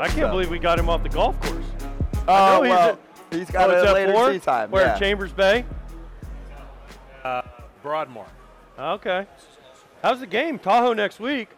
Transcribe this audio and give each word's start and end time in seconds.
I 0.00 0.06
can't 0.06 0.18
So- 0.20 0.30
believe 0.30 0.50
we 0.50 0.58
got 0.58 0.78
him 0.78 0.88
off 0.88 1.02
the 1.02 1.08
golf 1.08 1.40
course. 1.40 1.64
Oh, 2.26 2.56
know 2.56 2.62
he's 2.62 2.70
well, 2.70 2.88
at- 2.90 2.98
he's 3.38 3.50
got 3.50 3.70
oh, 3.70 3.72
it's 3.72 3.84
a 3.84 3.88
at 3.88 3.94
later 3.94 4.12
four? 4.12 4.32
tee 4.32 4.38
time. 4.38 4.70
Where 4.70 4.86
yeah. 4.86 4.98
Chambers 4.98 5.32
Bay? 5.32 5.64
Uh, 7.24 7.42
Broadmoor. 7.82 8.26
Okay. 8.78 9.26
How's 10.02 10.20
the 10.20 10.26
game? 10.26 10.58
Tahoe 10.58 10.92
next 10.94 11.20
week. 11.20 11.48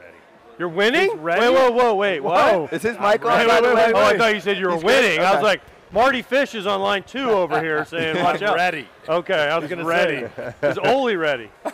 Ready. 0.00 0.16
You're 0.58 0.68
winning? 0.68 1.10
He's 1.10 1.18
ready? 1.18 1.40
Wait, 1.40 1.50
whoa, 1.54 1.70
whoa, 1.70 1.94
wait. 1.94 2.20
What? 2.20 2.72
Is 2.72 2.82
his 2.82 2.98
mic 2.98 3.24
on? 3.24 3.38
Wait, 3.38 3.46
by 3.48 3.60
wait, 3.60 3.68
the 3.68 3.74
wait. 3.74 3.92
Oh, 3.94 3.98
I 4.04 4.16
thought 4.16 4.34
you 4.34 4.40
said 4.40 4.56
you 4.56 4.66
were 4.66 4.72
He's 4.72 4.82
good? 4.82 4.86
winning. 5.04 5.20
I 5.20 5.34
was 5.34 5.42
like, 5.42 5.60
Mardy 5.92 6.22
Fish 6.22 6.54
is 6.54 6.66
on 6.66 6.80
line 6.80 7.02
two 7.02 7.30
over 7.30 7.60
here 7.60 7.84
saying, 7.84 8.22
watch 8.22 8.40
out. 8.42 8.56
ready. 8.56 8.88
Okay, 9.08 9.34
I 9.48 9.58
was 9.58 9.68
going 9.68 9.80
to 9.80 9.84
ready. 9.84 10.26
say. 10.36 10.54
Is 10.62 10.78
Oli 10.78 11.16
ready? 11.16 11.50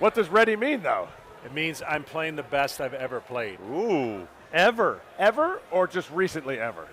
What 0.00 0.14
does 0.14 0.30
ready 0.30 0.56
mean, 0.56 0.82
though? 0.82 1.08
It 1.44 1.52
means 1.52 1.82
I'm 1.86 2.04
playing 2.04 2.34
the 2.36 2.42
best 2.42 2.80
I've 2.80 2.94
ever 2.94 3.20
played. 3.20 3.58
Ooh. 3.70 4.26
Ever. 4.52 5.00
Ever 5.18 5.60
or 5.70 5.86
just 5.86 6.10
recently 6.10 6.58
ever? 6.58 6.86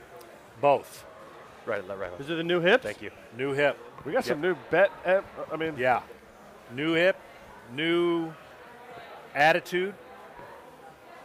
Both. 0.62 1.06
Right, 1.66 1.84
right. 1.88 2.12
Is 2.20 2.30
it 2.30 2.36
the 2.36 2.44
new 2.44 2.62
hip? 2.62 2.82
Thank 2.82 3.02
you. 3.02 3.12
New 3.38 3.52
hip. 3.54 3.78
We 4.06 4.14
got 4.14 4.24
some 4.26 4.40
new 4.42 4.56
bet. 4.70 4.90
eh, 5.06 5.22
I 5.52 5.56
mean, 5.58 5.76
Yeah. 5.78 6.02
New 6.74 6.94
hip, 6.94 7.18
new 7.74 8.32
attitude, 9.36 9.94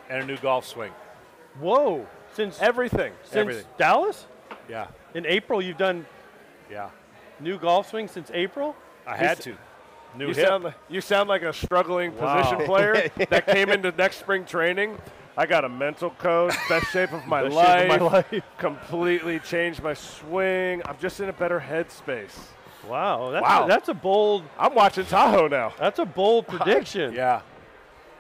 and 0.09 0.23
a 0.23 0.27
new 0.27 0.37
golf 0.39 0.67
swing. 0.67 0.93
Whoa. 1.61 2.07
Since, 2.35 2.61
everything. 2.61 3.13
since 3.25 3.37
everything. 3.37 3.67
Dallas? 3.79 4.27
Yeah. 4.69 4.87
In 5.15 5.27
April, 5.27 5.61
you've 5.61 5.77
done 5.79 6.07
Yeah. 6.71 6.89
new 7.41 7.59
golf 7.59 7.91
swing 7.91 8.09
since 8.09 8.31
April? 8.33 8.75
I 9.07 9.17
had 9.17 9.41
to. 9.43 9.55
New 10.17 10.29
You 10.29 10.35
hip. 10.35 10.47
sound, 10.49 10.65
like, 10.65 10.75
you 10.89 11.01
sound 11.01 11.29
like 11.29 11.43
a 11.43 11.53
struggling 11.53 12.17
Wow. 12.17 12.43
position 12.43 12.67
player 12.67 12.95
that 13.31 13.47
came 13.47 13.69
into 13.71 13.91
next 13.93 14.17
spring 14.19 14.45
training. 14.45 14.99
I 15.37 15.47
got 15.47 15.65
a 15.65 15.69
mental 15.69 16.11
coach, 16.11 16.55
best 16.69 16.93
shape 16.93 17.13
of 17.13 17.27
my, 17.27 17.43
Best 17.45 17.55
life, 17.55 17.81
shape 17.81 17.91
of 17.93 18.01
my 18.01 18.07
life. 18.19 18.45
completely 18.59 19.39
changed 19.39 19.83
my 19.83 19.95
swing. 19.95 20.83
I'm 20.85 20.99
just 20.99 21.21
in 21.21 21.29
a 21.29 21.33
better 21.33 21.59
headspace. 21.61 22.37
Wow. 22.89 23.31
That's, 23.31 23.43
Wow. 23.43 23.65
A, 23.65 23.69
that's 23.69 23.89
a 23.89 23.95
bold. 23.95 24.43
I'm 24.59 24.75
watching 24.75 25.07
Tahoe 25.07 25.49
now. 25.49 25.73
That's 25.79 25.99
a 25.99 26.05
bold 26.05 26.47
prediction. 26.49 27.13
yeah. 27.15 27.41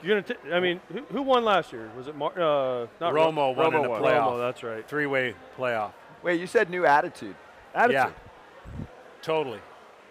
You're 0.02 0.20
gonna. 0.20 0.34
T- 0.40 0.52
I 0.52 0.58
mean, 0.58 0.80
who, 0.92 1.02
who 1.12 1.22
won 1.22 1.44
last 1.44 1.72
year? 1.72 1.88
Was 1.96 2.08
it 2.08 2.16
Mar- 2.16 2.32
uh, 2.32 2.86
not 3.00 3.12
Ro- 3.14 3.30
Romo 3.30 3.54
won 3.54 3.66
in 3.66 3.72
Romo 3.72 3.82
the 3.84 3.88
won. 3.90 4.02
playoff. 4.02 4.32
Romo, 4.32 4.38
that's 4.40 4.62
right. 4.64 4.88
Three-way 4.88 5.34
playoff. 5.56 5.92
Wait, 6.24 6.40
you 6.40 6.48
said 6.48 6.70
new 6.70 6.84
attitude. 6.84 7.36
Attitude. 7.72 7.94
Yeah. 7.94 8.10
Totally. 9.22 9.60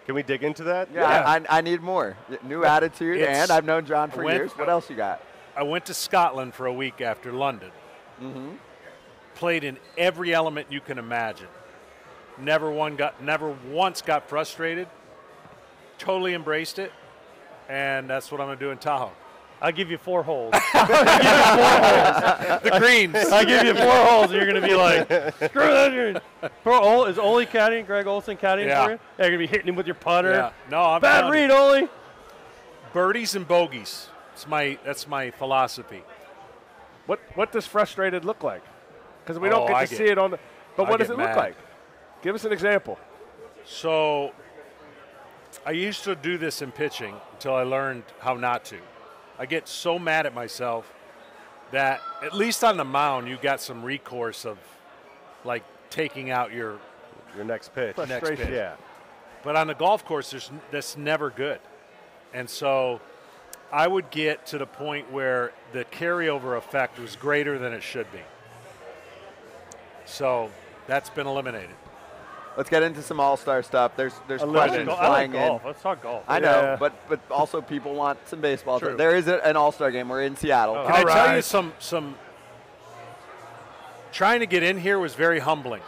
Can 0.06 0.14
we 0.14 0.22
dig 0.22 0.42
into 0.44 0.64
that? 0.64 0.88
Yeah, 0.94 1.04
I, 1.04 1.36
I, 1.36 1.58
I 1.58 1.60
need 1.60 1.80
more. 1.82 2.16
New 2.42 2.64
attitude, 2.64 3.18
It's- 3.18 3.36
and 3.36 3.50
I've 3.50 3.64
known 3.66 3.84
John 3.84 4.10
for 4.10 4.24
When- 4.24 4.34
years. 4.36 4.52
What 4.52 4.68
else 4.70 4.88
you 4.88 4.96
got? 4.96 5.20
I 5.56 5.62
went 5.64 5.86
to 5.86 5.94
Scotland 5.94 6.54
for 6.54 6.66
a 6.66 6.72
week 6.72 7.00
after 7.00 7.32
London. 7.32 7.70
Mm-hmm. 8.20 8.50
Played 9.34 9.64
in 9.64 9.78
every 9.98 10.32
element 10.34 10.68
you 10.70 10.80
can 10.80 10.98
imagine. 10.98 11.48
Never 12.38 12.70
one 12.70 12.96
got 12.96 13.22
never 13.22 13.54
once 13.70 14.00
got 14.02 14.28
frustrated. 14.28 14.88
Totally 15.98 16.34
embraced 16.34 16.78
it. 16.78 16.92
And 17.68 18.08
that's 18.08 18.30
what 18.32 18.40
I'm 18.40 18.46
gonna 18.48 18.58
do 18.60 18.70
in 18.70 18.78
Tahoe. 18.78 19.12
I'll 19.60 19.72
give 19.72 19.90
you 19.90 19.98
four 19.98 20.22
holes. 20.22 20.52
The 22.62 22.78
greens. 22.78 23.14
I 23.16 23.44
give 23.44 23.64
you 23.64 23.74
four 23.74 23.92
holes, 23.92 24.30
and 24.30 24.34
you're 24.34 24.46
gonna 24.46 24.66
be 24.66 24.74
like, 24.74 25.06
screw 25.50 25.66
that. 25.66 25.92
You're- 25.92 26.20
Bro, 26.64 26.80
Ol- 26.80 27.04
is 27.06 27.18
Oli 27.18 27.46
caddying? 27.46 27.86
Greg 27.86 28.06
Olson 28.06 28.36
caddying 28.36 28.66
Yeah. 28.66 28.84
for 28.84 28.90
you? 28.92 28.98
Yeah, 29.18 29.24
you're 29.26 29.28
gonna 29.36 29.38
be 29.38 29.46
hitting 29.46 29.68
him 29.68 29.74
with 29.76 29.86
your 29.86 29.94
putter. 29.94 30.30
yeah. 30.32 30.50
No, 30.70 30.82
I'm 30.82 31.00
Bad 31.00 31.30
read, 31.30 31.50
Oli. 31.50 31.88
Birdies 32.92 33.34
and 33.34 33.46
bogeys. 33.46 34.08
It's 34.32 34.46
my 34.46 34.78
that's 34.84 35.06
my 35.06 35.30
philosophy. 35.30 36.02
What 37.06 37.20
What 37.34 37.52
does 37.52 37.66
frustrated 37.66 38.24
look 38.24 38.42
like? 38.42 38.62
Because 39.24 39.38
we 39.38 39.48
Oh, 39.48 39.52
don't 39.52 39.66
get 39.68 39.76
I 39.76 39.84
to 39.84 39.90
get- 39.90 39.98
see 39.98 40.06
it 40.06 40.18
on 40.18 40.30
the. 40.32 40.38
But 40.76 40.86
I 40.86 40.90
what 40.90 40.98
does 40.98 41.08
get 41.08 41.18
it 41.18 41.22
look 41.22 41.36
like? 41.36 41.56
Give 42.22 42.34
us 42.34 42.44
an 42.44 42.52
example. 42.52 42.98
So 43.64 44.32
I 45.66 45.72
used 45.72 46.04
to 46.04 46.14
do 46.14 46.38
this 46.38 46.62
in 46.62 46.72
pitching 46.72 47.14
until 47.32 47.54
I 47.54 47.62
learned 47.62 48.04
how 48.20 48.34
not 48.34 48.64
to. 48.66 48.78
I 49.38 49.46
get 49.46 49.68
so 49.68 49.98
mad 49.98 50.26
at 50.26 50.34
myself 50.34 50.92
that 51.72 52.00
at 52.22 52.32
least 52.34 52.64
on 52.64 52.76
the 52.76 52.84
mound 52.84 53.28
you 53.28 53.36
got 53.40 53.60
some 53.60 53.82
recourse 53.84 54.44
of 54.44 54.58
like 55.44 55.62
taking 55.90 56.30
out 56.30 56.52
your 56.52 56.78
Your 57.36 57.44
next 57.44 57.74
pitch. 57.74 57.96
next 58.08 58.28
pitch. 58.28 58.40
Yeah. 58.50 58.76
But 59.42 59.56
on 59.56 59.66
the 59.66 59.74
golf 59.74 60.04
course, 60.04 60.30
there's 60.30 60.50
that's 60.70 60.96
never 60.96 61.30
good. 61.30 61.60
And 62.32 62.48
so 62.48 63.00
I 63.72 63.88
would 63.88 64.10
get 64.10 64.46
to 64.46 64.58
the 64.58 64.66
point 64.66 65.10
where 65.10 65.52
the 65.72 65.84
carryover 65.86 66.58
effect 66.58 66.98
was 66.98 67.16
greater 67.16 67.58
than 67.58 67.72
it 67.72 67.82
should 67.82 68.10
be. 68.12 68.20
So 70.04 70.50
that's 70.86 71.08
been 71.10 71.26
eliminated. 71.26 71.70
Let's 72.56 72.68
get 72.68 72.82
into 72.82 73.00
some 73.00 73.18
all-star 73.18 73.62
stuff. 73.62 73.92
There's 73.96 74.12
there's 74.28 74.42
A 74.42 74.46
questions 74.46 74.86
go- 74.86 74.92
I 74.92 74.96
like 74.96 75.06
flying 75.08 75.34
in. 75.34 75.48
golf. 75.48 75.62
Let's 75.64 75.80
talk 75.80 76.02
golf. 76.02 76.22
I 76.28 76.38
know, 76.38 76.50
Yeah. 76.50 76.76
but 76.76 76.92
but 77.08 77.20
also 77.30 77.62
people 77.62 77.94
want 77.94 78.18
some 78.28 78.42
baseball. 78.42 78.78
True. 78.78 78.94
There 78.94 79.16
is 79.16 79.26
a, 79.26 79.42
an 79.46 79.56
All-Star 79.56 79.90
game. 79.90 80.10
We're 80.10 80.22
in 80.22 80.36
Seattle. 80.36 80.74
Oh, 80.76 80.84
Can 80.86 80.92
I 80.94 80.98
All 80.98 81.04
tell 81.06 81.36
you 81.36 81.42
some 81.42 81.72
some 81.78 82.14
trying 84.12 84.40
to 84.40 84.46
get 84.46 84.62
in 84.62 84.76
here 84.76 84.98
was 84.98 85.14
very 85.14 85.38
humbling. 85.38 85.80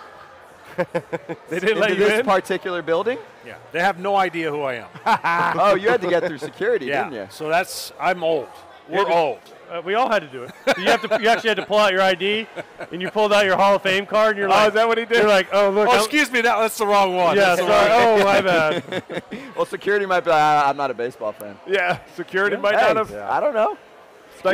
They 1.49 1.61
didn't 1.61 1.79
let 1.81 1.91
Into 1.91 2.03
you 2.03 2.09
this 2.09 2.21
in. 2.21 2.27
particular 2.27 2.83
building? 2.83 3.19
Yeah. 3.47 3.57
They 3.73 3.81
have 3.81 3.99
no 3.99 4.17
idea 4.17 4.51
who 4.51 4.63
I 4.63 4.75
am. 4.75 4.89
oh, 5.61 5.75
you 5.75 5.89
had 5.89 6.01
to 6.03 6.09
get 6.09 6.25
through 6.27 6.39
security, 6.39 6.87
yeah. 6.87 7.05
didn't 7.05 7.15
you? 7.15 7.27
So 7.31 7.49
that's 7.49 7.93
I'm 8.01 8.23
old. 8.25 8.49
We're 8.89 8.99
Yeah, 8.99 9.05
but- 9.05 9.13
old. 9.15 9.39
Uh, 9.73 9.81
we 9.81 9.95
all 9.95 10.11
had 10.11 10.21
to 10.21 10.29
do 10.29 10.43
it. 10.43 10.53
You 10.79 10.85
have 10.85 11.01
to. 11.09 11.21
You 11.23 11.29
actually 11.29 11.49
had 11.49 11.57
to 11.57 11.65
pull 11.65 11.79
out 11.79 11.91
your 11.91 12.03
ID, 12.03 12.47
and 12.93 13.01
you 13.01 13.11
pulled 13.11 13.33
out 13.33 13.47
your 13.47 13.57
Hall 13.57 13.77
of 13.77 13.83
Fame 13.83 14.05
card, 14.05 14.33
and 14.33 14.39
you're 14.39 14.47
Oh, 14.49 14.53
like, 14.53 14.69
is 14.69 14.75
that 14.75 14.87
what 14.87 14.99
he 14.99 15.07
did? 15.07 15.19
You're 15.19 15.27
like, 15.27 15.49
oh 15.55 15.71
look. 15.71 15.89
Oh, 15.89 15.93
I'm- 15.93 16.01
excuse 16.01 16.31
me, 16.31 16.43
that, 16.43 16.59
that's 16.59 16.77
the 16.77 16.87
wrong 16.87 17.17
one. 17.17 17.35
Yeah, 17.35 17.57
sorry. 17.57 17.71
wrong- 17.71 18.21
Oh, 18.21 18.25
my 18.25 18.41
bad. 18.43 19.03
Well, 19.57 19.65
security 19.65 20.05
might 20.05 20.21
be 20.21 20.31
like, 20.31 20.39
"Ah, 20.41 20.69
I'm 20.69 20.77
not 20.77 20.91
a 20.91 20.95
baseball 20.95 21.33
fan. 21.33 21.57
yeah, 21.67 21.99
security 22.15 22.57
might 22.57 22.75
Hey, 22.79 22.93
not 22.93 22.97
have. 23.09 23.15
I 23.15 23.41
don't 23.41 23.55
know. 23.55 23.71
Like, 23.71 23.79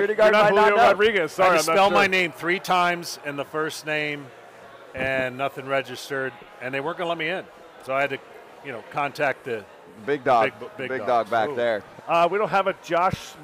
Security 0.05 0.07
you're 0.13 0.17
guard 0.17 0.33
not 0.33 0.55
might 0.55 0.61
not 0.61 0.71
know. 0.71 0.77
Rodriguez. 0.77 1.33
I 1.33 1.35
Sorry, 1.35 1.49
had 1.57 1.65
to 1.65 1.71
I'm 1.73 1.77
spell 1.77 1.91
not 1.91 1.97
my 1.97 2.07
name 2.07 2.31
three 2.33 2.61
times 2.61 3.19
in 3.27 3.35
the 3.37 3.45
first 3.45 3.87
name, 3.87 4.27
and 4.95 5.37
nothing 5.39 5.67
registered, 5.67 6.33
and 6.61 6.73
they 6.75 6.81
weren't 6.81 6.99
going 6.99 7.07
to 7.07 7.09
let 7.11 7.19
me 7.19 7.29
in. 7.29 7.45
So 7.85 7.95
I 7.95 8.03
had 8.03 8.11
to, 8.11 8.19
you 8.65 8.73
know, 8.73 8.83
contact 8.91 9.45
the. 9.45 9.65
Big 10.07 10.25
dog. 10.25 10.53
Big 10.59 10.71
big 10.79 10.89
big 10.89 10.99
dog. 11.01 11.09
dog 11.09 11.31
back 11.31 11.49
Ooh. 11.51 11.57
there. 11.57 11.83
Uh, 12.09 12.27
we 12.31 12.39
don't 12.39 12.49
have 12.49 12.67
a 12.67 12.75
Josh 12.83 13.35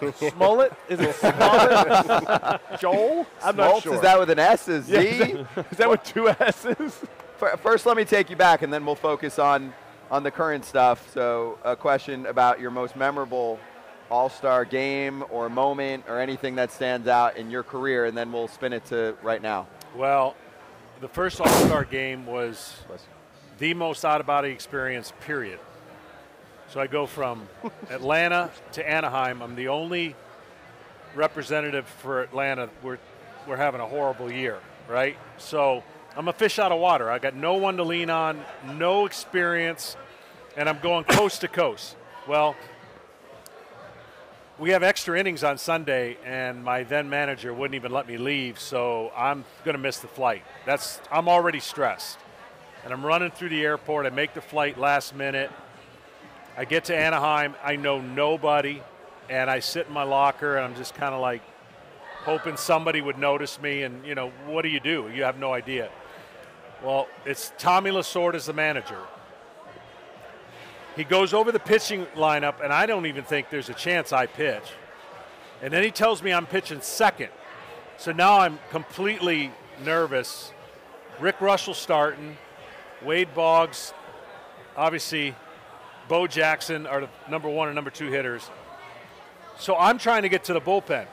Sm- 0.00 0.28
Smollett. 0.30 0.72
Is 0.88 0.98
it 1.00 1.14
Smollett? 1.16 2.60
Joel? 2.80 3.26
I'm 3.42 3.56
not 3.56 3.82
sure. 3.82 3.94
is 3.94 4.00
that 4.00 4.18
with 4.18 4.30
an 4.30 4.38
S? 4.38 4.68
Is 4.68 4.88
Yeah, 4.88 5.00
Z? 5.02 5.08
is, 5.08 5.18
that, 5.18 5.66
is 5.72 5.78
that 5.78 5.90
with 5.90 6.02
two 6.04 6.28
S's? 6.28 7.04
First, 7.62 7.84
let 7.84 7.96
me 7.98 8.04
take 8.04 8.30
you 8.30 8.36
back, 8.36 8.62
and 8.62 8.72
then 8.72 8.86
we'll 8.86 8.94
focus 8.94 9.38
on 9.38 9.74
on 10.10 10.22
the 10.22 10.30
current 10.30 10.64
stuff. 10.64 11.12
So, 11.12 11.58
a 11.64 11.76
question 11.76 12.26
about 12.26 12.60
your 12.60 12.70
most 12.70 12.96
memorable 12.96 13.58
All-Star 14.10 14.64
game 14.64 15.24
or 15.30 15.48
moment 15.50 16.04
or 16.08 16.18
anything 16.20 16.54
that 16.56 16.70
stands 16.72 17.08
out 17.08 17.36
in 17.36 17.50
your 17.50 17.62
career, 17.62 18.06
and 18.06 18.16
then 18.16 18.32
we'll 18.32 18.48
spin 18.48 18.72
it 18.72 18.86
to 18.86 19.16
right 19.22 19.42
now. 19.42 19.66
Well, 19.94 20.34
the 21.00 21.08
first 21.08 21.40
All 21.40 21.48
Star 21.48 21.84
game 21.84 22.26
was 22.26 22.74
the 23.58 23.74
most 23.74 24.04
out 24.04 24.20
of 24.20 24.26
body 24.26 24.50
experience, 24.50 25.12
period. 25.20 25.58
So 26.68 26.80
I 26.80 26.86
go 26.86 27.06
from 27.06 27.48
Atlanta 27.90 28.50
to 28.72 28.88
Anaheim. 28.88 29.42
I'm 29.42 29.56
the 29.56 29.68
only 29.68 30.14
representative 31.14 31.86
for 31.86 32.22
Atlanta. 32.22 32.68
We're, 32.82 32.98
we're 33.46 33.56
having 33.56 33.80
a 33.80 33.86
horrible 33.86 34.32
year, 34.32 34.58
right? 34.88 35.16
So 35.38 35.82
I'm 36.16 36.28
a 36.28 36.32
fish 36.32 36.58
out 36.58 36.72
of 36.72 36.80
water. 36.80 37.10
I 37.10 37.18
got 37.18 37.34
no 37.34 37.54
one 37.54 37.76
to 37.76 37.84
lean 37.84 38.10
on, 38.10 38.42
no 38.74 39.06
experience, 39.06 39.96
and 40.56 40.68
I'm 40.68 40.78
going 40.78 41.04
coast 41.04 41.42
to 41.42 41.48
coast. 41.48 41.96
Well, 42.26 42.56
we 44.58 44.70
have 44.70 44.82
extra 44.82 45.18
innings 45.18 45.44
on 45.44 45.58
Sunday, 45.58 46.16
and 46.24 46.64
my 46.64 46.82
then 46.82 47.10
manager 47.10 47.52
wouldn't 47.52 47.74
even 47.74 47.92
let 47.92 48.08
me 48.08 48.16
leave, 48.16 48.58
so 48.58 49.12
I'm 49.14 49.44
going 49.64 49.74
to 49.74 49.80
miss 49.80 49.98
the 49.98 50.08
flight. 50.08 50.42
That's 50.64 50.98
I'm 51.12 51.28
already 51.28 51.60
stressed, 51.60 52.18
and 52.82 52.92
I'm 52.92 53.04
running 53.04 53.30
through 53.30 53.50
the 53.50 53.62
airport. 53.62 54.06
I 54.06 54.10
make 54.10 54.32
the 54.32 54.40
flight 54.40 54.78
last 54.78 55.14
minute. 55.14 55.50
I 56.56 56.64
get 56.64 56.86
to 56.86 56.96
Anaheim. 56.96 57.54
I 57.62 57.76
know 57.76 58.00
nobody, 58.00 58.82
and 59.28 59.50
I 59.50 59.60
sit 59.60 59.88
in 59.88 59.92
my 59.92 60.04
locker, 60.04 60.56
and 60.56 60.64
I'm 60.64 60.74
just 60.74 60.94
kind 60.94 61.14
of 61.14 61.20
like 61.20 61.42
hoping 62.24 62.56
somebody 62.56 63.02
would 63.02 63.18
notice 63.18 63.60
me. 63.60 63.82
And 63.82 64.06
you 64.06 64.14
know, 64.14 64.30
what 64.46 64.62
do 64.62 64.68
you 64.68 64.80
do? 64.80 65.10
You 65.14 65.24
have 65.24 65.38
no 65.38 65.52
idea. 65.52 65.90
Well, 66.82 67.08
it's 67.26 67.52
Tommy 67.58 67.90
Lasorda 67.90 68.36
as 68.36 68.46
the 68.46 68.54
manager. 68.54 69.00
He 70.96 71.04
goes 71.04 71.34
over 71.34 71.52
the 71.52 71.60
pitching 71.60 72.06
lineup, 72.16 72.64
and 72.64 72.72
I 72.72 72.86
don't 72.86 73.04
even 73.04 73.22
think 73.22 73.50
there's 73.50 73.68
a 73.68 73.74
chance 73.74 74.14
I 74.14 74.24
pitch. 74.26 74.62
And 75.62 75.72
then 75.72 75.82
he 75.82 75.90
tells 75.90 76.22
me 76.22 76.32
I'm 76.32 76.46
pitching 76.46 76.80
second. 76.80 77.28
So 77.98 78.12
now 78.12 78.40
I'm 78.40 78.58
completely 78.70 79.52
nervous. 79.84 80.52
Rick 81.20 81.38
Reuschel 81.38 81.74
starting, 81.74 82.38
Wade 83.02 83.34
Boggs, 83.34 83.92
obviously, 84.76 85.34
Bo 86.08 86.26
Jackson 86.26 86.86
are 86.86 87.02
the 87.02 87.08
number 87.28 87.48
one 87.48 87.68
and 87.68 87.74
number 87.74 87.90
two 87.90 88.08
hitters. 88.08 88.50
So 89.58 89.76
I'm 89.76 89.98
trying 89.98 90.22
to 90.22 90.28
get 90.28 90.44
to 90.44 90.54
the 90.54 90.60
bullpen, 90.60 91.06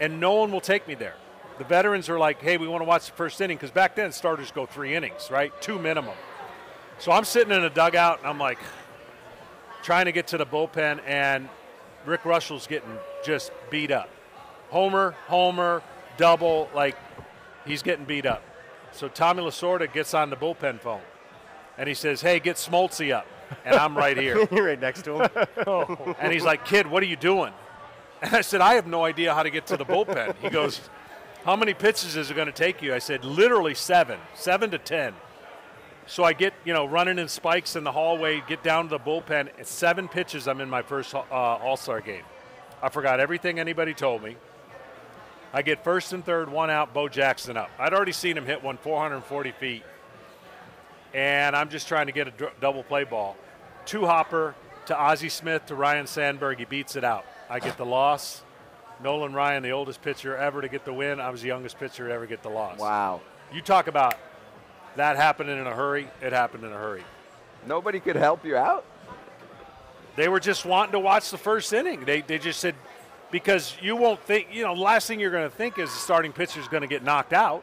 and 0.00 0.20
no 0.20 0.34
one 0.34 0.50
will 0.50 0.60
take 0.60 0.86
me 0.88 0.94
there. 0.94 1.14
the 1.58 1.64
veterans 1.64 2.08
are 2.08 2.18
like, 2.18 2.40
hey, 2.40 2.56
we 2.56 2.68
want 2.68 2.82
to 2.82 2.86
watch 2.86 3.06
the 3.06 3.12
first 3.12 3.40
inning 3.40 3.56
because 3.56 3.72
back 3.72 3.96
then 3.96 4.12
starters 4.12 4.52
go 4.52 4.64
three 4.64 4.94
innings, 4.94 5.28
right? 5.30 5.52
Two 5.60 5.78
minimum. 5.78 6.14
So 7.00 7.10
I'm 7.10 7.24
sitting 7.24 7.52
in 7.52 7.64
a 7.64 7.70
dugout 7.70 8.20
and 8.20 8.28
I'm 8.28 8.38
like 8.38 8.58
trying 9.88 10.04
to 10.04 10.12
get 10.12 10.26
to 10.26 10.36
the 10.36 10.44
bullpen, 10.44 11.00
and 11.06 11.48
Rick 12.04 12.24
Reuschel's 12.24 12.66
getting 12.66 12.98
just 13.24 13.50
beat 13.70 13.90
up. 13.90 14.10
Homer, 14.68 15.12
homer, 15.28 15.82
double, 16.18 16.68
like 16.74 16.94
he's 17.64 17.82
getting 17.82 18.04
beat 18.04 18.26
up. 18.26 18.42
So 18.92 19.08
Tommy 19.08 19.42
Lasorda 19.42 19.90
gets 19.90 20.12
on 20.12 20.28
the 20.28 20.36
bullpen 20.36 20.78
phone 20.78 21.00
and 21.78 21.88
he 21.88 21.94
says, 21.94 22.20
hey, 22.20 22.38
get 22.38 22.56
Smoltzy 22.56 23.14
up. 23.14 23.26
And 23.64 23.76
I'm 23.76 23.96
right 23.96 24.14
here. 24.24 24.46
You're 24.52 24.66
right 24.66 24.78
next 24.78 25.06
to 25.06 25.22
him. 25.22 26.14
And 26.20 26.34
he's 26.34 26.44
like, 26.44 26.66
kid, 26.66 26.86
what 26.86 27.02
are 27.02 27.06
you 27.06 27.16
doing? 27.16 27.54
And 28.20 28.36
I 28.36 28.42
said, 28.42 28.60
I 28.60 28.74
have 28.74 28.86
no 28.86 29.06
idea 29.06 29.32
how 29.32 29.42
to 29.42 29.48
get 29.48 29.66
to 29.68 29.78
the 29.78 29.86
bullpen. 29.86 30.36
He 30.42 30.50
goes, 30.50 30.82
how 31.44 31.56
many 31.56 31.72
pitches 31.72 32.14
is 32.14 32.30
it 32.30 32.34
going 32.34 32.44
to 32.44 32.52
take 32.52 32.82
you? 32.82 32.92
I 32.92 32.98
said, 32.98 33.24
literally 33.24 33.74
seven, 33.74 34.18
seven 34.34 34.70
to 34.72 34.78
10. 34.78 35.14
So 36.08 36.24
I 36.24 36.32
get, 36.32 36.54
you 36.64 36.72
know, 36.72 36.86
running 36.86 37.18
in 37.18 37.28
spikes 37.28 37.76
in 37.76 37.84
the 37.84 37.92
hallway, 37.92 38.42
get 38.48 38.62
down 38.62 38.84
to 38.84 38.90
the 38.90 38.98
bullpen. 38.98 39.50
It's 39.58 39.70
seven 39.70 40.08
pitches, 40.08 40.48
I'm 40.48 40.62
in 40.62 40.70
my 40.70 40.80
first 40.80 41.14
uh, 41.14 41.20
All 41.30 41.76
Star 41.76 42.00
game. 42.00 42.24
I 42.82 42.88
forgot 42.88 43.20
everything 43.20 43.60
anybody 43.60 43.92
told 43.92 44.22
me. 44.22 44.36
I 45.52 45.60
get 45.60 45.84
first 45.84 46.14
and 46.14 46.24
third, 46.24 46.50
one 46.50 46.70
out, 46.70 46.94
Bo 46.94 47.08
Jackson 47.08 47.58
up. 47.58 47.70
I'd 47.78 47.92
already 47.92 48.12
seen 48.12 48.38
him 48.38 48.46
hit 48.46 48.62
one 48.62 48.78
440 48.78 49.52
feet. 49.52 49.82
And 51.12 51.54
I'm 51.54 51.68
just 51.68 51.88
trying 51.88 52.06
to 52.06 52.12
get 52.12 52.28
a 52.28 52.30
d- 52.30 52.46
double 52.60 52.82
play 52.82 53.04
ball. 53.04 53.36
Two 53.84 54.06
hopper 54.06 54.54
to 54.86 54.98
Ozzie 54.98 55.28
Smith 55.28 55.66
to 55.66 55.74
Ryne 55.74 56.06
Sandberg. 56.06 56.58
He 56.58 56.64
beats 56.64 56.96
it 56.96 57.04
out. 57.04 57.26
I 57.50 57.60
get 57.60 57.76
the 57.76 57.86
loss. 57.86 58.42
Nolan 59.02 59.34
Ryan, 59.34 59.62
the 59.62 59.70
oldest 59.70 60.00
pitcher 60.00 60.36
ever 60.36 60.62
to 60.62 60.68
get 60.68 60.84
the 60.86 60.92
win. 60.92 61.20
I 61.20 61.28
was 61.30 61.42
the 61.42 61.48
youngest 61.48 61.78
pitcher 61.78 62.08
to 62.08 62.14
ever 62.14 62.26
get 62.26 62.42
the 62.42 62.48
loss. 62.48 62.78
Wow. 62.78 63.20
You 63.52 63.62
talk 63.62 63.86
about 63.86 64.16
that 64.98 65.16
happened 65.16 65.48
in 65.50 65.58
a 65.58 65.74
hurry. 65.74 66.08
It 66.20 66.32
happened 66.32 66.64
in 66.64 66.72
a 66.72 66.76
hurry. 66.76 67.04
Nobody 67.66 68.00
could 68.00 68.16
help 68.16 68.44
you 68.44 68.56
out. 68.56 68.84
They 70.16 70.28
were 70.28 70.40
just 70.40 70.64
wanting 70.64 70.92
to 70.92 70.98
watch 70.98 71.30
the 71.30 71.38
first 71.38 71.72
inning. 71.72 72.04
They, 72.04 72.22
they 72.22 72.38
just 72.38 72.58
said, 72.58 72.74
because 73.30 73.76
you 73.80 73.94
won't 73.94 74.20
think, 74.20 74.48
you 74.52 74.64
know, 74.64 74.72
last 74.74 75.06
thing 75.06 75.20
you're 75.20 75.30
going 75.30 75.48
to 75.48 75.54
think 75.54 75.78
is 75.78 75.90
the 75.90 75.98
starting 75.98 76.32
pitcher 76.32 76.58
is 76.58 76.66
going 76.66 76.80
to 76.80 76.88
get 76.88 77.04
knocked 77.04 77.32
out. 77.32 77.62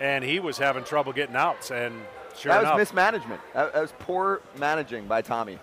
And 0.00 0.22
he 0.22 0.40
was 0.40 0.58
having 0.58 0.84
trouble 0.84 1.12
getting 1.12 1.36
outs. 1.36 1.70
And 1.70 1.94
sure 2.36 2.52
that 2.52 2.60
enough, 2.60 2.74
was 2.74 2.88
mismanagement. 2.88 3.40
That, 3.54 3.72
that 3.72 3.80
was 3.80 3.94
poor 3.98 4.42
managing 4.58 5.06
by 5.06 5.22
Tommy, 5.22 5.58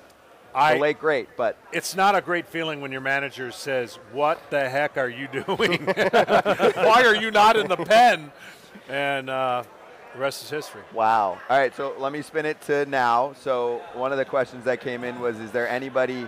I, 0.55 0.75
the 0.75 0.79
late 0.79 0.99
great. 0.99 1.29
But 1.37 1.57
it's 1.71 1.95
not 1.95 2.15
a 2.15 2.21
great 2.21 2.47
feeling 2.47 2.81
when 2.81 2.91
your 2.91 3.01
manager 3.01 3.51
says, 3.51 3.99
What 4.11 4.39
the 4.49 4.67
heck 4.67 4.97
are 4.97 5.09
you 5.09 5.27
doing? 5.31 5.85
Why 5.85 7.03
are 7.05 7.15
you 7.15 7.29
not 7.29 7.57
in 7.57 7.67
the 7.67 7.77
pen? 7.77 8.31
And 8.89 9.29
uh, 9.29 9.63
the 10.13 10.19
rest 10.19 10.43
is 10.43 10.49
history. 10.49 10.81
wow. 10.93 11.37
All 11.49 11.57
right, 11.57 11.75
so 11.75 11.93
let 11.97 12.11
me 12.11 12.21
spin 12.21 12.45
it 12.45 12.59
to 12.61 12.85
now. 12.85 13.33
So 13.41 13.81
one 13.93 14.11
of 14.11 14.17
the 14.17 14.25
questions 14.25 14.65
that 14.65 14.81
came 14.81 15.03
in 15.03 15.19
was, 15.19 15.39
is 15.39 15.51
there 15.51 15.67
anybody 15.67 16.27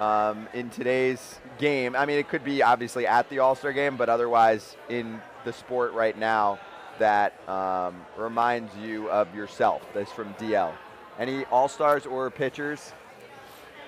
um, 0.00 0.48
in 0.54 0.70
today's 0.70 1.38
game? 1.58 1.94
I 1.96 2.06
mean, 2.06 2.18
it 2.18 2.28
could 2.28 2.44
be 2.44 2.62
obviously 2.62 3.06
at 3.06 3.28
the 3.28 3.38
All 3.40 3.54
Star 3.54 3.72
game, 3.72 3.96
but 3.96 4.08
otherwise 4.08 4.76
in 4.88 5.20
the 5.44 5.52
sport 5.52 5.92
right 5.92 6.16
now 6.16 6.58
that 6.98 7.32
um, 7.48 7.94
reminds 8.16 8.74
you 8.76 9.08
of 9.10 9.32
yourself. 9.34 9.82
That's 9.94 10.10
from 10.12 10.34
DL. 10.34 10.72
Any 11.18 11.44
All 11.46 11.68
Stars 11.68 12.06
or 12.06 12.30
pitchers 12.30 12.92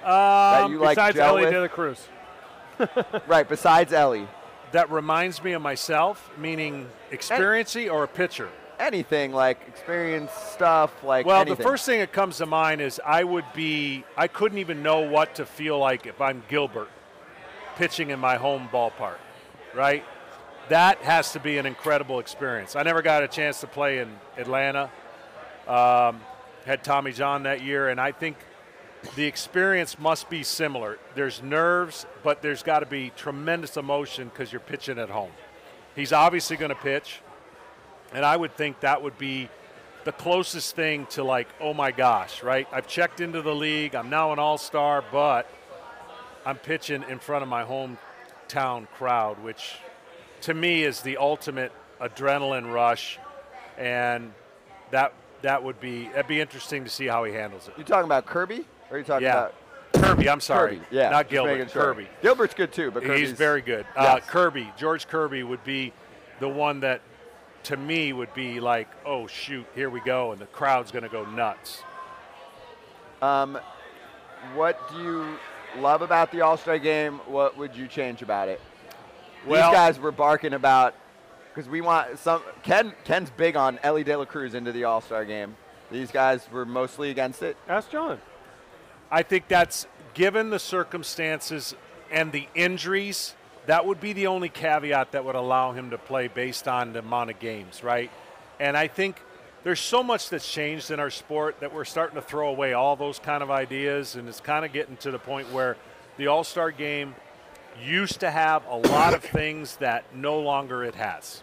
that 0.03 0.63
Um, 0.65 0.73
you 0.73 0.79
like 0.79 0.97
Besides 0.97 1.19
Ellie 1.19 1.43
with? 1.45 1.53
De 1.53 1.61
La 1.61 1.69
Cruz. 1.69 2.09
right, 3.27 3.47
besides 3.49 3.93
Ellie. 3.93 4.27
that 4.73 4.91
reminds 4.91 5.43
me 5.45 5.53
of 5.53 5.61
myself, 5.63 6.31
meaning 6.39 6.89
experiency 7.11 7.89
or 7.89 8.05
a 8.05 8.09
pitcher? 8.09 8.49
Anything 8.81 9.33
like 9.33 9.61
experience 9.69 10.33
stuff, 10.33 11.05
like 11.05 11.27
Well, 11.27 11.43
anything. 11.43 11.59
the 11.59 11.63
first 11.63 11.85
thing 11.85 12.01
that 12.01 12.13
comes 12.13 12.39
to 12.39 12.47
mind 12.47 12.81
is 12.81 13.01
I 13.05 13.23
would 13.25 13.45
be, 13.55 14.05
I 14.17 14.27
couldn't 14.27 14.57
even 14.59 14.83
know 14.83 15.01
what 15.01 15.35
to 15.35 15.45
feel 15.45 15.79
like 15.79 16.07
if 16.07 16.21
I'm 16.21 16.43
Gilbert 16.49 16.89
pitching 17.77 18.09
in 18.09 18.19
my 18.19 18.37
home 18.37 18.69
ballpark, 18.73 19.19
right? 19.75 20.03
That 20.71 20.99
has 20.99 21.33
to 21.33 21.41
be 21.41 21.59
an 21.59 21.67
incredible 21.67 22.21
experience. 22.21 22.75
I 22.75 22.83
never 22.83 23.03
got 23.03 23.23
a 23.23 23.29
chance 23.29 23.61
to 23.61 23.67
play 23.67 23.99
in 23.99 24.09
Atlanta. 24.39 24.91
Um, 25.69 26.21
had 26.65 26.83
Tommy 26.83 27.13
John 27.13 27.43
that 27.43 27.63
year, 27.63 27.89
and 27.91 28.01
I 28.01 28.13
think 28.13 28.37
the 29.15 29.25
experience 29.25 29.99
must 29.99 30.31
be 30.31 30.43
similar. 30.43 30.99
There's 31.15 31.43
nerves, 31.43 32.07
but 32.23 32.41
there's 32.43 32.63
got 32.63 32.81
to 32.81 32.87
be 32.87 33.13
tremendous 33.17 33.77
emotion 33.77 34.29
because 34.29 34.53
you're 34.53 34.61
pitching 34.61 34.99
at 34.99 35.11
home. 35.11 35.33
He's 35.97 36.13
obviously 36.13 36.57
going 36.57 36.71
to 36.71 36.75
pitch, 36.75 37.21
and 38.13 38.25
I 38.25 38.37
would 38.37 38.57
think 38.57 38.81
that 38.81 39.03
would 39.03 39.19
be 39.19 39.49
the 40.05 40.13
closest 40.13 40.75
thing 40.75 41.07
to 41.11 41.23
like, 41.23 41.49
oh 41.61 41.75
my 41.75 41.93
gosh, 41.93 42.43
right? 42.43 42.67
I've 42.73 42.87
checked 42.87 43.21
into 43.21 43.43
the 43.43 43.55
league. 43.55 43.95
I'm 43.95 44.11
now 44.11 44.33
an 44.33 44.39
all 44.39 44.59
star, 44.59 45.05
but 45.13 45.47
I'm 46.47 46.57
pitching 46.57 47.05
in 47.09 47.19
front 47.19 47.43
of 47.43 47.49
my 47.49 47.65
hometown 47.65 48.89
crowd, 48.95 49.43
which 49.43 49.77
to 50.43 50.55
me 50.55 50.83
is 50.85 51.03
the 51.03 51.19
ultimate 51.19 51.73
adrenaline 52.01 52.73
rush. 52.73 53.19
And 53.77 54.33
that 54.91 55.13
that 55.43 55.63
would 55.63 55.81
be 55.81 56.05
that'd 56.09 56.27
be 56.27 56.41
interesting 56.41 56.85
to 56.85 56.91
see 56.91 57.07
how 57.07 57.25
he 57.25 57.33
handles 57.33 57.69
it. 57.69 57.75
you 57.79 57.85
talking 57.85 58.05
about 58.05 58.27
Kirby? 58.27 58.65
Or 58.91 58.97
are 58.97 58.99
you 58.99 59.05
talking 59.05 59.25
Yeah. 59.27 59.33
about 59.49 59.55
Kirby, 59.95 60.29
I'm 60.29 60.41
sorry. 60.41 60.77
Kirby? 60.77 60.87
Yeah, 60.91 61.11
Not 61.11 61.29
Gilbert, 61.29 61.71
sure. 61.71 61.83
Kirby. 61.83 62.09
Gilbert's 62.23 62.55
good 62.55 62.73
too, 62.73 62.91
but 62.91 63.03
Kirby's 63.03 63.31
He's 63.31 63.39
very 63.39 63.61
good. 63.63 63.87
Uh, 63.97 64.21
Kirby, 64.21 64.71
George 64.77 65.09
Kirby 65.09 65.43
would 65.43 65.65
be 65.65 65.93
the 66.41 66.49
one 66.49 66.81
that, 66.81 67.01
to 67.65 67.77
me, 67.77 68.13
would 68.13 68.33
be 68.35 68.61
like, 68.61 68.89
oh 69.05 69.27
shoot, 69.27 69.67
here 69.75 69.91
we 69.91 70.01
go, 70.01 70.33
and 70.33 70.41
the 70.41 70.47
crowd's 70.47 70.91
going 70.91 71.03
to 71.05 71.09
go 71.09 71.25
nuts. 71.25 71.83
Um, 73.23 73.59
what 74.55 74.91
do 74.91 75.03
you 75.03 75.39
love 75.79 76.03
about 76.03 76.33
the 76.33 76.41
All 76.41 76.57
Star 76.57 76.79
game? 76.79 77.21
What 77.27 77.57
would 77.57 77.77
you 77.77 77.87
change 77.87 78.23
about 78.23 78.49
it? 78.49 78.61
Well- 79.47 79.71
These 79.71 79.77
guys 79.77 79.99
were 80.01 80.13
barking 80.13 80.55
about 80.55 80.95
because 81.55 81.69
we 81.69 81.81
want 81.81 82.19
some. 82.19 82.43
Ken 82.63 82.93
Ken's 83.05 83.31
big 83.31 83.57
on 83.57 83.79
Ellie 83.83 84.05
De 84.05 84.17
La 84.17 84.25
Cruz 84.25 84.55
into 84.55 84.73
the 84.73 84.85
All 84.85 85.01
Star 85.01 85.25
game. 85.25 85.57
These 85.91 86.11
guys 86.11 86.47
were 86.53 86.65
mostly 86.65 87.11
against 87.11 87.43
it. 87.43 87.57
Ask 87.69 87.91
John. 87.91 88.21
I 89.11 89.23
think 89.23 89.49
that's 89.49 89.87
given 90.15 90.51
the 90.51 90.59
circumstances 90.61 91.75
and 92.13 92.31
the 92.33 92.47
injuries. 92.55 93.35
That 93.67 93.87
would 93.87 94.01
be 94.01 94.13
the 94.13 94.27
only 94.27 94.49
caveat 94.49 95.13
that 95.13 95.25
would 95.25 95.35
allow 95.35 95.73
him 95.73 95.91
to 95.91 95.99
play 95.99 96.29
based 96.29 96.67
on 96.67 96.93
the 96.93 97.01
amount 97.01 97.31
of 97.31 97.39
games, 97.39 97.85
right? 97.85 98.11
And 98.59 98.77
I 98.77 98.89
think 98.89 99.21
there's 99.63 99.81
so 99.81 100.03
much 100.03 100.31
that's 100.31 100.51
changed 100.51 100.91
in 100.91 100.99
our 100.99 101.11
sport 101.11 101.61
that 101.61 101.75
we're 101.75 101.85
starting 101.85 102.17
to 102.17 102.23
throw 102.23 102.49
away 102.49 102.73
all 102.73 102.97
those 102.97 103.19
kind 103.19 103.43
of 103.43 103.51
ideas, 103.51 104.17
and 104.17 104.29
it's 104.29 104.41
kind 104.41 104.65
of 104.65 104.73
getting 104.73 104.97
to 104.99 105.11
the 105.11 105.19
point 105.19 105.53
where 105.53 105.77
the 106.17 106.27
All 106.29 106.45
Star 106.45 106.71
game 106.71 107.15
used 107.85 108.21
to 108.21 108.31
have 108.31 108.65
a 108.67 108.77
lot 108.77 109.15
of 109.15 109.23
things 109.23 109.77
that 109.77 110.05
no 110.15 110.41
longer 110.41 110.83
it 110.85 110.95
has. 110.95 111.43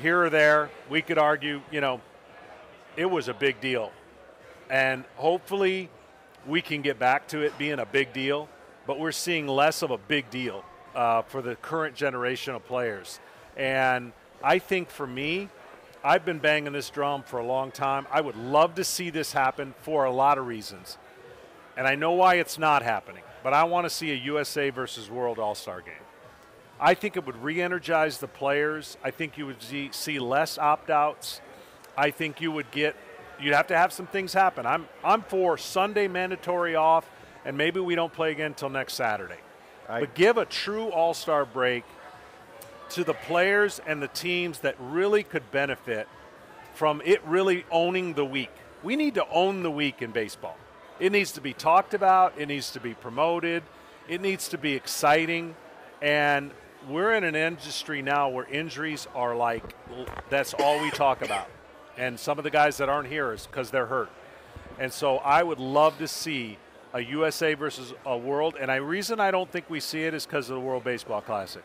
Here 0.00 0.24
or 0.24 0.30
there, 0.30 0.70
we 0.88 1.02
could 1.02 1.18
argue, 1.18 1.60
you 1.70 1.80
know, 1.80 2.00
it 2.96 3.06
was 3.06 3.28
a 3.28 3.34
big 3.34 3.60
deal. 3.60 3.92
And 4.70 5.04
hopefully 5.16 5.90
we 6.46 6.62
can 6.62 6.82
get 6.82 6.98
back 6.98 7.28
to 7.28 7.42
it 7.42 7.56
being 7.58 7.78
a 7.78 7.86
big 7.86 8.12
deal, 8.12 8.48
but 8.86 8.98
we're 8.98 9.12
seeing 9.12 9.46
less 9.46 9.82
of 9.82 9.90
a 9.90 9.98
big 9.98 10.28
deal 10.30 10.64
uh, 10.94 11.22
for 11.22 11.42
the 11.42 11.56
current 11.56 11.94
generation 11.94 12.54
of 12.54 12.64
players. 12.66 13.20
And 13.56 14.12
I 14.42 14.58
think 14.58 14.90
for 14.90 15.06
me, 15.06 15.48
I've 16.04 16.24
been 16.24 16.38
banging 16.38 16.72
this 16.72 16.90
drum 16.90 17.22
for 17.22 17.38
a 17.38 17.46
long 17.46 17.70
time. 17.70 18.06
I 18.10 18.20
would 18.20 18.36
love 18.36 18.74
to 18.74 18.84
see 18.84 19.10
this 19.10 19.32
happen 19.32 19.74
for 19.82 20.04
a 20.04 20.10
lot 20.10 20.36
of 20.36 20.46
reasons. 20.46 20.98
And 21.76 21.86
I 21.86 21.94
know 21.94 22.12
why 22.12 22.34
it's 22.34 22.58
not 22.58 22.82
happening, 22.82 23.22
but 23.42 23.54
I 23.54 23.64
want 23.64 23.86
to 23.86 23.90
see 23.90 24.10
a 24.10 24.16
USA 24.16 24.70
versus 24.70 25.10
World 25.10 25.38
All 25.38 25.54
Star 25.54 25.80
game. 25.80 25.94
I 26.80 26.94
think 26.94 27.16
it 27.16 27.24
would 27.24 27.40
re 27.42 27.62
energize 27.62 28.18
the 28.18 28.26
players. 28.26 28.96
I 29.04 29.12
think 29.12 29.38
you 29.38 29.46
would 29.46 29.62
see, 29.62 29.90
see 29.92 30.18
less 30.18 30.58
opt 30.58 30.90
outs. 30.90 31.40
I 31.96 32.10
think 32.10 32.40
you 32.40 32.50
would 32.50 32.70
get, 32.72 32.96
you'd 33.40 33.54
have 33.54 33.68
to 33.68 33.78
have 33.78 33.92
some 33.92 34.08
things 34.08 34.32
happen. 34.32 34.66
I'm, 34.66 34.88
I'm 35.04 35.22
for 35.22 35.56
Sunday 35.56 36.08
mandatory 36.08 36.74
off, 36.74 37.08
and 37.44 37.56
maybe 37.56 37.80
we 37.80 37.94
don't 37.94 38.12
play 38.12 38.30
again 38.30 38.46
until 38.48 38.68
next 38.70 38.94
Saturday. 38.94 39.38
I- 39.88 40.00
but 40.00 40.14
give 40.14 40.36
a 40.38 40.44
true 40.44 40.88
all 40.88 41.14
star 41.14 41.44
break 41.44 41.84
to 42.90 43.04
the 43.04 43.14
players 43.14 43.80
and 43.86 44.02
the 44.02 44.08
teams 44.08 44.60
that 44.60 44.76
really 44.78 45.22
could 45.22 45.50
benefit 45.50 46.08
from 46.74 47.02
it 47.04 47.22
really 47.24 47.64
owning 47.70 48.14
the 48.14 48.24
week. 48.24 48.50
We 48.82 48.96
need 48.96 49.14
to 49.14 49.28
own 49.28 49.62
the 49.62 49.70
week 49.70 50.02
in 50.02 50.10
baseball. 50.10 50.56
It 50.98 51.12
needs 51.12 51.32
to 51.32 51.40
be 51.40 51.52
talked 51.52 51.94
about, 51.94 52.34
it 52.36 52.46
needs 52.46 52.70
to 52.72 52.80
be 52.80 52.94
promoted, 52.94 53.62
it 54.08 54.20
needs 54.20 54.48
to 54.48 54.58
be 54.58 54.74
exciting. 54.74 55.56
And 56.00 56.50
we're 56.88 57.14
in 57.14 57.24
an 57.24 57.34
industry 57.34 58.02
now 58.02 58.28
where 58.28 58.44
injuries 58.46 59.06
are 59.14 59.34
like 59.36 59.74
that's 60.30 60.54
all 60.54 60.80
we 60.80 60.90
talk 60.90 61.22
about. 61.22 61.48
And 61.96 62.18
some 62.18 62.38
of 62.38 62.44
the 62.44 62.50
guys 62.50 62.78
that 62.78 62.88
aren't 62.88 63.08
here 63.08 63.32
is 63.32 63.46
because 63.46 63.70
they're 63.70 63.86
hurt. 63.86 64.10
And 64.78 64.92
so 64.92 65.18
I 65.18 65.42
would 65.42 65.60
love 65.60 65.98
to 65.98 66.08
see 66.08 66.58
a 66.94 67.00
USA 67.00 67.54
versus 67.54 67.92
a 68.04 68.16
world. 68.16 68.56
And 68.60 68.70
the 68.70 68.82
reason 68.82 69.20
I 69.20 69.30
don't 69.30 69.50
think 69.50 69.68
we 69.70 69.80
see 69.80 70.02
it 70.04 70.14
is 70.14 70.26
because 70.26 70.50
of 70.50 70.54
the 70.54 70.60
World 70.60 70.84
Baseball 70.84 71.20
Classic. 71.20 71.62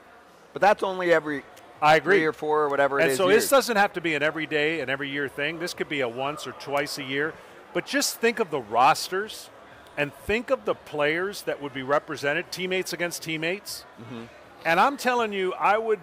But 0.53 0.61
that's 0.61 0.83
only 0.83 1.13
every 1.13 1.43
I 1.81 1.97
agree. 1.97 2.17
three 2.17 2.25
or 2.25 2.33
four 2.33 2.63
or 2.63 2.69
whatever 2.69 2.99
it 2.99 3.03
and 3.03 3.11
is. 3.11 3.17
so 3.17 3.29
years. 3.29 3.43
this 3.43 3.49
doesn't 3.49 3.77
have 3.77 3.93
to 3.93 4.01
be 4.01 4.15
an 4.15 4.23
everyday 4.23 4.79
and 4.79 4.89
every 4.89 5.09
year 5.09 5.27
thing. 5.27 5.59
This 5.59 5.73
could 5.73 5.89
be 5.89 6.01
a 6.01 6.09
once 6.09 6.47
or 6.47 6.53
twice 6.53 6.97
a 6.97 7.03
year. 7.03 7.33
But 7.73 7.85
just 7.85 8.17
think 8.17 8.39
of 8.39 8.49
the 8.49 8.61
rosters 8.61 9.49
and 9.97 10.13
think 10.13 10.49
of 10.49 10.65
the 10.65 10.75
players 10.75 11.43
that 11.43 11.61
would 11.61 11.73
be 11.73 11.83
represented, 11.83 12.51
teammates 12.51 12.93
against 12.93 13.23
teammates. 13.23 13.85
Mm-hmm. 14.01 14.23
And 14.65 14.79
I'm 14.79 14.97
telling 14.97 15.33
you, 15.33 15.53
I 15.53 15.77
would. 15.77 15.99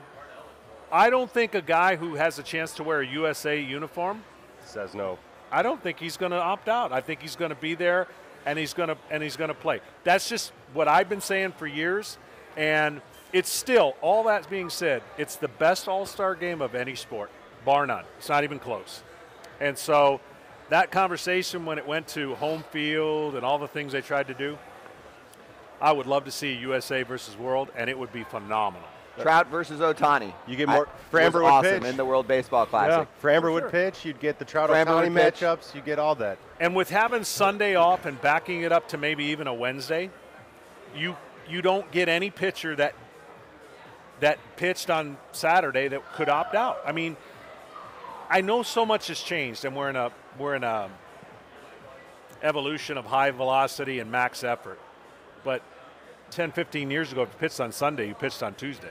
I 0.92 1.10
don't 1.10 1.30
think 1.30 1.54
a 1.54 1.62
guy 1.62 1.96
who 1.96 2.14
has 2.14 2.38
a 2.38 2.42
chance 2.42 2.72
to 2.74 2.84
wear 2.84 3.00
a 3.00 3.06
USA 3.06 3.60
uniform. 3.60 4.22
Says 4.64 4.94
no. 4.94 5.18
I 5.50 5.62
don't 5.62 5.82
think 5.82 5.98
he's 5.98 6.16
going 6.16 6.32
to 6.32 6.40
opt 6.40 6.68
out. 6.68 6.92
I 6.92 7.00
think 7.00 7.20
he's 7.20 7.36
going 7.36 7.50
to 7.50 7.56
be 7.56 7.74
there, 7.74 8.08
and 8.46 8.58
he's 8.58 8.74
to 8.88 8.98
and 9.10 9.22
he's 9.22 9.36
to 9.48 9.54
play. 9.54 9.80
That's 10.04 10.28
just 10.28 10.52
what 10.72 10.88
I've 10.88 11.08
been 11.08 11.20
saying 11.20 11.52
for 11.52 11.66
years, 11.66 12.18
and 12.56 13.00
it's 13.32 13.50
still 13.50 13.96
all 14.00 14.24
that 14.24 14.48
being 14.48 14.70
said. 14.70 15.02
It's 15.18 15.36
the 15.36 15.48
best 15.48 15.88
All 15.88 16.06
Star 16.06 16.34
game 16.34 16.62
of 16.62 16.74
any 16.74 16.94
sport, 16.94 17.30
bar 17.64 17.86
none. 17.86 18.04
It's 18.18 18.28
not 18.28 18.44
even 18.44 18.58
close. 18.58 19.02
And 19.60 19.76
so, 19.78 20.20
that 20.70 20.90
conversation 20.90 21.64
when 21.64 21.78
it 21.78 21.86
went 21.86 22.08
to 22.08 22.34
home 22.36 22.64
field 22.70 23.34
and 23.34 23.44
all 23.44 23.58
the 23.58 23.68
things 23.68 23.92
they 23.92 24.00
tried 24.00 24.28
to 24.28 24.34
do, 24.34 24.58
I 25.80 25.92
would 25.92 26.06
love 26.06 26.24
to 26.24 26.30
see 26.30 26.52
USA 26.54 27.02
versus 27.02 27.36
World, 27.36 27.70
and 27.76 27.90
it 27.90 27.98
would 27.98 28.12
be 28.12 28.24
phenomenal. 28.24 28.88
Trout 29.22 29.48
versus 29.48 29.80
Ohtani. 29.80 30.32
You 30.46 30.56
get 30.56 30.68
I- 30.68 30.74
more- 30.74 30.88
Framber 31.12 31.24
was 31.24 31.34
would 31.34 31.44
awesome 31.44 31.80
pitch. 31.80 31.90
in 31.90 31.96
the 31.96 32.04
World 32.04 32.26
Baseball 32.26 32.66
Classic. 32.66 33.08
Framber 33.22 33.52
would 33.52 33.70
pitch. 33.70 34.04
You'd 34.04 34.18
get 34.20 34.38
the 34.38 34.44
Trout 34.44 34.70
Framber 34.70 34.86
Ohtani 34.86 35.12
would 35.12 35.22
pitch. 35.22 35.34
matchups. 35.40 35.74
You 35.74 35.80
get 35.80 35.98
all 35.98 36.14
that. 36.16 36.38
And 36.58 36.74
with 36.74 36.90
having 36.90 37.22
Sunday 37.24 37.74
off 37.76 38.06
and 38.06 38.20
backing 38.20 38.62
it 38.62 38.72
up 38.72 38.88
to 38.88 38.98
maybe 38.98 39.24
even 39.26 39.46
a 39.46 39.54
Wednesday, 39.54 40.10
you 40.96 41.16
you 41.48 41.60
don't 41.62 41.90
get 41.90 42.08
any 42.08 42.30
pitcher 42.30 42.74
that 42.76 42.94
that 44.20 44.38
pitched 44.56 44.90
on 44.90 45.16
Saturday 45.32 45.88
that 45.88 46.12
could 46.14 46.28
opt 46.28 46.54
out. 46.54 46.78
I 46.86 46.92
mean, 46.92 47.16
I 48.30 48.40
know 48.40 48.62
so 48.62 48.86
much 48.86 49.08
has 49.08 49.20
changed, 49.20 49.64
and 49.64 49.76
we're 49.76 49.90
in 49.90 49.96
a 49.96 50.10
we're 50.38 50.54
in 50.54 50.64
a 50.64 50.88
evolution 52.42 52.98
of 52.98 53.06
high 53.06 53.30
velocity 53.30 54.00
and 54.00 54.10
max 54.10 54.44
effort. 54.44 54.78
But 55.44 55.62
10, 56.30 56.52
15 56.52 56.90
years 56.90 57.12
ago, 57.12 57.22
if 57.22 57.28
you 57.32 57.38
pitched 57.38 57.60
on 57.60 57.72
Sunday, 57.72 58.08
you 58.08 58.14
pitched 58.14 58.42
on 58.42 58.54
Tuesday, 58.54 58.90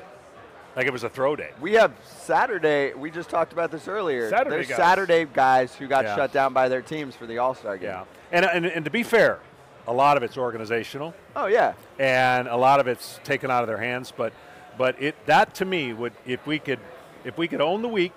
like 0.75 0.87
it 0.87 0.93
was 0.93 1.03
a 1.03 1.09
throw 1.09 1.35
day. 1.35 1.51
We 1.61 1.73
have 1.73 1.91
Saturday. 2.03 2.93
We 2.93 3.11
just 3.11 3.29
talked 3.29 3.53
about 3.53 3.71
this 3.71 3.87
earlier. 3.87 4.29
Saturday 4.29 4.49
There's 4.57 4.67
guys. 4.67 4.77
Saturday 4.77 5.25
guys 5.25 5.75
who 5.75 5.87
got 5.87 6.05
Yeah. 6.05 6.15
shut 6.15 6.31
down 6.31 6.53
by 6.53 6.67
their 6.69 6.81
teams 6.81 7.15
for 7.15 7.25
the 7.25 7.37
All 7.37 7.53
Star 7.53 7.77
game. 7.77 7.89
Yeah, 7.89 8.03
and, 8.31 8.45
and 8.45 8.65
and 8.65 8.85
to 8.85 8.91
be 8.91 9.03
fair, 9.03 9.39
a 9.87 9.93
lot 9.93 10.17
of 10.17 10.23
it's 10.23 10.37
organizational. 10.37 11.13
Oh 11.35 11.45
yeah. 11.47 11.73
and 11.99 12.47
a 12.47 12.55
lot 12.57 12.79
of 12.79 12.87
it's 12.87 13.19
taken 13.23 13.51
out 13.51 13.63
of 13.63 13.67
their 13.67 13.77
hands. 13.77 14.11
But 14.15 14.33
but 14.77 14.99
it 15.01 15.15
that 15.27 15.53
to 15.55 15.65
me 15.65 15.93
would 15.93 16.13
if 16.25 16.45
we 16.47 16.59
could 16.59 16.79
if 17.23 17.37
we 17.37 17.47
could 17.47 17.61
own 17.61 17.81
the 17.81 17.87
week, 17.89 18.15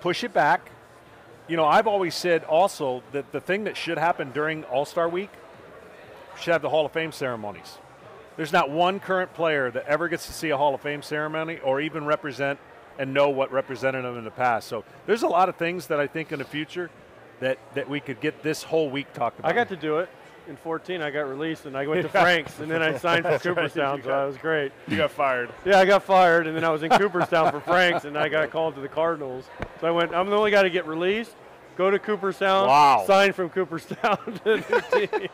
push 0.00 0.22
it 0.24 0.32
back. 0.32 0.70
You 1.48 1.56
know, 1.56 1.64
I've 1.66 1.86
always 1.86 2.14
said 2.14 2.42
also 2.44 3.02
that 3.12 3.30
the 3.32 3.40
thing 3.40 3.64
that 3.64 3.76
should 3.76 3.98
happen 3.98 4.32
during 4.32 4.64
All 4.64 4.84
Star 4.84 5.08
Week 5.08 5.30
should 6.40 6.52
have 6.52 6.62
the 6.62 6.68
Hall 6.70 6.84
of 6.86 6.92
Fame 6.92 7.12
ceremonies. 7.12 7.78
There's 8.36 8.52
not 8.52 8.70
one 8.70 9.00
current 9.00 9.32
player 9.32 9.70
that 9.70 9.86
ever 9.86 10.08
gets 10.08 10.26
to 10.26 10.32
see 10.32 10.50
a 10.50 10.56
Hall 10.56 10.74
of 10.74 10.80
Fame 10.80 11.02
ceremony 11.02 11.58
or 11.60 11.80
even 11.80 12.04
represent 12.04 12.58
and 12.98 13.12
know 13.14 13.28
what 13.30 13.50
represented 13.50 14.04
them 14.04 14.18
in 14.18 14.24
the 14.24 14.30
past. 14.30 14.68
So 14.68 14.84
there's 15.06 15.22
a 15.22 15.28
lot 15.28 15.48
of 15.48 15.56
things 15.56 15.86
that 15.88 16.00
I 16.00 16.06
think 16.06 16.32
in 16.32 16.38
the 16.38 16.44
future 16.44 16.90
that, 17.40 17.58
that 17.74 17.88
we 17.88 18.00
could 18.00 18.20
get 18.20 18.42
this 18.42 18.62
whole 18.62 18.90
week 18.90 19.12
talked 19.12 19.38
about. 19.38 19.50
I 19.50 19.54
got 19.54 19.68
to 19.68 19.76
do 19.76 19.98
it 19.98 20.08
in 20.48 20.56
14. 20.56 21.02
I 21.02 21.10
got 21.10 21.22
released 21.22 21.66
and 21.66 21.76
I 21.76 21.86
went 21.86 22.02
to 22.02 22.08
Frank's 22.10 22.58
and 22.60 22.70
then 22.70 22.82
I 22.82 22.98
signed 22.98 23.24
for 23.24 23.38
Cooperstown, 23.42 24.02
so 24.02 24.08
that 24.08 24.24
was 24.24 24.36
great. 24.36 24.72
You 24.88 24.98
got 24.98 25.10
fired. 25.10 25.50
Yeah, 25.64 25.78
I 25.78 25.84
got 25.84 26.02
fired 26.02 26.46
and 26.46 26.56
then 26.56 26.64
I 26.64 26.70
was 26.70 26.82
in 26.82 26.90
Cooperstown 26.90 27.50
for 27.50 27.60
Frank's 27.60 28.04
and 28.04 28.16
I 28.16 28.28
got 28.28 28.50
called 28.50 28.74
to 28.76 28.80
the 28.80 28.88
Cardinals. 28.88 29.44
So 29.80 29.86
I 29.86 29.90
went. 29.90 30.14
I'm 30.14 30.28
the 30.30 30.36
only 30.36 30.50
guy 30.50 30.62
to 30.62 30.70
get 30.70 30.86
released. 30.86 31.34
Go 31.76 31.90
to 31.90 31.98
Cooperstown. 31.98 32.68
Wow. 32.68 33.04
Sign 33.06 33.32
from 33.32 33.50
Cooperstown 33.50 34.18
to 34.24 34.40
the 34.44 35.08
team. 35.10 35.28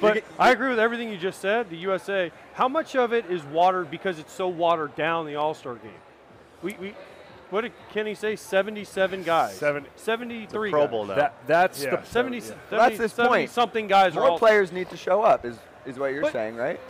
But 0.00 0.24
I 0.38 0.50
agree 0.52 0.68
with 0.68 0.78
everything 0.78 1.10
you 1.10 1.16
just 1.18 1.40
said. 1.40 1.70
The 1.70 1.76
USA. 1.78 2.30
How 2.54 2.68
much 2.68 2.94
of 2.96 3.12
it 3.12 3.26
is 3.30 3.42
watered 3.44 3.90
because 3.90 4.18
it's 4.18 4.32
so 4.32 4.48
watered 4.48 4.94
down 4.96 5.26
the 5.26 5.36
All 5.36 5.54
Star 5.54 5.74
game? 5.74 5.92
We, 6.62 6.76
we 6.80 6.94
what 7.50 7.60
did 7.60 7.72
Kenny 7.92 8.14
say? 8.14 8.36
77 8.36 9.22
guys. 9.22 9.56
Seven- 9.56 9.86
73 9.96 10.70
Pro 10.70 10.82
guys. 10.82 10.90
Bowl 10.90 11.04
now. 11.04 11.14
that, 11.14 11.34
that's 11.46 11.84
Yeah. 11.84 11.96
the 11.96 12.04
70, 12.06 12.38
Yeah. 12.38 12.42
70 12.44 12.58
That's 12.70 12.98
this 12.98 13.12
70 13.12 13.28
point. 13.28 13.50
something 13.50 13.86
guys 13.86 14.16
are 14.16 14.20
More 14.20 14.30
all 14.30 14.38
players 14.38 14.72
need 14.72 14.88
to 14.90 14.96
show 14.96 15.22
up. 15.22 15.44
Is 15.44 15.56
is 15.86 15.98
what 15.98 16.12
you're 16.12 16.22
But- 16.22 16.32
saying, 16.32 16.56
right? 16.56 16.80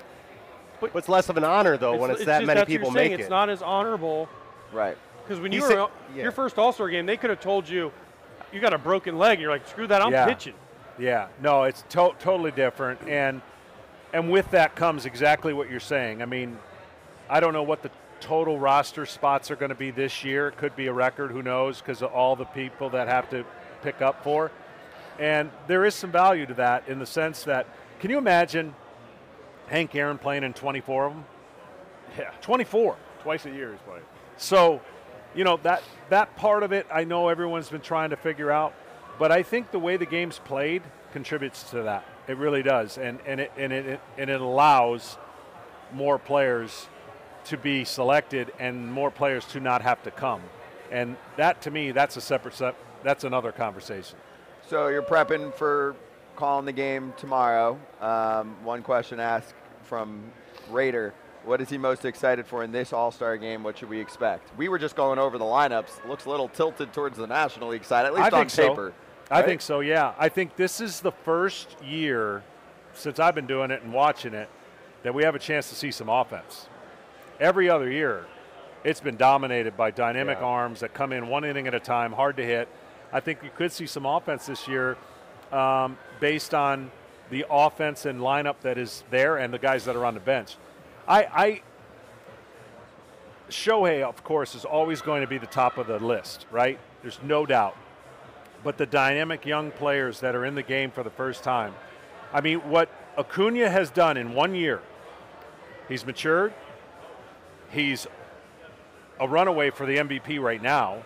But 0.80 0.90
it's 0.94 1.08
less 1.08 1.28
of 1.28 1.36
an 1.36 1.44
honor 1.44 1.76
though 1.76 1.96
when 1.96 2.10
it's, 2.10 2.24
that 2.24 2.38
just- 2.40 2.46
many 2.46 2.58
that's 2.60 2.68
what 2.68 2.68
people 2.68 2.88
you're 2.90 2.98
saying. 2.98 3.10
make 3.12 3.20
It's 3.20 3.30
not 3.30 3.48
as 3.48 3.62
honorable 3.62 4.28
Right. 4.72 4.96
because 5.24 5.40
when 5.40 5.50
He 5.52 5.58
you 5.58 5.64
said- 5.66 5.78
were 5.78 5.88
yeah. 6.14 6.22
your 6.22 6.32
first 6.32 6.58
All 6.58 6.72
Star 6.72 6.88
game, 6.88 7.04
they 7.06 7.16
could 7.16 7.30
have 7.30 7.40
told 7.40 7.68
you 7.68 7.90
you 8.52 8.60
got 8.60 8.72
a 8.72 8.78
broken 8.78 9.18
leg. 9.18 9.40
You're 9.40 9.50
like, 9.50 9.66
screw 9.66 9.86
that, 9.88 10.00
I'm 10.02 10.12
Yeah. 10.12 10.26
pitching. 10.26 10.54
Yeah, 10.98 11.28
no, 11.42 11.64
it's 11.64 11.82
to- 11.90 12.14
totally 12.18 12.50
different, 12.52 13.00
and 13.08 13.42
and 14.12 14.30
with 14.30 14.50
that 14.52 14.76
comes 14.76 15.06
exactly 15.06 15.52
what 15.52 15.68
you're 15.68 15.80
saying. 15.80 16.22
I 16.22 16.26
mean, 16.26 16.56
I 17.28 17.40
don't 17.40 17.52
know 17.52 17.64
what 17.64 17.82
the 17.82 17.90
total 18.20 18.58
roster 18.58 19.06
spots 19.06 19.50
are 19.50 19.56
going 19.56 19.70
to 19.70 19.74
be 19.74 19.90
this 19.90 20.24
year. 20.24 20.48
It 20.48 20.56
could 20.56 20.76
be 20.76 20.86
a 20.86 20.92
record, 20.92 21.32
who 21.32 21.42
knows, 21.42 21.80
because 21.80 22.00
of 22.00 22.12
all 22.12 22.36
the 22.36 22.44
people 22.44 22.90
that 22.90 23.08
have 23.08 23.28
to 23.30 23.44
pick 23.82 24.00
up 24.00 24.22
for. 24.22 24.52
And 25.18 25.50
there 25.66 25.84
is 25.84 25.94
some 25.96 26.12
value 26.12 26.46
to 26.46 26.54
that 26.54 26.88
in 26.88 27.00
the 27.00 27.06
sense 27.06 27.42
that, 27.44 27.66
can 27.98 28.10
you 28.10 28.18
imagine 28.18 28.74
Hank 29.66 29.94
Aaron 29.94 30.16
playing 30.16 30.44
in 30.44 30.52
24 30.52 31.06
of 31.06 31.12
them? 31.14 31.24
Yeah. 32.16 32.30
24. 32.40 32.96
Twice 33.22 33.46
a 33.46 33.50
year 33.50 33.72
he's 33.72 33.80
playing. 33.80 34.04
So, 34.36 34.80
you 35.34 35.42
know 35.42 35.58
that 35.64 35.82
that 36.10 36.36
part 36.36 36.62
of 36.62 36.72
it, 36.72 36.86
I 36.92 37.02
know 37.02 37.28
everyone's 37.28 37.68
been 37.68 37.80
trying 37.80 38.10
to 38.10 38.16
figure 38.16 38.50
out, 38.52 38.74
but 39.18 39.32
I 39.32 39.42
think 39.42 39.70
the 39.70 39.78
way 39.78 39.96
the 39.96 40.06
game's 40.06 40.38
played 40.38 40.82
contributes 41.12 41.62
to 41.70 41.82
that. 41.82 42.04
It 42.26 42.36
really 42.36 42.62
does, 42.62 42.98
and 42.98 43.18
and 43.26 43.40
it 43.40 43.52
and 43.56 43.72
it 43.72 44.00
and 44.18 44.30
it 44.30 44.40
allows 44.40 45.18
more 45.92 46.18
players 46.18 46.88
to 47.44 47.56
be 47.56 47.84
selected 47.84 48.52
and 48.58 48.90
more 48.92 49.10
players 49.10 49.44
to 49.46 49.60
not 49.60 49.82
have 49.82 50.02
to 50.04 50.10
come, 50.10 50.40
and 50.90 51.16
that 51.36 51.60
to 51.62 51.70
me, 51.70 51.92
that's 51.92 52.16
a 52.16 52.20
separate 52.20 52.54
sep- 52.54 52.76
That's 53.02 53.24
another 53.24 53.52
conversation. 53.52 54.18
So 54.66 54.88
you're 54.88 55.02
prepping 55.02 55.54
for 55.54 55.94
calling 56.36 56.64
the 56.64 56.72
game 56.72 57.12
tomorrow. 57.18 57.78
Um, 58.00 58.56
one 58.64 58.82
question 58.82 59.20
asked 59.20 59.54
from 59.82 60.22
Raider. 60.70 61.12
What 61.44 61.60
is 61.60 61.68
he 61.68 61.76
most 61.76 62.06
excited 62.06 62.46
for 62.46 62.64
in 62.64 62.72
this 62.72 62.94
All 62.94 63.10
Star 63.10 63.36
game? 63.36 63.62
What 63.62 63.76
should 63.76 63.90
we 63.90 64.00
expect? 64.00 64.56
We 64.56 64.70
were 64.70 64.78
just 64.78 64.96
going 64.96 65.18
over 65.18 65.36
the 65.36 65.44
lineups. 65.44 66.08
Looks 66.08 66.24
a 66.24 66.30
little 66.30 66.48
tilted 66.48 66.94
towards 66.94 67.18
the 67.18 67.26
National 67.26 67.68
League 67.68 67.84
side, 67.84 68.06
at 68.06 68.14
least 68.14 68.32
I 68.32 68.38
on 68.38 68.48
think 68.48 68.50
so. 68.50 68.92
I 69.30 69.36
right? 69.40 69.46
think 69.46 69.60
so, 69.60 69.80
yeah. 69.80 70.12
I 70.18 70.28
think 70.28 70.56
this 70.56 70.80
is 70.80 71.00
the 71.00 71.12
first 71.12 71.76
year 71.82 72.42
since 72.94 73.18
I've 73.18 73.34
been 73.34 73.46
doing 73.46 73.70
it 73.70 73.82
and 73.82 73.92
watching 73.92 74.34
it 74.34 74.48
that 75.02 75.14
we 75.14 75.24
have 75.24 75.34
a 75.34 75.38
chance 75.38 75.68
to 75.70 75.74
see 75.74 75.90
some 75.90 76.08
offense. 76.08 76.66
Every 77.40 77.68
other 77.68 77.90
year, 77.90 78.26
it's 78.84 79.00
been 79.00 79.16
dominated 79.16 79.76
by 79.76 79.90
dynamic 79.90 80.38
Yeah. 80.40 80.46
arms 80.46 80.80
that 80.80 80.94
come 80.94 81.12
in 81.12 81.28
one 81.28 81.44
inning 81.44 81.66
at 81.66 81.74
a 81.74 81.80
time, 81.80 82.12
hard 82.12 82.36
to 82.36 82.44
hit. 82.44 82.68
I 83.12 83.20
think 83.20 83.42
you 83.42 83.50
could 83.56 83.72
see 83.72 83.86
some 83.86 84.06
offense 84.06 84.46
this 84.46 84.68
year 84.68 84.96
um, 85.52 85.96
based 86.20 86.54
on 86.54 86.90
the 87.30 87.46
offense 87.50 88.04
and 88.04 88.20
lineup 88.20 88.56
that 88.60 88.76
is 88.78 89.04
there 89.10 89.38
and 89.38 89.52
the 89.52 89.58
guys 89.58 89.84
that 89.86 89.96
are 89.96 90.04
on 90.04 90.14
the 90.14 90.20
bench. 90.20 90.56
I, 91.08 91.22
I 91.24 91.62
Shohei, 93.50 94.02
of 94.02 94.24
course, 94.24 94.54
is 94.54 94.64
always 94.64 95.02
going 95.02 95.20
to 95.20 95.26
be 95.26 95.38
the 95.38 95.46
top 95.46 95.78
of 95.78 95.86
the 95.86 95.98
list, 95.98 96.46
right? 96.50 96.78
There's 97.02 97.20
no 97.22 97.44
doubt. 97.46 97.76
But 98.64 98.78
the 98.78 98.86
dynamic 98.86 99.46
young 99.46 99.70
players 99.70 100.20
that 100.20 100.34
are 100.34 100.44
in 100.44 100.54
the 100.54 100.62
game 100.62 100.90
for 100.90 101.02
the 101.02 101.10
first 101.10 101.44
time. 101.44 101.74
I 102.32 102.40
mean, 102.40 102.58
what 102.68 102.88
Acuña 103.16 103.70
has 103.70 103.90
done 103.90 104.16
in 104.16 104.34
one 104.34 104.54
year, 104.54 104.80
he's 105.88 106.04
matured. 106.04 106.52
He's 107.70 108.06
a 109.20 109.28
runaway 109.28 109.70
for 109.70 109.86
the 109.86 109.98
MVP 109.98 110.40
right 110.40 110.62
now, 110.62 111.02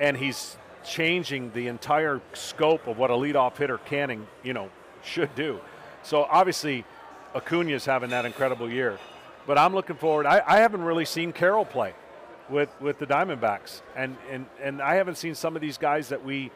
and 0.00 0.16
he's 0.16 0.56
changing 0.84 1.52
the 1.52 1.68
entire 1.68 2.20
scope 2.32 2.86
of 2.86 2.96
what 2.98 3.10
a 3.10 3.14
leadoff 3.14 3.56
hitter 3.56 3.78
canning, 3.78 4.26
you 4.42 4.52
know 4.52 4.70
should 5.02 5.34
do. 5.34 5.60
So 6.02 6.24
obviously, 6.24 6.84
Acuña's 7.34 7.84
having 7.84 8.10
that 8.10 8.24
incredible 8.24 8.70
year. 8.70 8.98
But 9.46 9.58
I'm 9.58 9.74
looking 9.74 9.96
forward. 9.96 10.26
I, 10.26 10.42
I 10.46 10.58
haven't 10.58 10.82
really 10.82 11.04
seen 11.04 11.32
Carroll 11.32 11.64
play 11.64 11.94
with, 12.48 12.68
with 12.80 12.98
the 12.98 13.06
Diamondbacks, 13.06 13.82
and, 13.96 14.16
and 14.30 14.46
and 14.60 14.80
I 14.80 14.96
haven't 14.96 15.16
seen 15.16 15.34
some 15.34 15.56
of 15.56 15.62
these 15.62 15.78
guys 15.78 16.08
that 16.10 16.24
we, 16.24 16.50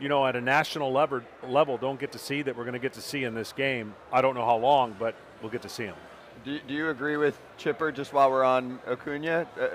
you 0.00 0.08
know, 0.08 0.26
at 0.26 0.36
a 0.36 0.40
national 0.40 0.92
level 0.92 1.20
level 1.46 1.76
don't 1.78 1.98
get 1.98 2.12
to 2.12 2.18
see 2.18 2.42
that 2.42 2.56
we're 2.56 2.64
going 2.64 2.74
to 2.74 2.78
get 2.78 2.92
to 2.94 3.02
see 3.02 3.24
in 3.24 3.34
this 3.34 3.52
game. 3.52 3.94
I 4.12 4.20
don't 4.22 4.34
know 4.34 4.44
how 4.44 4.56
long, 4.56 4.94
but 4.98 5.14
we'll 5.42 5.50
get 5.50 5.62
to 5.62 5.68
see 5.68 5.84
him. 5.84 5.94
Do, 6.44 6.58
do 6.68 6.74
you 6.74 6.88
agree 6.90 7.16
with 7.16 7.38
Chipper? 7.56 7.90
Just 7.90 8.12
while 8.12 8.30
we're 8.30 8.44
on 8.44 8.78
Acuña, 8.88 9.46
uh, 9.60 9.68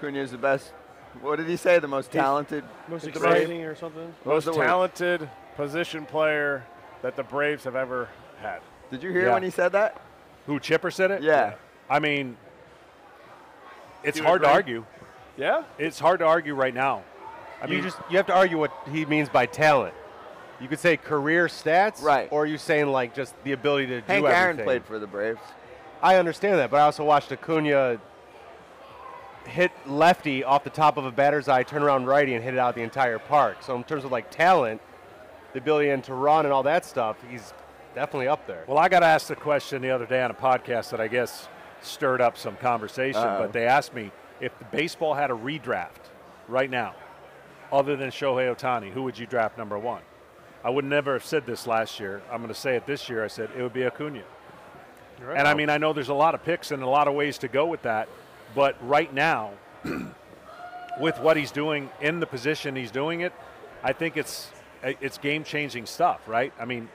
Acuña 0.00 0.16
is 0.18 0.30
the 0.30 0.38
best. 0.38 0.72
What 1.20 1.36
did 1.36 1.46
he 1.46 1.56
say? 1.56 1.78
The 1.78 1.88
most 1.88 2.10
talented, 2.10 2.64
Most 2.88 3.06
at 3.06 3.12
the 3.12 3.20
Braves? 3.20 3.42
exciting 3.42 3.64
or 3.64 3.76
something. 3.76 4.14
Most 4.24 4.46
the 4.46 4.52
word? 4.52 4.64
talented 4.64 5.28
position 5.56 6.06
player 6.06 6.64
that 7.02 7.16
the 7.16 7.22
Braves 7.22 7.64
have 7.64 7.76
ever 7.76 8.08
had. 8.40 8.60
Did 8.90 9.02
you 9.02 9.10
hear 9.10 9.26
Yeah. 9.26 9.34
when 9.34 9.42
he 9.42 9.50
said 9.50 9.72
that? 9.72 10.00
Who 10.46 10.58
Chipper 10.58 10.90
said 10.90 11.10
it? 11.10 11.22
Yeah. 11.22 11.54
I 11.90 11.98
mean, 11.98 12.38
it's 14.02 14.18
You 14.18 14.24
hard 14.24 14.42
to 14.42 14.48
argue. 14.48 14.84
Yeah. 15.36 15.64
It's 15.78 15.98
hard 15.98 16.20
to 16.20 16.24
argue 16.26 16.54
right 16.54 16.74
now. 16.74 17.02
I 17.62 17.66
you 17.66 17.74
mean, 17.74 17.84
just 17.84 17.96
you 18.10 18.16
have 18.16 18.26
to 18.26 18.34
argue 18.34 18.58
what 18.58 18.72
he 18.90 19.06
means 19.06 19.28
by 19.28 19.46
talent. 19.46 19.94
You 20.60 20.68
could 20.68 20.80
say 20.80 20.96
career 20.96 21.46
stats, 21.46 22.02
Right. 22.02 22.28
Or 22.30 22.42
are 22.42 22.46
you 22.46 22.58
saying 22.58 22.88
like 22.88 23.14
just 23.14 23.34
the 23.44 23.52
ability 23.52 23.86
to 23.86 23.94
Hank 23.94 24.06
do 24.06 24.12
everything? 24.12 24.34
Aaron 24.34 24.56
played 24.58 24.84
for 24.84 24.98
the 24.98 25.06
Braves. 25.06 25.40
I 26.02 26.16
understand 26.16 26.58
that, 26.58 26.70
but 26.70 26.78
I 26.78 26.82
also 26.82 27.04
watched 27.04 27.30
Acuña 27.30 28.00
hit 29.46 29.72
lefty 29.86 30.44
off 30.44 30.64
the 30.64 30.70
top 30.70 30.96
of 30.96 31.04
a 31.04 31.10
batter's 31.10 31.48
eye, 31.48 31.62
turn 31.62 31.82
around 31.82 32.06
righty, 32.06 32.34
and 32.34 32.42
hit 32.44 32.54
it 32.54 32.60
out 32.60 32.74
the 32.74 32.82
entire 32.82 33.18
park. 33.18 33.62
So 33.62 33.76
in 33.76 33.84
terms 33.84 34.04
of 34.04 34.12
like 34.12 34.30
talent, 34.30 34.80
the 35.52 35.58
ability 35.58 35.90
and 35.90 36.02
to 36.04 36.14
run 36.14 36.44
and 36.44 36.52
all 36.52 36.62
that 36.64 36.84
stuff, 36.84 37.16
he's 37.28 37.52
definitely 37.94 38.28
up 38.28 38.46
there. 38.46 38.64
Well, 38.66 38.78
I 38.78 38.88
got 38.88 39.02
asked 39.02 39.30
a 39.30 39.36
question 39.36 39.82
the 39.82 39.90
other 39.90 40.06
day 40.06 40.22
on 40.22 40.30
a 40.30 40.34
podcast 40.34 40.90
that 40.90 41.00
I 41.00 41.08
guess 41.08 41.48
stirred 41.80 42.20
up 42.20 42.38
some 42.38 42.56
conversation. 42.56 43.20
Uh-oh. 43.20 43.42
But 43.42 43.52
they 43.52 43.66
asked 43.66 43.94
me 43.94 44.10
if 44.40 44.56
the 44.58 44.64
baseball 44.66 45.14
had 45.14 45.30
a 45.30 45.34
redraft 45.34 46.10
right 46.48 46.70
now, 46.70 46.94
other 47.72 47.96
than 47.96 48.10
Shohei 48.10 48.54
Ohtani, 48.54 48.92
who 48.92 49.02
would 49.02 49.18
you 49.18 49.26
draft 49.26 49.56
number 49.56 49.78
one? 49.78 50.02
I 50.64 50.70
would 50.70 50.84
never 50.84 51.14
have 51.14 51.24
said 51.24 51.46
this 51.46 51.66
last 51.66 51.98
year. 51.98 52.22
I'm 52.30 52.38
going 52.38 52.52
to 52.52 52.54
say 52.54 52.76
it 52.76 52.86
this 52.86 53.08
year. 53.08 53.24
I 53.24 53.28
said 53.28 53.50
it 53.56 53.62
would 53.62 53.72
be 53.72 53.80
Acuña. 53.80 54.22
And 55.34 55.48
I 55.48 55.54
mean, 55.54 55.70
I 55.70 55.78
know 55.78 55.92
there's 55.92 56.08
a 56.08 56.14
lot 56.14 56.34
of 56.34 56.44
picks 56.44 56.70
and 56.70 56.82
a 56.82 56.88
lot 56.88 57.08
of 57.08 57.14
ways 57.14 57.38
to 57.38 57.48
go 57.48 57.66
with 57.66 57.82
that, 57.82 58.08
but 58.54 58.76
right 58.86 59.12
now, 59.12 59.52
with 61.00 61.18
what 61.20 61.36
he's 61.36 61.52
doing 61.52 61.90
in 62.00 62.20
the 62.20 62.26
position 62.26 62.74
he's 62.76 62.90
doing 62.90 63.20
it, 63.20 63.32
I 63.82 63.92
think 63.92 64.16
it's 64.16 64.50
it's 64.82 65.16
game-changing 65.18 65.86
stuff, 65.86 66.26
right? 66.26 66.52
I 66.58 66.64
mean, 66.64 66.88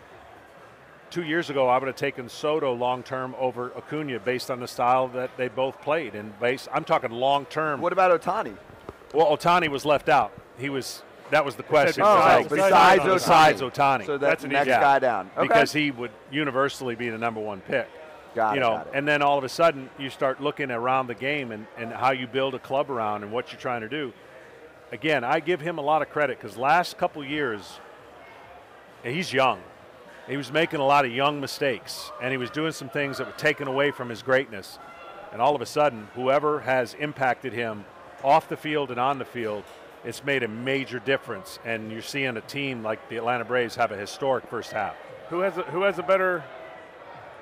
two 1.09 1.23
years 1.23 1.49
ago, 1.49 1.69
I 1.69 1.77
would 1.77 1.87
have 1.87 1.95
taken 1.95 2.27
Soto 2.27 2.73
long 2.73 3.01
term 3.01 3.33
over 3.39 3.69
Acuña 3.69 4.21
based 4.23 4.51
on 4.51 4.59
the 4.59 4.67
style 4.67 5.07
that 5.09 5.31
they 5.37 5.47
both 5.47 5.81
played. 5.81 6.13
And 6.13 6.37
base, 6.39 6.67
I'm 6.73 6.83
talking 6.83 7.11
long 7.11 7.45
term. 7.45 7.79
What 7.79 7.93
about 7.93 8.21
Ohtani? 8.21 8.57
Well, 9.13 9.27
Ohtani 9.37 9.69
was 9.69 9.85
left 9.85 10.09
out. 10.09 10.33
He 10.57 10.69
was. 10.69 11.03
That 11.29 11.43
was 11.43 11.55
the 11.55 11.63
question. 11.63 12.03
Oh, 12.05 12.15
besides, 12.15 12.47
besides 12.47 13.01
Ohtani. 13.03 13.13
besides 13.13 13.61
Ohtani. 13.61 14.05
So 14.05 14.17
That's 14.17 14.29
that's 14.29 14.41
the 14.43 14.47
next 14.47 14.67
easy- 14.67 14.79
guy 14.79 14.99
down. 14.99 15.29
Okay. 15.37 15.47
because 15.47 15.73
he 15.73 15.91
would 15.91 16.11
universally 16.31 16.95
be 16.95 17.09
the 17.09 17.17
number 17.17 17.41
one 17.41 17.59
pick. 17.61 17.87
Got 18.33 18.55
you 18.55 18.61
it, 18.61 18.63
know, 18.63 18.85
and 18.93 19.05
then 19.07 19.21
all 19.21 19.37
of 19.37 19.43
a 19.43 19.49
sudden 19.49 19.89
you 19.97 20.09
start 20.09 20.41
looking 20.41 20.69
around 20.71 21.07
the 21.07 21.15
game 21.15 21.51
and, 21.51 21.65
and 21.77 21.91
how 21.91 22.11
you 22.11 22.27
build 22.27 22.53
a 22.55 22.59
club 22.59 22.89
around 22.89 23.23
and 23.23 23.31
what 23.31 23.51
you're 23.51 23.59
trying 23.59 23.81
to 23.81 23.89
do. 23.89 24.13
Again, 24.91 25.23
I 25.25 25.39
give 25.41 25.59
him 25.59 25.79
a 25.79 25.81
lot 25.81 26.01
of 26.01 26.09
credit 26.09 26.39
because 26.39 26.55
last 26.55 26.97
couple 26.97 27.23
years, 27.25 27.79
he's 29.03 29.33
young. 29.33 29.59
He 30.29 30.37
was 30.37 30.51
making 30.51 30.79
a 30.79 30.85
lot 30.85 31.03
of 31.05 31.11
young 31.11 31.41
mistakes, 31.41 32.11
and 32.21 32.31
he 32.31 32.37
was 32.37 32.49
doing 32.49 32.71
some 32.73 32.89
things 32.89 33.17
that 33.17 33.27
were 33.27 33.33
taken 33.33 33.67
away 33.67 33.91
from 33.91 34.09
his 34.09 34.21
greatness. 34.21 34.77
And 35.31 35.41
all 35.41 35.55
of 35.55 35.61
a 35.61 35.65
sudden, 35.65 36.07
whoever 36.15 36.61
has 36.61 36.93
impacted 36.93 37.53
him 37.53 37.85
off 38.23 38.47
the 38.49 38.57
field 38.57 38.91
and 38.91 38.99
on 38.99 39.19
the 39.19 39.25
field, 39.25 39.63
it's 40.07 40.23
made 40.23 40.41
a 40.41 40.47
major 40.47 40.99
difference. 40.99 41.59
And 41.65 41.91
you're 41.91 42.01
seeing 42.01 42.37
a 42.37 42.41
team 42.41 42.81
like 42.81 43.09
the 43.09 43.17
Atlanta 43.17 43.43
Braves 43.43 43.75
have 43.75 43.91
a 43.91 43.97
historic 43.97 44.47
first 44.47 44.71
half. 44.71 44.95
Who 45.29 45.41
has 45.41 45.57
a, 45.57 45.63
who 45.63 45.81
has 45.81 45.99
a 45.99 46.03
better 46.03 46.45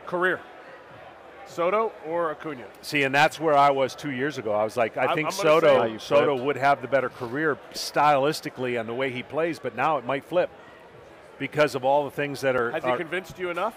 career, 0.08 0.40
Soto 1.46 1.92
or 2.08 2.34
Acuña? 2.34 2.66
See, 2.82 3.04
and 3.04 3.14
that's 3.14 3.40
where 3.40 3.56
I 3.56 3.70
was 3.70 3.94
two 3.94 4.10
years 4.10 4.40
ago. 4.40 4.52
I 4.52 4.64
was 4.64 4.76
like, 4.76 4.98
I 4.98 5.06
I'm- 5.06 5.16
think 5.16 5.28
I'm 5.28 5.32
Soto 5.32 5.98
Soto 6.00 6.44
would 6.44 6.58
have 6.58 6.82
the 6.82 6.88
better 6.88 7.10
career 7.10 7.60
stylistically 7.74 8.80
and 8.80 8.90
the 8.90 8.96
way 8.96 9.12
he 9.12 9.22
plays, 9.22 9.60
but 9.60 9.76
now 9.76 9.98
it 10.00 10.06
might 10.06 10.26
flip 10.26 10.50
because 11.38 11.76
of 11.76 11.86
all 11.86 12.04
the 12.06 12.12
things 12.12 12.42
that 12.42 12.56
are. 12.56 12.72
Has 12.72 12.84
he 12.84 12.96
convinced 12.96 13.38
you 13.38 13.52
enough 13.52 13.76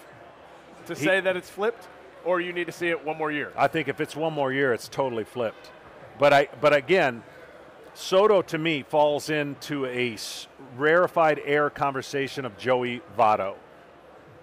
to 0.87 0.95
He- 0.95 1.05
say 1.05 1.21
that 1.21 1.37
it's 1.37 1.51
flipped, 1.51 1.87
or 2.25 2.41
you 2.41 2.55
need 2.55 2.69
to 2.69 2.73
see 2.73 2.89
it 2.89 3.05
one 3.05 3.19
more 3.19 3.31
year? 3.31 3.53
I 3.55 3.69
think 3.69 3.89
if 3.89 4.01
it's 4.01 4.17
one 4.17 4.33
more 4.33 4.51
year, 4.51 4.73
it's 4.73 4.89
totally 4.89 5.25
flipped. 5.25 5.71
But 6.19 6.33
I, 6.33 6.49
but 6.63 6.73
again, 6.73 7.23
Soto 7.99 8.43
to 8.43 8.59
me 8.59 8.85
falls 8.85 9.29
into 9.29 9.85
a 9.87 10.17
rarefied 10.77 11.41
air 11.45 11.69
conversation 11.69 12.45
of 12.45 12.57
Joey 12.57 13.03
Votto. 13.19 13.57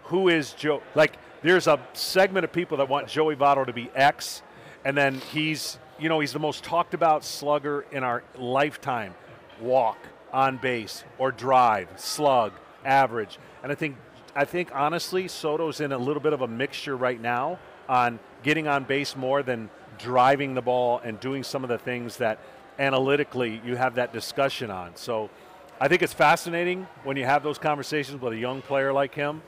Who 0.03 0.27
is 0.27 0.51
Joe? 0.51 0.83
Like, 0.93 1.17
there's 1.41 1.65
a 1.65 1.79
segment 1.93 2.43
of 2.43 2.51
people 2.51 2.77
that 2.77 2.89
want 2.89 3.07
Joey 3.07 3.37
Votto 3.37 3.65
to 3.65 3.71
be 3.71 3.89
X, 3.95 4.43
and 4.83 4.95
then 4.95 5.21
he's, 5.31 5.79
you 5.97 6.09
know, 6.09 6.19
he's 6.19 6.33
the 6.33 6.39
most 6.39 6.65
talked 6.65 6.93
about 6.93 7.23
slugger 7.23 7.85
in 7.93 8.03
our 8.03 8.23
lifetime. 8.37 9.15
Walk, 9.61 9.99
on 10.33 10.57
base, 10.57 11.05
or 11.17 11.31
drive, 11.31 11.87
slug, 11.95 12.51
average. 12.83 13.39
And 13.63 13.71
I 13.71 13.75
think, 13.75 13.95
I 14.35 14.43
think 14.43 14.75
honestly, 14.75 15.29
Soto's 15.29 15.79
in 15.79 15.93
a 15.93 15.97
little 15.97 16.21
bit 16.21 16.33
of 16.33 16.41
a 16.41 16.47
mixture 16.47 16.97
right 16.97 17.21
now 17.21 17.59
on 17.87 18.19
getting 18.43 18.67
on 18.67 18.83
base 18.83 19.15
more 19.15 19.43
than 19.43 19.69
driving 19.97 20.55
the 20.55 20.61
ball 20.61 20.99
and 21.05 21.21
doing 21.21 21.41
some 21.41 21.63
of 21.63 21.69
the 21.69 21.77
things 21.77 22.17
that 22.17 22.37
analytically 22.79 23.61
you 23.65 23.75
have 23.75 23.95
that 23.95 24.13
discussion 24.13 24.71
on. 24.71 24.95
So 24.95 25.29
I 25.79 25.87
think 25.87 26.01
it's 26.01 26.13
fascinating 26.13 26.87
when 27.03 27.17
you 27.17 27.25
have 27.25 27.43
those 27.43 27.57
conversations 27.57 28.21
with 28.21 28.33
a 28.33 28.37
young 28.37 28.61
player 28.61 28.93
like 28.93 29.13
him. 29.15 29.41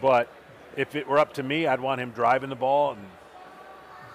But 0.00 0.28
if 0.76 0.94
it 0.94 1.08
were 1.08 1.18
up 1.18 1.34
to 1.34 1.42
me, 1.42 1.66
I'd 1.66 1.80
want 1.80 2.00
him 2.00 2.10
driving 2.10 2.50
the 2.50 2.56
ball 2.56 2.92
and 2.92 3.02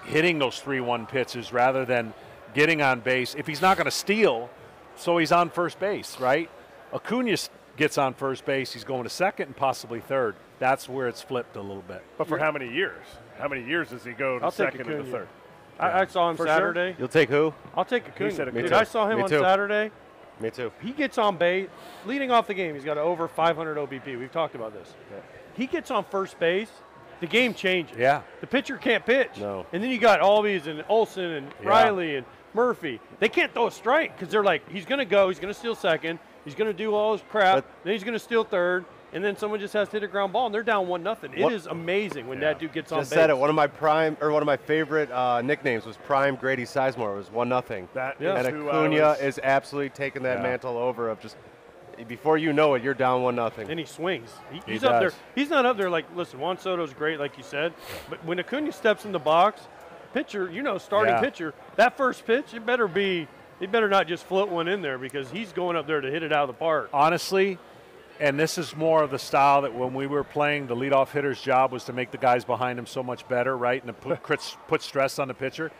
hitting 0.06 0.40
those 0.40 0.60
3 0.60 0.80
1 0.82 1.06
pitches 1.08 1.52
rather 1.52 1.86
than 1.86 2.14
getting 2.54 2.82
on 2.82 3.00
base. 3.00 3.36
If 3.36 3.48
he's 3.48 3.62
not 3.62 3.78
going 3.78 3.86
to 3.86 3.92
steal, 3.92 4.50
so 4.96 5.18
he's 5.18 5.32
on 5.32 5.50
first 5.50 5.80
base, 5.80 6.20
right? 6.20 6.50
Acuña 6.94 7.50
gets 7.78 7.98
on 7.98 8.14
first 8.14 8.46
base, 8.46 8.74
he's 8.74 8.84
going 8.84 9.04
to 9.04 9.10
second 9.10 9.48
and 9.48 9.56
possibly 9.56 10.00
third. 10.00 10.36
That's 10.60 10.90
where 10.90 11.08
it's 11.08 11.22
flipped 11.22 11.56
a 11.56 11.62
little 11.62 11.84
bit. 11.84 12.04
But 12.18 12.28
for 12.28 12.38
how 12.38 12.52
many 12.52 12.72
years? 12.72 13.06
How 13.38 13.48
many 13.48 13.64
years 13.64 13.90
does 13.90 14.04
he 14.04 14.12
go 14.12 14.40
to 14.40 14.46
I'll 14.46 14.52
second 14.52 14.82
and 14.82 14.90
Acuña. 14.90 15.06
to 15.06 15.12
third? 15.12 15.28
I, 15.80 16.02
I 16.02 16.06
saw 16.08 16.30
him 16.30 16.36
For 16.38 16.46
sure. 16.46 16.54
Saturday. 16.56 16.96
You'll 17.00 17.08
take 17.08 17.30
who? 17.30 17.54
I'll 17.76 17.86
take 17.86 18.14
Acuña. 18.16 18.32
said 18.34 18.54
Dude, 18.54 18.66
Acuña. 18.66 18.74
I 18.74 18.84
saw 18.84 19.08
him 19.10 19.18
Me 19.18 19.24
on 19.24 19.30
too. 19.30 19.40
Saturday. 19.40 19.92
Me 20.40 20.50
too. 20.50 20.72
He 20.82 20.92
gets 20.92 21.18
on 21.18 21.38
base, 21.38 21.68
leading 22.06 22.32
off 22.32 22.48
the 22.48 22.54
game. 22.54 22.74
He's 22.76 22.86
got 22.86 22.98
over 22.98 23.28
500 23.28 23.78
OBP. 23.78 24.18
We've 24.20 24.32
talked 24.32 24.56
about 24.56 24.74
this. 24.74 24.94
He 25.56 25.68
gets 25.68 25.92
on 25.92 26.06
first 26.06 26.40
base. 26.40 26.70
The 27.20 27.28
game 27.28 27.54
changes. 27.54 27.98
Yeah. 27.98 28.22
The 28.40 28.48
pitcher 28.48 28.78
can't 28.78 29.06
pitch. 29.06 29.32
No. 29.38 29.66
And 29.74 29.84
then 29.84 29.90
you 29.92 29.98
got 30.00 30.22
Albies 30.22 30.68
and 30.68 30.86
Olson 30.88 31.26
and 31.26 31.48
Yeah. 31.62 31.68
Riley 31.70 32.16
and 32.16 32.26
Murphy. 32.54 33.02
They 33.20 33.28
can't 33.28 33.54
throw 33.54 33.68
a 33.68 33.72
strike 33.72 34.16
because 34.18 34.32
they're 34.32 34.44
like, 34.44 34.68
he's 34.70 34.86
going 34.86 35.00
to 35.00 35.06
go, 35.06 35.28
he's 35.28 35.40
going 35.40 35.54
to 35.54 35.60
steal 35.60 35.76
second, 35.76 36.20
he's 36.46 36.56
going 36.56 36.72
to 36.72 36.78
do 36.78 36.96
all 36.96 37.12
his 37.12 37.22
crap, 37.30 37.56
But- 37.58 37.66
then 37.84 37.94
he's 37.94 38.04
going 38.06 38.14
to 38.14 38.20
steal 38.20 38.46
third, 38.46 38.86
and 39.14 39.24
then 39.24 39.36
someone 39.38 39.60
just 39.60 39.74
has 39.74 39.88
to 39.90 39.94
hit 39.94 40.04
a 40.04 40.08
ground 40.08 40.32
ball, 40.34 40.46
and 40.46 40.54
they're 40.56 40.64
down 40.64 40.88
one 40.88 41.02
nothing. 41.04 41.34
It 41.34 41.42
What- 41.42 41.54
is 41.54 41.66
amazing 41.68 42.28
when 42.28 42.40
that 42.42 42.60
dude 42.60 42.74
gets 42.74 42.92
on 42.92 43.00
Just 43.00 43.12
base. 43.12 43.18
said 43.18 43.30
it. 43.30 43.38
One 43.38 43.50
of 43.50 43.56
my 43.56 43.68
prime 43.68 44.18
or 44.22 44.32
one 44.32 44.42
of 44.42 44.46
my 44.46 44.58
favorite 44.58 45.12
uh, 45.12 45.42
nicknames 45.42 45.86
was 45.86 45.98
Prime 45.98 46.36
Grady 46.36 46.64
Sizemore. 46.66 47.14
It 47.14 47.18
was 47.18 47.32
one 47.32 47.50
nothing. 47.50 47.88
That 47.94 48.16
Yeah. 48.20 48.38
is 48.40 48.46
and 48.48 48.56
who 48.56 48.64
Acuña 48.66 49.02
was- 49.02 49.22
is 49.22 49.40
absolutely 49.44 49.90
taking 49.90 50.24
that 50.24 50.38
Yeah. 50.38 50.44
mantle 50.44 50.78
over 50.78 51.10
of 51.10 51.20
just 51.20 51.36
before 52.08 52.38
you 52.38 52.54
know 52.54 52.76
it, 52.76 52.82
you're 52.84 52.94
down 52.94 53.24
one 53.24 53.36
nothing. 53.36 53.70
And 53.70 53.78
he 53.78 53.86
swings. 53.86 54.34
He, 54.52 54.62
He 54.66 54.72
he's 54.74 54.84
up 54.86 55.02
there. 55.02 55.12
He's 55.36 55.50
not 55.50 55.66
up 55.66 55.76
there 55.76 55.90
like, 55.90 56.06
listen, 56.16 56.40
Juan 56.40 56.58
Soto's 56.58 56.94
great, 56.94 57.20
like 57.20 57.38
you 57.38 57.44
said, 57.44 57.74
but 58.10 58.24
when 58.24 58.38
Acuña 58.38 58.74
steps 58.74 59.04
in 59.04 59.12
the 59.12 59.20
box, 59.20 59.68
pitcher, 60.14 60.50
you 60.50 60.62
know, 60.64 60.78
starting 60.78 61.14
Yeah. 61.16 61.20
pitcher, 61.20 61.54
that 61.76 61.98
first 61.98 62.26
pitch, 62.26 62.54
it 62.54 62.66
better 62.66 62.88
be, 62.88 63.28
it 63.60 63.70
better 63.70 63.90
not 63.90 64.08
just 64.08 64.26
float 64.26 64.48
one 64.48 64.70
in 64.70 64.82
there 64.82 64.98
because 64.98 65.30
he's 65.32 65.52
going 65.52 65.76
up 65.76 65.88
there 65.88 66.00
to 66.00 66.10
hit 66.10 66.24
it 66.24 66.32
out 66.32 66.44
of 66.44 66.48
the 66.48 66.54
park. 66.54 66.90
honestly, 66.94 67.58
and 68.20 68.40
this 68.40 68.58
is 68.58 68.76
more 68.76 69.04
of 69.04 69.12
the 69.12 69.20
style 69.20 69.62
that 69.62 69.74
when 69.74 69.94
we 69.94 70.08
were 70.08 70.24
playing, 70.24 70.68
the 70.68 70.76
leadoff 70.76 71.10
hitter's 71.12 71.42
job 71.42 71.72
was 71.72 71.86
to 71.86 71.94
make 71.94 72.12
the 72.12 72.18
guys 72.18 72.44
behind 72.46 72.78
him 72.78 72.86
so 72.86 73.02
much 73.02 73.28
better, 73.28 73.58
right, 73.58 73.82
and 73.84 73.88
to 73.88 74.18
put, 74.18 74.48
put 74.68 74.82
stress 74.82 75.20
on 75.20 75.28
the 75.28 75.34
pitcher. 75.34 75.72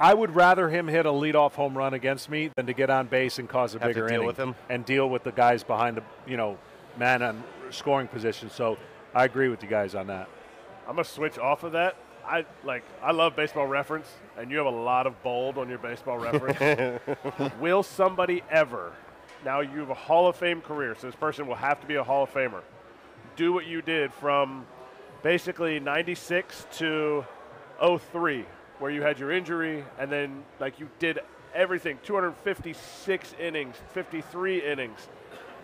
I 0.00 0.12
would 0.12 0.34
rather 0.34 0.68
him 0.68 0.88
hit 0.88 1.06
a 1.06 1.10
leadoff 1.10 1.52
home 1.52 1.78
run 1.78 1.94
against 1.94 2.28
me 2.28 2.50
than 2.56 2.66
to 2.66 2.72
get 2.72 2.90
on 2.90 3.06
base 3.06 3.38
and 3.38 3.48
cause 3.48 3.74
a 3.74 3.78
Have 3.78 3.88
to 3.88 3.94
bigger 3.94 4.08
deal 4.08 4.16
inning 4.16 4.26
with 4.26 4.36
him. 4.36 4.56
and 4.68 4.84
deal 4.84 5.08
with 5.08 5.22
the 5.22 5.30
guys 5.30 5.62
behind 5.62 5.96
the 5.96 6.02
you 6.26 6.36
know 6.36 6.58
man 6.98 7.22
on 7.22 7.44
scoring 7.70 8.08
position. 8.08 8.50
So 8.50 8.76
I 9.14 9.24
agree 9.24 9.48
with 9.48 9.62
you 9.62 9.68
guys 9.68 9.94
on 9.94 10.08
that. 10.08 10.28
I'm 10.88 10.96
gonna 10.96 11.04
switch 11.04 11.38
off 11.38 11.62
of 11.62 11.72
that. 11.72 11.94
I 12.26 12.44
like 12.64 12.82
I 13.02 13.12
love 13.12 13.36
baseball 13.36 13.68
reference, 13.68 14.08
and 14.36 14.50
you 14.50 14.56
have 14.56 14.66
a 14.66 14.70
lot 14.70 15.06
of 15.06 15.22
bold 15.22 15.58
on 15.58 15.68
your 15.68 15.78
baseball 15.78 16.18
reference. 16.18 17.00
will 17.60 17.84
somebody 17.84 18.42
ever? 18.50 18.92
Now 19.44 19.60
you 19.60 19.80
have 19.80 19.90
a 19.90 19.94
Hall 19.94 20.26
of 20.26 20.36
Fame 20.36 20.62
career, 20.62 20.94
so 20.98 21.06
this 21.06 21.16
person 21.16 21.46
will 21.46 21.54
have 21.54 21.80
to 21.80 21.86
be 21.86 21.96
a 21.96 22.04
Hall 22.04 22.22
of 22.22 22.32
Famer. 22.32 22.62
Do 23.36 23.52
what 23.52 23.66
you 23.66 23.82
did 23.82 24.12
from 24.12 24.66
basically 25.22 25.78
'96 25.80 26.66
to 26.78 27.26
03, 27.78 28.46
where 28.78 28.90
you 28.90 29.02
had 29.02 29.18
your 29.18 29.30
injury, 29.30 29.84
and 29.98 30.10
then 30.10 30.44
like 30.60 30.80
you 30.80 30.88
did 30.98 31.18
everything 31.54 31.98
256 32.02 33.34
innings, 33.38 33.76
53 33.92 34.62
innings, 34.62 35.08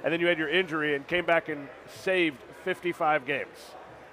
and 0.04 0.12
then 0.12 0.20
you 0.20 0.26
had 0.26 0.38
your 0.38 0.48
injury 0.48 0.94
and 0.94 1.06
came 1.06 1.24
back 1.24 1.48
and 1.48 1.68
saved 1.86 2.38
55 2.64 3.24
games. 3.24 3.48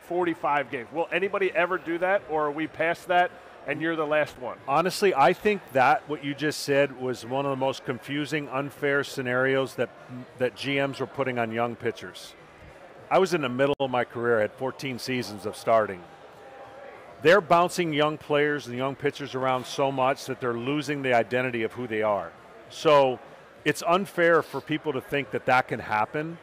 45 0.03 0.71
games. 0.71 0.88
Will 0.93 1.10
anybody 1.12 1.51
ever 1.51 1.77
do 1.77 1.97
that, 1.97 2.21
or 2.30 2.45
are 2.45 2.51
we 2.51 2.67
past 2.67 3.10
that 3.10 3.32
and 3.67 3.82
you're 3.82 3.95
the 3.95 4.08
last 4.08 4.39
one? 4.39 4.58
Honestly, 4.67 5.13
I 5.13 5.34
think 5.34 5.62
that 5.73 6.08
what 6.10 6.23
you 6.23 6.34
just 6.34 6.62
said 6.62 6.99
was 6.99 7.25
one 7.25 7.45
of 7.45 7.51
the 7.51 7.58
most 7.58 7.86
confusing, 7.86 8.47
unfair 8.49 9.03
scenarios 9.03 9.75
that 9.75 9.89
that 10.39 10.56
GMs 10.56 10.99
were 10.99 11.08
putting 11.08 11.38
on 11.38 11.51
young 11.51 11.75
pitchers. 11.75 12.34
I 13.12 13.19
was 13.19 13.34
in 13.34 13.41
the 13.41 13.49
middle 13.49 13.75
of 13.80 13.91
my 13.91 14.03
career, 14.03 14.39
I 14.39 14.41
had 14.41 14.53
14 14.53 14.99
seasons 14.99 15.45
of 15.45 15.56
starting. 15.56 16.03
They're 17.21 17.41
bouncing 17.41 17.93
young 17.93 18.17
players 18.17 18.67
and 18.67 18.77
young 18.77 18.95
pitchers 18.95 19.34
around 19.34 19.65
so 19.65 19.91
much 19.91 20.25
that 20.25 20.39
they're 20.39 20.53
losing 20.53 21.01
the 21.01 21.13
identity 21.13 21.63
of 21.63 21.73
who 21.73 21.88
they 21.88 22.03
are. 22.03 22.32
So 22.69 23.19
it's 23.65 23.82
unfair 23.88 24.43
for 24.43 24.62
people 24.62 24.93
to 24.93 25.01
think 25.01 25.32
that 25.32 25.45
that 25.45 25.67
can 25.67 25.80
happen. 25.80 26.38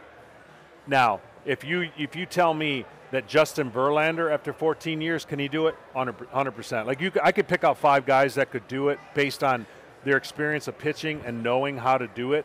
Now, 0.87 1.21
if 1.45 1.65
you 1.65 1.91
if 1.97 2.17
you 2.17 2.27
tell 2.27 2.55
me 2.55 2.87
that 3.15 3.29
Justin 3.29 3.71
Verlander, 3.71 4.33
after 4.33 4.53
14 4.53 5.01
years, 5.01 5.25
can 5.25 5.39
he 5.39 5.49
do 5.49 5.69
it? 5.69 5.77
100%. 5.95 6.87
Like 6.87 7.01
you, 7.01 7.13
I 7.23 7.33
could 7.33 7.47
pick 7.47 7.63
out 7.63 7.79
five 7.79 8.07
guys 8.07 8.35
that 8.35 8.51
could 8.51 8.67
do 8.67 8.89
it 8.89 8.99
based 9.15 9.45
on 9.45 9.67
their 10.05 10.17
experience 10.17 10.69
of 10.69 10.79
pitching 10.79 11.23
and 11.25 11.43
knowing 11.43 11.79
how 11.79 11.97
to 11.97 12.07
do 12.09 12.33
it. 12.33 12.45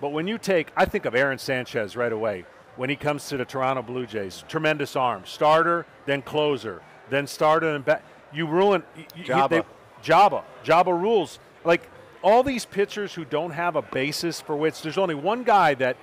But 0.00 0.10
when 0.10 0.26
you 0.26 0.38
take, 0.38 0.72
I 0.76 0.84
think 0.84 1.04
of 1.04 1.14
Aaron 1.14 1.38
Sanchez 1.38 1.96
right 1.96 2.12
away 2.12 2.44
when 2.76 2.90
he 2.90 2.96
comes 2.96 3.28
to 3.28 3.36
the 3.36 3.44
Toronto 3.44 3.82
Blue 3.82 4.06
Jays. 4.06 4.44
Tremendous 4.48 4.96
arm, 4.96 5.22
starter, 5.26 5.86
then 6.06 6.22
closer, 6.22 6.82
then 7.08 7.26
starter 7.26 7.74
and 7.74 7.84
back. 7.84 8.02
You 8.32 8.46
ruin 8.46 8.82
you, 9.16 9.24
Joba. 9.24 9.48
They, 9.48 9.62
Joba. 10.02 10.44
Joba 10.64 11.00
rules. 11.00 11.38
Like 11.64 11.88
all 12.22 12.42
these 12.42 12.64
pitchers 12.64 13.14
who 13.14 13.24
don't 13.24 13.50
have 13.50 13.76
a 13.76 13.82
basis 13.82 14.40
for 14.40 14.56
which 14.56 14.82
there's 14.82 14.98
only 14.98 15.14
one 15.14 15.42
guy 15.42 15.74
that 15.74 15.96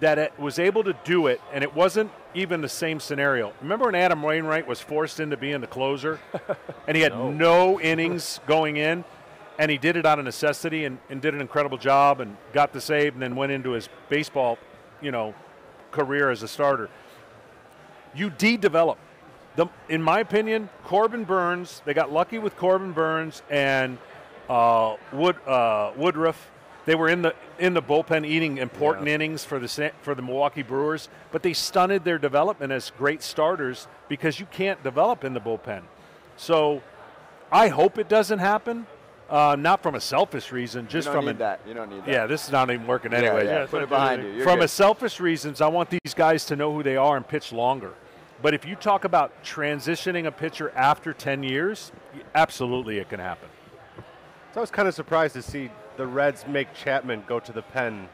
that 0.00 0.38
was 0.38 0.58
able 0.58 0.84
to 0.84 0.94
do 1.04 1.26
it, 1.26 1.40
and 1.52 1.64
it 1.64 1.74
wasn't 1.74 2.10
even 2.36 2.60
the 2.60 2.68
same 2.68 3.00
scenario. 3.00 3.52
Remember 3.62 3.86
when 3.86 3.94
Adam 3.94 4.22
Wainwright 4.22 4.66
was 4.66 4.80
forced 4.80 5.20
into 5.20 5.36
being 5.36 5.60
the 5.60 5.66
closer, 5.66 6.20
and 6.86 6.96
he 6.96 7.02
had 7.02 7.12
no. 7.12 7.30
no 7.30 7.80
innings 7.80 8.40
going 8.46 8.76
in, 8.76 9.04
and 9.58 9.70
he 9.70 9.78
did 9.78 9.96
it 9.96 10.04
out 10.04 10.18
of 10.18 10.24
necessity 10.24 10.84
and, 10.84 10.98
and 11.08 11.22
did 11.22 11.34
an 11.34 11.40
incredible 11.40 11.78
job 11.78 12.20
and 12.20 12.36
got 12.52 12.72
the 12.72 12.80
save, 12.80 13.14
and 13.14 13.22
then 13.22 13.34
went 13.36 13.52
into 13.52 13.70
his 13.70 13.88
baseball, 14.10 14.58
you 15.00 15.10
know, 15.10 15.34
career 15.90 16.30
as 16.30 16.42
a 16.42 16.48
starter. 16.48 16.90
You 18.14 18.30
de-develop. 18.30 18.98
The, 19.56 19.66
in 19.88 20.02
my 20.02 20.20
opinion, 20.20 20.68
Corbin 20.84 21.24
Burnes, 21.24 21.80
They 21.86 21.94
got 21.94 22.12
lucky 22.12 22.38
with 22.38 22.56
Corbin 22.56 22.92
Burnes 22.92 23.42
and 23.48 23.96
uh, 24.50 24.96
Wood 25.12 25.36
uh, 25.46 25.92
Woodruff 25.96 26.50
they 26.86 26.94
were 26.94 27.08
in 27.08 27.22
the 27.22 27.34
in 27.58 27.74
the 27.74 27.82
bullpen 27.82 28.24
eating 28.24 28.58
important 28.58 29.06
yeah. 29.08 29.14
innings 29.14 29.44
for 29.44 29.58
the 29.58 29.92
for 30.00 30.14
the 30.14 30.22
Milwaukee 30.22 30.62
Brewers, 30.62 31.08
but 31.32 31.42
they 31.42 31.52
stunted 31.52 32.04
their 32.04 32.18
development 32.18 32.72
as 32.72 32.90
great 32.96 33.22
starters 33.22 33.88
because 34.08 34.40
you 34.40 34.46
can't 34.46 34.82
develop 34.82 35.24
in 35.24 35.34
the 35.34 35.40
bullpen. 35.40 35.82
So, 36.36 36.82
I 37.50 37.68
hope 37.68 37.98
it 37.98 38.08
doesn't 38.08 38.38
happen. 38.38 38.86
Uh, 39.28 39.56
not 39.58 39.82
from 39.82 39.96
a 39.96 40.00
selfish 40.00 40.52
reason, 40.52 40.86
just 40.86 41.08
from 41.08 41.26
a, 41.26 41.32
that. 41.34 41.60
You 41.66 41.74
don't 41.74 41.90
need 41.90 42.04
that. 42.04 42.08
Yeah, 42.08 42.26
this 42.26 42.44
is 42.44 42.52
not 42.52 42.70
even 42.70 42.86
working 42.86 43.12
anyway. 43.12 43.44
Yeah, 43.44 43.62
yeah. 43.62 43.66
Put 43.66 43.82
it 43.82 43.88
behind 43.88 44.22
you. 44.22 44.30
You're 44.30 44.44
from 44.44 44.60
good. 44.60 44.66
a 44.66 44.68
selfish 44.68 45.18
reasons, 45.18 45.60
I 45.60 45.66
want 45.66 45.90
these 45.90 46.14
guys 46.14 46.44
to 46.44 46.54
know 46.54 46.72
who 46.72 46.84
they 46.84 46.96
are 46.96 47.16
and 47.16 47.26
pitch 47.26 47.52
longer. 47.52 47.92
But 48.40 48.54
if 48.54 48.64
you 48.64 48.76
talk 48.76 49.04
about 49.04 49.42
transitioning 49.42 50.26
a 50.26 50.30
pitcher 50.30 50.70
after 50.76 51.12
10 51.12 51.42
years, 51.42 51.90
absolutely 52.36 52.98
it 52.98 53.08
can 53.08 53.18
happen. 53.18 53.48
So 54.54 54.60
I 54.60 54.62
was 54.62 54.70
kind 54.70 54.86
of 54.86 54.94
surprised 54.94 55.34
to 55.34 55.42
see 55.42 55.70
the 55.96 56.06
Reds 56.06 56.46
make 56.46 56.72
Chapman 56.74 57.24
go 57.26 57.40
to 57.40 57.52
the 57.52 57.62
pen 57.62 58.08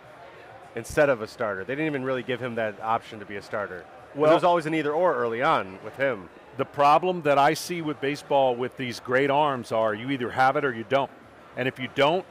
instead 0.74 1.08
of 1.08 1.20
a 1.20 1.26
starter. 1.26 1.64
They 1.64 1.74
didn't 1.74 1.86
even 1.86 2.04
really 2.04 2.22
give 2.22 2.40
him 2.40 2.54
that 2.56 2.80
option 2.80 3.18
to 3.18 3.26
be 3.26 3.36
a 3.36 3.42
starter. 3.42 3.84
Well, 4.14 4.26
there 4.26 4.34
was 4.34 4.44
always 4.44 4.66
an 4.66 4.74
either 4.74 4.92
or 4.92 5.14
early 5.14 5.42
on 5.42 5.78
with 5.84 5.96
him. 5.96 6.28
The 6.58 6.64
problem 6.64 7.22
that 7.22 7.38
I 7.38 7.54
see 7.54 7.80
with 7.80 8.00
baseball 8.00 8.54
with 8.54 8.76
these 8.76 9.00
great 9.00 9.30
arms 9.30 9.72
are 9.72 9.94
you 9.94 10.10
either 10.10 10.30
have 10.30 10.56
it 10.56 10.64
or 10.64 10.72
you 10.72 10.84
don't. 10.88 11.10
And 11.56 11.66
if 11.66 11.78
you 11.78 11.88
don't, 11.94 12.24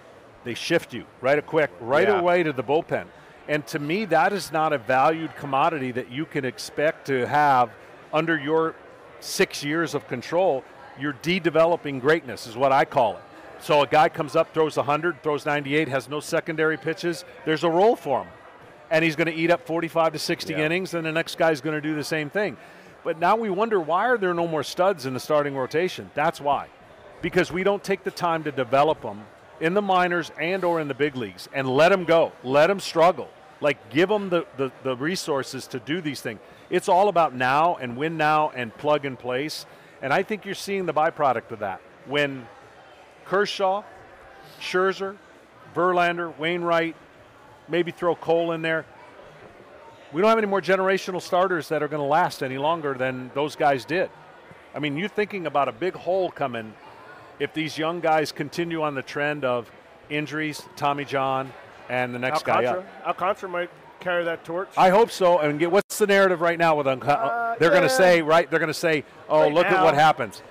they 0.44 0.54
shift 0.54 0.94
you 0.94 1.06
right 1.22 1.38
a 1.38 1.42
quick, 1.42 1.72
right 1.80 2.08
yeah. 2.08 2.20
away 2.20 2.44
to 2.44 2.54
the 2.54 2.64
bullpen. 2.64 3.06
And 3.48 3.66
to 3.68 3.80
me, 3.80 4.06
that 4.06 4.34
is 4.34 4.52
not 4.52 4.74
a 4.74 4.78
valued 4.78 5.36
commodity 5.36 5.92
that 5.92 6.12
you 6.12 6.26
can 6.26 6.46
expect 6.46 7.08
to 7.08 7.26
have 7.28 7.72
under 8.14 8.38
your 8.38 8.76
six 9.20 9.64
years 9.64 9.94
of 9.96 10.08
control. 10.08 10.64
You're 11.00 11.14
de-developing 11.14 12.00
greatness, 12.00 12.48
is 12.48 12.56
what 12.56 12.72
I 12.72 12.86
call 12.86 13.18
it. 13.18 13.24
So 13.62 13.84
a 13.84 13.88
guy 13.88 14.10
comes 14.10 14.36
up, 14.36 14.54
throws 14.56 14.76
100, 14.76 15.21
throws 15.21 15.45
98, 15.45 15.88
has 15.88 16.10
no 16.10 16.19
secondary 16.19 16.78
pitches. 16.78 17.26
There's 17.45 17.63
a 17.63 17.69
role 17.69 17.95
for 17.95 18.24
him. 18.24 18.28
And 18.89 19.06
he's 19.06 19.15
going 19.15 19.28
to 19.28 19.34
eat 19.34 19.52
up 19.52 19.65
45 19.67 20.13
to 20.13 20.19
60 20.19 20.54
yeah. 20.54 20.65
innings, 20.65 20.95
and 20.95 21.06
the 21.06 21.12
next 21.12 21.38
guy's 21.38 21.62
going 21.62 21.76
to 21.76 21.82
do 21.82 21.93
the 21.93 22.04
same 22.04 22.30
thing. 22.30 22.58
But 23.04 23.19
now 23.19 23.36
we 23.36 23.52
wonder 23.52 23.80
why 23.80 24.08
are 24.08 24.17
there 24.17 24.34
no 24.34 24.47
more 24.47 24.63
studs 24.63 25.06
in 25.06 25.13
the 25.13 25.19
starting 25.19 25.56
rotation? 25.56 26.10
That's 26.15 26.41
why. 26.41 26.67
Because 27.21 27.52
we 27.52 27.63
don't 27.63 27.84
take 27.84 28.04
the 28.04 28.12
time 28.12 28.43
to 28.43 28.52
develop 28.52 29.02
them 29.02 29.26
in 29.60 29.76
the 29.76 29.82
minors 29.82 30.32
and 30.39 30.63
or 30.63 30.82
in 30.82 30.88
the 30.88 30.93
big 30.95 31.15
leagues 31.15 31.47
and 31.54 31.69
let 31.69 31.89
them 31.89 32.04
go. 32.04 32.32
Let 32.43 32.67
them 32.67 32.80
struggle. 32.80 33.30
Like 33.60 33.91
give 33.91 34.10
them 34.10 34.30
the, 34.30 34.47
the, 34.58 34.71
the 34.84 34.95
resources 34.95 35.67
to 35.67 35.80
do 35.80 36.02
these 36.02 36.19
things. 36.19 36.39
It's 36.71 36.89
all 36.89 37.10
about 37.10 37.36
now 37.36 37.76
and 37.76 37.95
win 37.95 38.17
now 38.17 38.52
and 38.56 38.76
plug 38.76 39.06
and 39.06 39.17
place. 39.17 39.67
And 40.02 40.12
I 40.12 40.24
think 40.24 40.45
you're 40.45 40.56
seeing 40.56 40.88
the 40.88 40.93
byproduct 40.93 41.52
of 41.52 41.60
that. 41.60 41.80
When 42.08 42.47
Kershaw, 43.32 43.84
Scherzer, 44.60 45.15
Verlander, 45.74 46.38
Wainwright, 46.38 46.98
maybe 47.70 47.91
throw 47.91 48.13
Cole 48.13 48.52
in 48.52 48.62
there. 48.62 48.86
We 50.12 50.20
don't 50.20 50.28
have 50.28 50.38
any 50.38 50.48
more 50.48 50.60
generational 50.60 51.22
starters 51.22 51.70
that 51.70 51.82
are 51.82 51.88
going 51.88 52.02
to 52.02 52.08
last 52.08 52.44
any 52.44 52.58
longer 52.58 52.94
than 52.94 53.32
those 53.34 53.56
guys 53.56 53.86
did. 53.86 54.10
I 54.76 54.80
mean, 54.80 54.98
you're 54.98 55.08
thinking 55.08 55.46
about 55.46 55.70
a 55.70 55.72
big 55.72 55.94
hole 55.94 56.30
coming 56.30 56.74
if 57.39 57.54
these 57.54 57.78
young 57.78 58.02
guys 58.02 58.34
continue 58.34 58.82
on 58.82 58.96
the 58.96 59.02
trend 59.02 59.46
of 59.46 59.72
injuries, 60.10 60.62
Tommy 60.76 61.06
John, 61.06 61.54
and 61.88 62.13
the 62.13 62.20
next 62.20 62.46
Alcantara, 62.46 62.84
guy 62.84 63.00
up. 63.00 63.08
Alcantara 63.08 63.48
might 63.50 63.70
carry 64.02 64.26
that 64.26 64.44
torch. 64.44 64.67
I 64.76 64.89
hope 64.89 65.10
so. 65.10 65.39
And 65.39 65.58
get 65.58 65.72
what's 65.72 65.98
the 66.00 66.08
narrative 66.08 66.41
right 66.41 66.60
now 66.60 66.76
with 66.76 66.86
Alcantara? 66.86 67.28
Uh, 67.28 67.56
they're 67.60 67.70
yeah. 67.70 67.78
going 67.78 67.89
to 67.89 67.96
say 67.96 68.22
right. 68.22 68.50
They're 68.52 68.60
going 68.60 68.67
to 68.67 68.74
say, 68.74 69.06
"Oh, 69.30 69.44
right 69.44 69.54
look 69.54 69.67
now. 69.67 69.78
at 69.78 69.84
what 69.86 69.94
happens." 69.94 70.41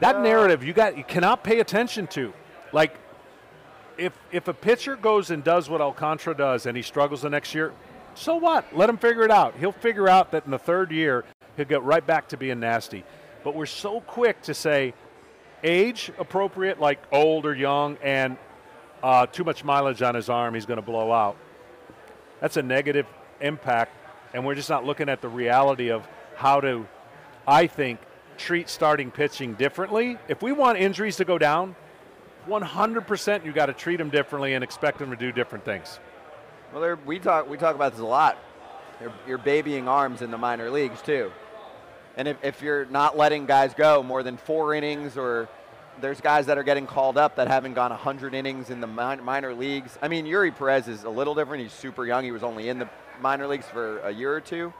That 0.00 0.22
narrative 0.22 0.64
you 0.64 0.72
got 0.72 0.96
you 0.96 1.04
cannot 1.04 1.44
pay 1.44 1.60
attention 1.60 2.06
to. 2.08 2.32
Like 2.72 2.96
if 3.98 4.12
if 4.32 4.48
a 4.48 4.54
pitcher 4.54 4.96
goes 4.96 5.30
and 5.30 5.44
does 5.44 5.68
what 5.68 5.80
Alcantara 5.80 6.34
does 6.34 6.66
and 6.66 6.76
he 6.76 6.82
struggles 6.82 7.22
the 7.22 7.30
next 7.30 7.54
year, 7.54 7.72
so 8.14 8.36
what? 8.36 8.76
Let 8.76 8.88
him 8.88 8.96
figure 8.96 9.22
it 9.22 9.30
out. 9.30 9.54
He'll 9.58 9.72
figure 9.72 10.08
out 10.08 10.32
that 10.32 10.44
in 10.44 10.50
the 10.50 10.58
third 10.58 10.90
year 10.90 11.24
he'll 11.56 11.66
get 11.66 11.82
right 11.82 12.06
back 12.06 12.28
to 12.30 12.36
being 12.36 12.60
nasty. 12.60 13.04
But 13.44 13.54
we're 13.54 13.66
so 13.66 14.00
quick 14.00 14.42
to 14.42 14.54
say 14.54 14.94
age 15.62 16.10
appropriate, 16.18 16.80
like 16.80 17.00
old 17.12 17.46
or 17.46 17.54
young, 17.54 17.98
and 18.02 18.36
uh, 19.02 19.26
too 19.26 19.44
much 19.44 19.64
mileage 19.64 20.02
on 20.02 20.14
his 20.14 20.28
arm, 20.28 20.54
he's 20.54 20.66
going 20.66 20.76
to 20.78 20.82
blow 20.82 21.12
out. 21.12 21.36
That's 22.40 22.56
a 22.56 22.62
negative 22.62 23.06
impact, 23.40 23.92
and 24.34 24.44
we're 24.44 24.54
just 24.54 24.70
not 24.70 24.84
looking 24.84 25.08
at 25.08 25.20
the 25.20 25.28
reality 25.28 25.90
of 25.90 26.06
how 26.36 26.60
to, 26.60 26.86
I 27.46 27.66
think, 27.66 28.00
treat 28.40 28.68
starting 28.68 29.10
pitching 29.10 29.54
differently. 29.54 30.18
If 30.26 30.42
we 30.42 30.52
want 30.52 30.78
injuries 30.78 31.16
to 31.16 31.24
go 31.24 31.38
down, 31.38 31.76
100% 32.48 33.44
you 33.44 33.52
got 33.52 33.66
to 33.66 33.72
treat 33.72 33.96
them 33.96 34.08
differently 34.10 34.54
and 34.54 34.64
expect 34.64 34.98
them 34.98 35.10
to 35.10 35.16
do 35.16 35.30
different 35.30 35.64
things. 35.64 36.00
Well, 36.72 36.96
we 37.04 37.18
talk 37.18 37.48
we 37.48 37.56
talk 37.56 37.74
about 37.74 37.92
this 37.92 38.00
a 38.00 38.06
lot. 38.06 38.38
You're, 39.00 39.12
you're, 39.26 39.38
babying 39.38 39.88
arms 39.88 40.22
in 40.22 40.30
the 40.30 40.38
minor 40.38 40.70
leagues 40.70 41.00
too, 41.02 41.32
and 42.16 42.28
if, 42.28 42.36
if 42.42 42.62
you're 42.62 42.84
not 42.86 43.16
letting 43.16 43.46
guys 43.46 43.74
go 43.74 44.02
more 44.02 44.22
than 44.22 44.36
four 44.36 44.74
innings, 44.74 45.16
or 45.16 45.48
there's 46.00 46.20
guys 46.20 46.46
that 46.46 46.58
are 46.58 46.62
getting 46.62 46.86
called 46.86 47.18
up 47.18 47.36
that 47.36 47.48
haven't 47.48 47.74
gone 47.74 47.90
100 47.90 48.34
innings 48.34 48.70
in 48.70 48.80
the 48.80 48.86
min- 48.86 49.24
minor 49.24 49.54
leagues. 49.54 49.98
I 50.02 50.08
mean, 50.08 50.26
Eury 50.26 50.54
Perez 50.54 50.86
is 50.86 51.04
a 51.04 51.10
little 51.10 51.34
different. 51.34 51.62
He's 51.62 51.72
super 51.72 52.06
young. 52.06 52.24
He 52.24 52.30
was 52.30 52.42
only 52.42 52.68
in 52.68 52.78
the 52.78 52.88
minor 53.20 53.46
leagues 53.46 53.66
for 53.66 53.98
a 54.00 54.10
year 54.10 54.32
or 54.34 54.40
two, 54.40 54.72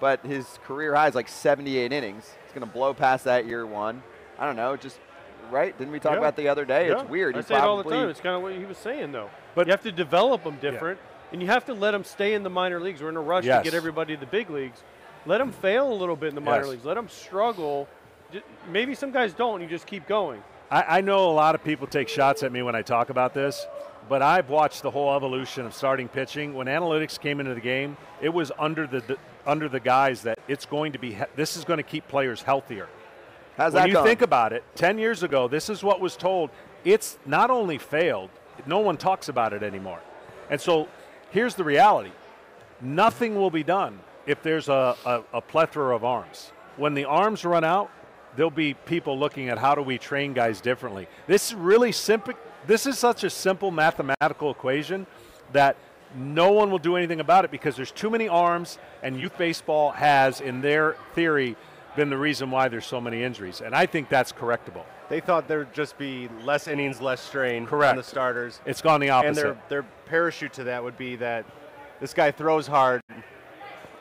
but 0.00 0.24
his 0.24 0.46
career 0.64 0.94
high 0.94 1.08
is 1.08 1.14
like 1.14 1.28
78 1.28 1.92
innings 1.92 2.30
It's 2.44 2.52
going 2.52 2.66
to 2.66 2.72
blow 2.72 2.94
past 2.94 3.24
that 3.24 3.46
year 3.46 3.66
one. 3.66 4.02
I 4.38 4.46
don't 4.46 4.56
know, 4.56 4.76
just 4.76 4.98
right? 5.50 5.76
Didn't 5.76 5.92
we 5.92 6.00
talk 6.00 6.12
yeah. 6.12 6.18
about 6.18 6.36
the 6.36 6.48
other 6.48 6.64
day? 6.64 6.88
Yeah. 6.88 7.00
It's 7.00 7.10
weird. 7.10 7.36
I 7.36 7.40
say 7.40 7.56
it 7.56 7.60
all 7.60 7.82
the 7.82 7.90
time. 7.90 8.08
It's 8.08 8.20
kind 8.20 8.36
of 8.36 8.42
what 8.42 8.54
he 8.54 8.64
was 8.64 8.78
saying, 8.78 9.12
though. 9.12 9.30
But 9.54 9.66
you 9.66 9.72
have 9.72 9.82
to 9.82 9.92
develop 9.92 10.44
them 10.44 10.58
different, 10.60 11.00
yeah. 11.00 11.32
and 11.32 11.42
you 11.42 11.48
have 11.48 11.64
to 11.66 11.74
let 11.74 11.92
them 11.92 12.04
stay 12.04 12.34
in 12.34 12.42
the 12.42 12.50
minor 12.50 12.80
leagues. 12.80 13.02
We're 13.02 13.08
in 13.08 13.16
a 13.16 13.20
rush 13.20 13.44
yes. 13.44 13.64
to 13.64 13.70
get 13.70 13.76
everybody 13.76 14.14
to 14.14 14.20
the 14.20 14.26
big 14.26 14.50
leagues. 14.50 14.82
Let 15.26 15.38
them 15.38 15.52
fail 15.52 15.92
a 15.92 15.94
little 15.94 16.16
bit 16.16 16.28
in 16.30 16.34
the 16.34 16.40
minor 16.40 16.62
yes. 16.62 16.70
leagues. 16.70 16.84
Let 16.84 16.94
them 16.94 17.08
struggle. 17.08 17.88
Maybe 18.70 18.94
some 18.94 19.10
guys 19.10 19.32
don't. 19.32 19.60
You 19.60 19.66
just 19.66 19.86
keep 19.86 20.06
going. 20.06 20.42
I, 20.70 20.98
I 20.98 21.00
know 21.00 21.30
a 21.30 21.32
lot 21.32 21.54
of 21.54 21.64
people 21.64 21.86
take 21.86 22.08
shots 22.08 22.42
at 22.42 22.52
me 22.52 22.62
when 22.62 22.74
I 22.74 22.82
talk 22.82 23.10
about 23.10 23.34
this, 23.34 23.66
but 24.08 24.22
I've 24.22 24.50
watched 24.50 24.82
the 24.82 24.90
whole 24.90 25.14
evolution 25.14 25.66
of 25.66 25.74
starting 25.74 26.08
pitching. 26.08 26.54
When 26.54 26.66
analytics 26.66 27.18
came 27.18 27.40
into 27.40 27.54
the 27.54 27.60
game, 27.60 27.96
it 28.20 28.28
was 28.28 28.52
under 28.58 28.86
the, 28.86 29.00
the 29.00 29.18
under 29.48 29.68
the 29.68 29.80
guise 29.80 30.22
that 30.22 30.38
it's 30.46 30.66
going 30.66 30.92
to 30.92 30.98
be 30.98 31.16
this 31.34 31.56
is 31.56 31.64
going 31.64 31.78
to 31.78 31.82
keep 31.82 32.06
players 32.06 32.42
healthier. 32.42 32.88
How's 33.56 33.72
when 33.72 33.82
that 33.82 33.88
you 33.88 33.94
going? 33.94 34.06
think 34.06 34.22
about 34.22 34.52
it, 34.52 34.62
10 34.76 34.98
years 34.98 35.24
ago, 35.24 35.48
this 35.48 35.68
is 35.68 35.82
what 35.82 36.00
was 36.00 36.16
told. 36.16 36.50
It's 36.84 37.18
not 37.26 37.50
only 37.50 37.78
failed, 37.78 38.30
no 38.66 38.78
one 38.78 38.96
talks 38.96 39.28
about 39.28 39.52
it 39.52 39.64
anymore. 39.64 40.00
And 40.48 40.60
so 40.60 40.86
here's 41.30 41.56
the 41.56 41.64
reality 41.64 42.12
nothing 42.80 43.34
will 43.34 43.50
be 43.50 43.64
done 43.64 43.98
if 44.26 44.42
there's 44.42 44.68
a, 44.68 44.94
a, 45.04 45.22
a 45.32 45.40
plethora 45.40 45.96
of 45.96 46.04
arms. 46.04 46.52
When 46.76 46.94
the 46.94 47.06
arms 47.06 47.44
run 47.44 47.64
out, 47.64 47.90
there'll 48.36 48.50
be 48.50 48.74
people 48.74 49.18
looking 49.18 49.48
at 49.48 49.58
how 49.58 49.74
do 49.74 49.82
we 49.82 49.98
train 49.98 50.34
guys 50.34 50.60
differently. 50.60 51.08
This 51.26 51.48
is 51.48 51.54
really 51.56 51.90
simple. 51.90 52.34
This 52.66 52.86
is 52.86 52.98
such 52.98 53.24
a 53.24 53.30
simple 53.30 53.72
mathematical 53.72 54.50
equation 54.50 55.06
that 55.52 55.76
no 56.14 56.52
one 56.52 56.70
will 56.70 56.78
do 56.78 56.96
anything 56.96 57.20
about 57.20 57.44
it 57.44 57.50
because 57.50 57.76
there's 57.76 57.92
too 57.92 58.10
many 58.10 58.28
arms, 58.28 58.78
and 59.02 59.20
youth 59.20 59.36
baseball 59.36 59.90
has, 59.92 60.40
in 60.40 60.60
their 60.60 60.96
theory, 61.14 61.56
been 61.96 62.10
the 62.10 62.16
reason 62.18 62.50
why 62.50 62.68
there's 62.68 62.86
so 62.86 63.00
many 63.00 63.22
injuries. 63.22 63.60
And 63.60 63.74
I 63.74 63.86
think 63.86 64.08
that's 64.08 64.32
correctable. 64.32 64.84
They 65.08 65.20
thought 65.20 65.48
there'd 65.48 65.72
just 65.72 65.98
be 65.98 66.28
less 66.44 66.68
innings, 66.68 67.00
less 67.00 67.20
strain 67.20 67.62
on 67.62 67.68
Correct. 67.68 67.96
the 67.96 68.02
starters. 68.02 68.60
It's 68.66 68.82
gone 68.82 69.00
the 69.00 69.10
opposite. 69.10 69.28
and 69.28 69.36
their 69.36 69.62
their 69.68 69.82
parachute 70.06 70.52
to 70.54 70.64
that 70.64 70.84
would 70.84 70.98
be 70.98 71.16
that 71.16 71.46
this 72.00 72.14
guy 72.14 72.30
throws 72.30 72.66
hard. 72.66 73.02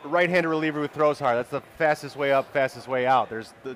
Right-handed 0.04 0.48
reliever 0.48 0.82
who 0.82 0.88
throws 0.88 1.20
hard. 1.20 1.38
That's 1.38 1.50
the 1.50 1.62
fastest 1.78 2.16
way 2.16 2.32
up, 2.32 2.52
fastest 2.54 2.88
way 2.88 3.06
out. 3.08 3.30
There's 3.30 3.54
the 3.64 3.76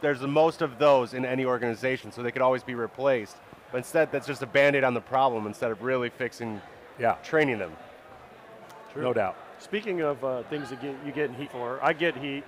there's 0.00 0.20
the 0.20 0.28
most 0.28 0.62
of 0.62 0.78
those 0.78 1.14
in 1.14 1.24
any 1.24 1.44
organization, 1.44 2.10
so 2.12 2.22
they 2.22 2.30
could 2.32 2.42
always 2.42 2.62
be 2.62 2.74
replaced. 2.74 3.36
But 3.70 3.78
instead, 3.78 4.10
that's 4.10 4.26
just 4.26 4.42
a 4.42 4.46
band-aid 4.46 4.82
on 4.82 4.94
the 4.94 5.00
problem 5.00 5.46
instead 5.46 5.70
of 5.70 5.82
really 5.82 6.08
fixing 6.08 6.60
yeah, 7.00 7.14
training 7.22 7.58
them. 7.58 7.72
no 8.96 9.12
doubt. 9.12 9.36
Speaking 9.58 10.00
of 10.02 10.22
uh, 10.24 10.42
things 10.44 10.70
that 10.70 10.80
get, 10.80 10.94
you 11.04 11.12
get 11.12 11.26
in 11.30 11.34
heat 11.34 11.50
for, 11.52 11.78
I 11.82 11.92
get 11.92 12.16
heat. 12.16 12.44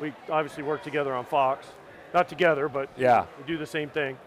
We 0.00 0.12
obviously 0.30 0.62
work 0.62 0.82
together 0.82 1.14
on 1.14 1.24
Fox. 1.24 1.66
Not 2.14 2.28
together, 2.28 2.68
but 2.68 2.88
Yeah. 2.96 3.24
we 3.38 3.44
do 3.44 3.56
the 3.58 3.66
same 3.66 3.88
thing. 3.88 4.18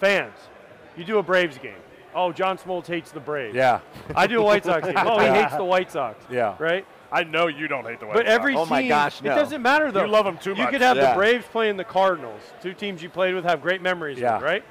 Fans, 0.00 0.34
you 0.96 1.04
do 1.04 1.18
a 1.18 1.22
Braves 1.22 1.58
game. 1.58 1.76
Oh, 2.14 2.32
John 2.32 2.58
Smoltz 2.58 2.86
hates 2.86 3.10
the 3.12 3.20
Braves. 3.20 3.54
Yeah, 3.54 3.80
I 4.14 4.26
do 4.26 4.40
a 4.40 4.42
White 4.42 4.64
Sox 4.64 4.84
game. 4.86 4.94
Oh, 4.98 5.18
he 5.18 5.26
hates 5.26 5.54
the 5.56 5.64
White 5.64 5.90
Sox. 5.90 6.22
Yeah. 6.30 6.56
Right? 6.58 6.84
I 7.10 7.24
know 7.24 7.46
you 7.46 7.68
don't 7.68 7.84
hate 7.86 8.00
the 8.00 8.06
White 8.06 8.14
But 8.16 8.26
Sox. 8.26 8.34
every 8.34 8.54
Oh 8.56 8.60
team, 8.64 8.68
my 8.70 8.88
gosh, 8.88 9.20
it 9.20 9.24
doesn't 9.24 9.62
matter 9.62 9.90
though. 9.92 10.04
You 10.04 10.10
love 10.10 10.24
them 10.26 10.36
too 10.38 10.50
much. 10.50 10.58
You 10.58 10.66
could 10.68 10.80
have 10.82 10.96
Yeah. 10.96 11.10
the 11.10 11.16
Braves 11.16 11.46
playing 11.50 11.76
the 11.78 11.84
Cardinals, 11.84 12.40
two 12.62 12.74
teams 12.74 13.02
you 13.02 13.08
played 13.08 13.34
with, 13.34 13.44
have 13.44 13.62
great 13.62 13.80
memories 13.80 14.18
Yeah. 14.18 14.34
with, 14.34 14.42
right? 14.44 14.64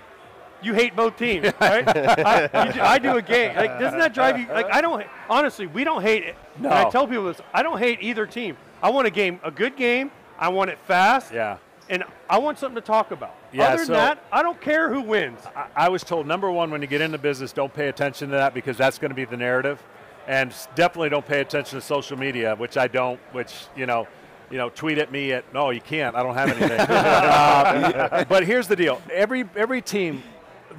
You 0.63 0.74
hate 0.74 0.95
both 0.95 1.17
teams, 1.17 1.45
right? 1.62 1.88
I, 1.88 2.65
you 2.67 2.74
do, 2.74 2.82
I 2.82 3.00
do 3.00 3.17
a 3.17 3.21
game. 3.21 3.56
Like, 3.56 3.80
doesn't 3.80 4.00
that 4.00 4.13
drive 4.13 4.39
you? 4.39 4.47
Like, 4.47 4.67
I 4.71 4.82
don't. 4.82 5.06
Honestly, 5.30 5.67
we 5.67 5.84
don't 5.84 6.02
hate 6.02 6.24
it. 6.24 6.36
And 6.58 6.67
I 6.67 6.89
tell 6.89 7.08
people 7.08 7.26
this. 7.26 7.41
I 7.54 7.63
don't 7.63 7.80
hate 7.80 8.00
either 8.02 8.26
team. 8.26 8.58
I 8.84 8.89
want 8.89 9.08
a 9.08 9.12
game, 9.12 9.39
a 9.43 9.52
good 9.52 9.76
game. 9.76 10.12
I 10.39 10.50
want 10.50 10.69
it 10.71 10.80
fast. 10.80 11.32
yeah. 11.34 11.58
And 11.89 12.06
I 12.30 12.38
want 12.39 12.58
something 12.58 12.76
to 12.82 12.86
talk 12.88 13.12
about. 13.12 13.36
Yeah, 13.52 13.65
Other 13.67 13.78
than 13.78 13.86
so- 13.88 13.93
that, 13.93 14.24
I 14.32 14.41
don't 14.43 14.62
care 14.62 14.88
who 14.93 15.02
wins. 15.02 15.41
I, 15.56 15.67
I 15.76 15.89
was 15.89 16.04
told 16.04 16.26
number 16.26 16.50
one 16.50 16.71
when 16.71 16.82
you 16.82 16.88
get 16.88 17.02
into 17.02 17.17
business, 17.17 17.52
don't 17.52 17.74
pay 17.74 17.89
attention 17.89 18.30
to 18.30 18.36
that 18.36 18.54
because 18.54 18.78
that's 18.78 18.97
going 18.97 19.10
to 19.10 19.15
be 19.15 19.26
the 19.26 19.36
narrative, 19.36 19.82
and 20.26 20.54
definitely 20.76 21.10
don't 21.10 21.26
pay 21.26 21.41
attention 21.41 21.80
to 21.80 21.86
social 21.86 22.17
media, 22.17 22.56
which 22.56 22.78
I 22.78 22.88
don't. 22.88 23.19
Which 23.34 23.65
you 23.76 23.88
know, 23.88 24.08
you 24.50 24.58
know, 24.58 24.69
tweet 24.69 25.00
at 25.00 25.12
me 25.12 25.34
at 25.34 25.54
no, 25.54 25.71
you 25.71 25.82
can't. 25.82 26.15
I 26.15 26.24
don't 26.24 26.34
have 26.36 26.50
anything. 26.50 26.80
Um, 26.80 28.26
but 28.30 28.45
here's 28.45 28.67
the 28.69 28.76
deal: 28.76 29.02
every 29.12 29.43
every 29.56 29.82
team 29.82 30.24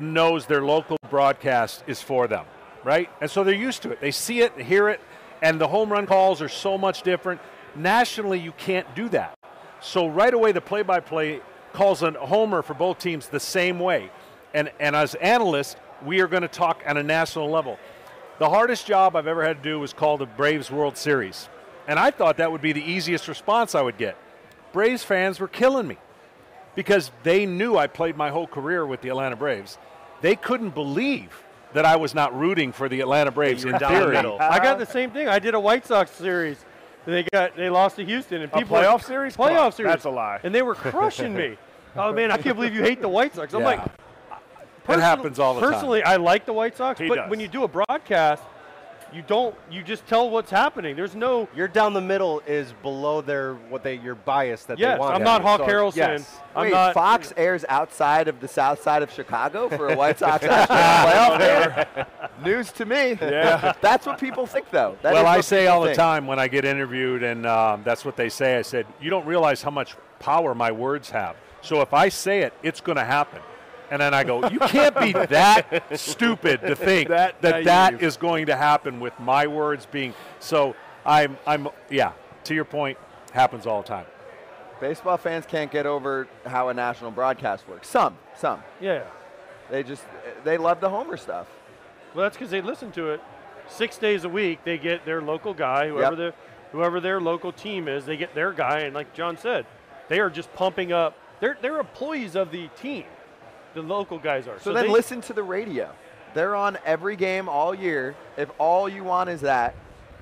knows 0.01 0.47
their 0.47 0.63
local 0.63 0.97
broadcast 1.11 1.85
is 1.87 2.01
for 2.01 2.27
them, 2.27 2.45
right? 2.85 3.11
And 3.21 3.31
so 3.31 3.45
they're 3.45 3.55
used 3.55 3.83
to 3.83 3.91
it. 3.91 4.01
They 4.01 4.11
see 4.11 4.41
it, 4.41 4.57
hear 4.61 4.89
it, 4.89 5.01
and 5.43 5.61
the 5.61 5.69
home 5.69 5.91
run 5.91 6.07
calls 6.07 6.41
are 6.41 6.49
so 6.49 6.79
much 6.79 7.03
different. 7.03 7.41
Nationally, 7.75 8.39
you 8.39 8.53
can't 8.53 8.93
do 8.95 9.09
that. 9.11 9.39
So 9.81 10.07
right 10.07 10.33
away, 10.33 10.53
the 10.53 10.61
play-by-play 10.61 11.41
calls 11.73 12.03
a 12.03 12.13
homer 12.13 12.63
for 12.63 12.75
both 12.75 12.99
teams 12.99 13.29
the 13.29 13.41
same 13.41 13.79
way. 13.79 14.11
And, 14.55 14.71
and 14.79 14.95
as 14.95 15.15
analysts, 15.17 15.77
we 16.05 16.21
are 16.21 16.27
going 16.27 16.43
to 16.43 16.49
talk 16.49 16.83
on 16.87 16.97
a 16.97 17.03
national 17.03 17.51
level. 17.51 17.79
The 18.39 18.49
hardest 18.49 18.87
job 18.87 19.17
I've 19.17 19.27
ever 19.27 19.45
had 19.45 19.63
to 19.63 19.69
do 19.69 19.81
was 19.81 19.93
call 19.93 20.19
the 20.19 20.27
Braves 20.27 20.71
World 20.71 20.97
Series. 20.97 21.49
And 21.89 21.99
I 21.99 22.11
thought 22.11 22.37
that 22.37 22.53
would 22.53 22.61
be 22.61 22.73
the 22.73 22.83
easiest 22.83 23.29
response 23.29 23.75
I 23.75 23.83
would 23.83 23.99
get. 23.99 24.17
Braves 24.73 25.03
fans 25.03 25.41
were 25.41 25.49
killing 25.49 25.87
me 25.87 25.99
because 26.75 27.11
they 27.23 27.47
knew 27.47 27.77
I 27.77 27.87
played 27.87 28.17
my 28.17 28.31
whole 28.31 28.47
career 28.47 28.87
with 28.87 29.01
the 29.03 29.09
Atlanta 29.09 29.37
Braves. 29.37 29.79
They 30.21 30.37
couldn't 30.37 30.71
believe 30.71 31.43
that 31.73 31.85
I 31.85 31.97
was 31.97 32.15
not 32.15 32.39
rooting 32.39 32.73
for 32.73 32.89
the 32.89 33.01
Atlanta 33.01 33.31
Braves 33.31 33.65
in 33.65 33.73
the 33.73 33.79
theory. 33.79 34.13
middle. 34.13 34.37
I 34.41 34.59
got 34.59 34.79
the 34.79 34.87
same 34.87 35.11
thing. 35.11 35.27
I 35.29 35.39
did 35.39 35.55
a 35.55 35.61
White 35.61 35.87
Sox 35.87 36.11
series. 36.11 36.65
They 37.07 37.25
got 37.33 37.57
they 37.57 37.69
lost 37.71 37.97
to 37.97 38.05
Houston 38.05 38.43
and 38.43 38.53
people 38.53 38.77
A 38.77 38.81
people 38.81 38.99
playoff 38.99 39.03
series? 39.05 39.37
Playoff 39.37 39.75
series. 39.75 39.91
that's 39.93 40.05
a 40.05 40.11
lie. 40.11 40.39
And 40.45 40.55
they 40.55 40.63
were 40.63 40.75
crushing 40.75 41.35
me. 41.35 41.57
Oh 41.95 42.11
man, 42.11 42.31
I 42.31 42.39
can't 42.39 42.57
believe 42.57 42.75
you 42.75 42.81
hate 42.83 43.03
the 43.03 43.09
White 43.09 43.35
Sox. 43.35 43.53
I'm 43.53 43.61
Yeah. 43.61 43.67
like, 43.67 43.81
It 44.89 44.99
happens 44.99 45.39
all 45.39 45.53
the 45.55 45.61
time. 45.61 45.73
Personally, 45.73 46.03
I 46.03 46.17
like 46.17 46.47
the 46.47 46.53
White 46.55 46.75
Sox, 46.75 46.99
He 46.99 47.07
but 47.07 47.17
does. 47.17 47.31
when 47.31 47.39
you 47.39 47.49
do 47.49 47.65
a 47.65 47.69
broadcast, 47.69 48.43
you 49.15 49.23
don't. 49.23 49.55
You 49.71 49.83
just 49.83 50.07
tell 50.07 50.31
what's 50.31 50.51
happening. 50.51 50.97
There's 50.97 51.15
no. 51.15 51.49
Your 51.55 51.69
down 51.69 51.93
the 51.93 52.01
middle 52.01 52.41
is 52.47 52.73
below 52.83 53.21
their 53.21 53.55
what 53.55 53.83
they 53.83 53.97
your 53.97 54.15
bias 54.15 54.65
that 54.65 54.79
Yes, 54.79 54.95
they 54.95 55.01
want. 55.01 55.15
I'm 55.15 55.23
not 55.23 55.43
Hawk 55.43 55.61
So, 55.61 55.67
Harrelson. 55.67 55.97
Yes. 55.97 56.39
I'm 56.55 56.63
Wait, 56.63 56.73
not. 56.73 56.95
Fox 56.95 57.33
airs 57.37 57.65
outside 57.69 58.29
of 58.29 58.41
the 58.41 58.49
south 58.49 58.83
side 58.83 59.03
of 59.03 59.11
Chicago 59.11 59.69
for 59.69 59.89
a 59.89 59.97
White 60.03 60.19
Sox 60.19 60.43
National 60.45 60.79
playoff 60.79 61.97
game? 61.97 62.05
News 62.45 62.73
to 62.73 62.85
me. 62.85 63.19
Yeah. 63.21 63.73
That's 63.81 64.07
what 64.07 64.19
people 64.19 64.47
think, 64.47 64.71
though. 64.71 64.97
That 65.03 65.13
well, 65.15 65.27
I 65.27 65.41
say 65.41 65.63
people 65.63 65.75
all 65.75 65.83
the 65.83 65.95
time 65.95 66.27
when 66.27 66.39
I 66.39 66.49
get 66.49 66.65
interviewed, 66.65 67.23
and 67.23 67.47
um, 67.47 67.83
that's 67.85 68.05
what 68.05 68.17
they 68.17 68.29
say. 68.29 68.57
I 68.57 68.63
said, 68.63 68.87
"You 69.01 69.11
don't 69.11 69.27
realize 69.27 69.63
how 69.63 69.71
much 69.71 69.97
power 70.19 70.55
my 70.55 70.73
words 70.73 71.11
have. 71.11 71.37
So 71.61 71.81
if 71.81 71.93
I 71.93 72.09
say 72.09 72.41
it, 72.41 72.53
it's 72.63 72.81
going 72.81 72.97
to 72.97 73.05
happen." 73.05 73.41
And 73.93 74.01
then 74.01 74.15
I 74.15 74.25
go, 74.25 74.49
"You 74.49 74.59
can't 74.59 74.99
be 74.99 75.13
that 75.13 75.85
stupid 76.01 76.63
to 76.63 76.75
think 76.75 77.09
That 77.11 77.39
that 77.43 77.65
that 77.65 77.93
naive. 77.93 78.03
is 78.03 78.17
going 78.17 78.47
to 78.47 78.57
happen 78.57 79.01
with 79.01 79.13
my 79.21 79.47
words 79.47 79.85
being." 79.85 80.15
So 80.41 80.75
I'm, 81.05 81.37
I'm, 81.47 81.69
yeah. 81.91 82.13
To 82.45 82.55
your 82.55 82.65
point, 82.65 82.97
happens 83.33 83.67
all 83.67 83.83
the 83.83 83.89
time. 83.89 84.07
Baseball 84.81 85.19
fans 85.19 85.45
can't 85.45 85.71
get 85.71 85.85
over 85.85 86.27
how 86.47 86.71
a 86.71 86.75
national 86.75 87.11
broadcast 87.11 87.69
works. 87.69 87.87
Some, 87.87 88.17
some. 88.35 88.63
yeah. 88.81 89.03
They 89.71 89.83
just 89.83 90.05
they 90.43 90.57
love 90.57 90.81
the 90.81 90.89
homer 90.89 91.19
stuff. 91.19 91.47
Well, 92.15 92.23
that's 92.25 92.37
because 92.37 92.51
they 92.51 92.63
listen 92.63 92.93
to 92.93 93.11
it 93.11 93.21
six 93.69 93.99
days 93.99 94.25
a 94.25 94.29
week. 94.31 94.65
They 94.65 94.79
get 94.79 95.05
their 95.05 95.21
local 95.21 95.53
guy, 95.53 95.89
whoever 95.89 96.13
Yep. 96.13 96.19
their 96.19 96.33
whoever 96.73 96.99
their 96.99 97.21
local 97.21 97.53
team 97.53 97.89
is. 97.89 98.07
They 98.07 98.17
get 98.17 98.35
their 98.35 98.53
guy, 98.53 98.81
and 98.81 98.95
like 98.95 99.13
John 99.13 99.37
said, 99.37 99.67
they 100.09 100.19
are 100.19 100.31
just 100.31 100.51
pumping 100.55 100.93
up. 100.95 101.15
They're 101.41 101.59
they're 101.61 101.79
employees 101.79 102.37
of 102.37 102.51
the 102.51 102.69
team. 102.81 103.05
The 103.75 103.83
local 103.83 104.19
guys 104.19 104.49
are. 104.49 104.61
So, 104.61 104.73
then 104.73 104.87
they, 104.87 104.93
listen 104.93 105.21
to 105.23 105.33
the 105.33 105.43
radio. 105.43 105.91
They're 106.35 106.57
on 106.57 106.79
every 106.85 107.17
game 107.17 107.49
all 107.49 107.75
year. 107.75 108.15
If 108.37 108.51
all 108.59 108.89
you 108.89 109.05
want 109.05 109.31
is 109.31 109.43
that, 109.43 109.75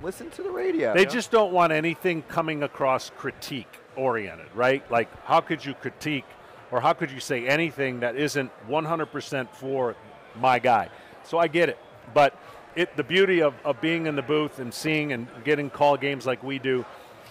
listen 0.02 0.30
to 0.30 0.42
the 0.42 0.50
radio. 0.50 0.94
They 0.94 1.06
just 1.06 1.30
don't 1.30 1.52
want 1.52 1.72
anything 1.72 2.22
coming 2.22 2.62
across 2.62 3.10
critique 3.16 3.72
oriented, 3.96 4.48
right? 4.54 4.88
Like, 4.90 5.08
how 5.24 5.40
could 5.40 5.64
you 5.64 5.74
critique 5.74 6.24
or 6.70 6.80
how 6.80 6.92
could 6.92 7.10
you 7.10 7.20
say 7.20 7.46
anything 7.46 8.00
that 8.00 8.16
isn't 8.16 8.50
100% 8.68 9.48
for 9.52 9.96
my 10.36 10.58
guy? 10.58 10.88
So 11.24 11.38
I 11.38 11.48
get 11.48 11.68
it. 11.68 11.78
But 12.14 12.36
it, 12.76 12.96
the 12.96 13.04
beauty 13.04 13.42
of, 13.42 13.54
of 13.64 13.80
being 13.80 14.06
in 14.06 14.16
the 14.16 14.22
booth 14.22 14.58
and 14.58 14.72
seeing 14.72 15.12
and 15.12 15.26
getting 15.44 15.70
call 15.70 15.96
games 15.96 16.26
like 16.26 16.42
we 16.42 16.58
do, 16.58 16.84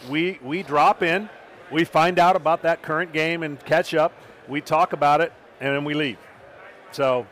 we, 0.09 0.39
we 0.43 0.63
drop 0.63 1.01
in, 1.03 1.29
we 1.71 1.83
find 1.83 2.19
out 2.19 2.35
about 2.35 2.61
that 2.63 2.81
current 2.81 3.13
game 3.13 3.43
and 3.43 3.63
catch 3.65 3.93
up, 3.93 4.13
we 4.47 4.61
talk 4.61 4.93
about 4.93 5.21
it, 5.21 5.31
and 5.59 5.75
then 5.75 5.83
we 5.83 5.93
leave. 5.93 6.17
So 6.91 7.25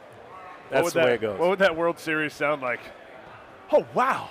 that's 0.70 0.94
the 0.94 1.00
that, 1.00 1.06
way 1.06 1.14
it 1.16 1.22
goes. 1.22 1.40
What 1.40 1.50
would 1.50 1.60
that 1.60 1.76
World 1.76 2.00
Series 2.00 2.34
sound 2.34 2.62
like? 2.62 2.80
Oh 3.72 3.86
wow, 3.94 4.30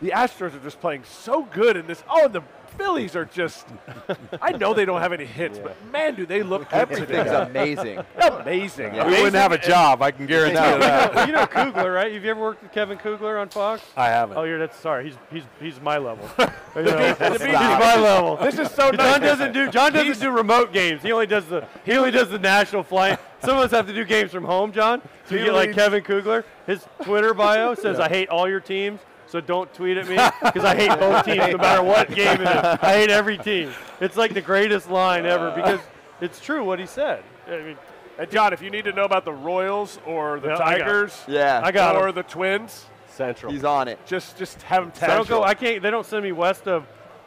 the 0.00 0.10
Astros 0.10 0.54
are 0.54 0.60
just 0.60 0.80
playing 0.80 1.04
so 1.04 1.42
good 1.42 1.76
in 1.76 1.86
this. 1.86 2.02
Oh, 2.08 2.26
and 2.26 2.34
the 2.34 2.42
Phillies 2.76 3.16
are 3.16 3.24
just. 3.24 3.66
I 4.42 4.52
know 4.52 4.74
they 4.74 4.84
don't 4.84 5.00
have 5.00 5.12
any 5.12 5.24
hits, 5.24 5.58
but 5.58 5.76
man, 5.90 6.14
do 6.14 6.26
they 6.26 6.42
look 6.42 6.68
good 6.70 6.76
Everything's 6.78 7.08
today. 7.08 7.42
amazing. 7.50 8.00
amazing. 8.20 8.94
Yeah. 8.94 9.06
we 9.06 9.12
wouldn't 9.12 9.34
have 9.34 9.52
a 9.52 9.58
job, 9.58 10.02
I 10.02 10.10
can 10.10 10.26
guarantee 10.26 10.54
you 10.54 10.78
that. 10.78 11.28
You 11.28 11.34
know 11.34 11.46
Kugler, 11.46 11.92
right? 11.92 12.12
Have 12.12 12.24
you 12.24 12.30
ever 12.30 12.40
worked 12.40 12.62
with 12.62 12.72
Kevin 12.72 12.96
Kugler 12.98 13.38
on 13.38 13.48
Fox? 13.48 13.82
I 13.96 14.08
haven't. 14.08 14.36
Oh, 14.36 14.44
you're 14.44 14.58
that's 14.58 14.78
sorry. 14.78 15.04
He's 15.04 15.14
he's 15.30 15.42
he's 15.60 15.80
my 15.80 15.98
level. 15.98 16.28
You 16.76 16.82
know, 16.82 17.08
he's 17.08 17.18
my 17.18 17.96
level. 17.96 18.36
This 18.36 18.58
is 18.58 18.70
so 18.70 18.90
nice. 18.90 18.98
John 18.98 19.20
doesn't 19.20 19.52
do 19.52 19.70
John 19.70 19.92
doesn't 19.92 20.20
do 20.20 20.30
remote 20.30 20.72
games. 20.72 21.02
He 21.02 21.12
only 21.12 21.26
does 21.26 21.46
the 21.46 21.66
he 21.84 21.92
only 21.92 22.10
does 22.10 22.30
the 22.30 22.38
national 22.38 22.82
flight. 22.82 23.18
Some 23.40 23.56
of 23.56 23.64
us 23.64 23.70
have 23.70 23.86
to 23.86 23.94
do 23.94 24.04
games 24.04 24.30
from 24.32 24.44
home, 24.44 24.72
John. 24.72 25.00
So 25.26 25.34
you 25.34 25.44
get 25.44 25.54
like 25.54 25.72
Kevin 25.72 26.02
Kugler. 26.02 26.44
His 26.66 26.84
Twitter 27.02 27.34
bio 27.34 27.74
says, 27.74 28.00
"I 28.00 28.08
hate 28.08 28.28
all 28.28 28.48
your 28.48 28.60
teams." 28.60 29.00
So 29.28 29.40
don't 29.40 29.72
tweet 29.74 29.96
at 29.98 30.08
me 30.08 30.16
because 30.42 30.64
I 30.64 30.74
hate 30.74 30.88
both 30.98 31.24
teams 31.24 31.38
no 31.52 31.58
matter 31.58 31.82
what 31.82 32.08
game 32.08 32.40
it 32.40 32.48
is. 32.48 32.48
I 32.82 32.92
hate 32.94 33.10
every 33.10 33.36
team. 33.38 33.70
It's 34.00 34.16
like 34.16 34.32
the 34.34 34.40
greatest 34.40 34.90
line 34.90 35.26
ever 35.26 35.50
because 35.54 35.80
it's 36.20 36.40
true 36.40 36.64
what 36.64 36.78
he 36.78 36.86
said. 36.86 37.22
I 37.46 37.58
mean, 37.58 37.76
And 38.18 38.30
John, 38.30 38.52
if 38.52 38.62
you 38.62 38.70
need 38.70 38.84
to 38.84 38.92
know 38.92 39.04
about 39.04 39.24
the 39.26 39.32
Royals 39.32 39.98
or 40.06 40.40
the 40.40 40.48
Yeah, 40.48 40.54
I 40.54 40.58
got. 40.78 40.84
Tigers, 40.84 41.24
Yeah. 41.28 41.60
I 41.62 41.70
got 41.72 41.94
or 41.96 42.08
him. 42.08 42.14
the 42.14 42.22
Twins, 42.22 42.86
Central. 43.10 43.52
He's 43.52 43.64
on 43.64 43.86
it. 43.88 43.98
just 44.06 44.38
just 44.38 44.62
have 44.62 44.82
them 44.84 44.92
I 44.96 44.98
tag. 44.98 45.10
don't 45.10 45.28
go. 45.28 45.42
I 45.44 45.54
can't. 45.54 45.82
They 45.82 45.90
don't 45.90 46.06
send 46.06 46.24
me 46.24 46.32
west 46.32 46.66
of 46.66 46.86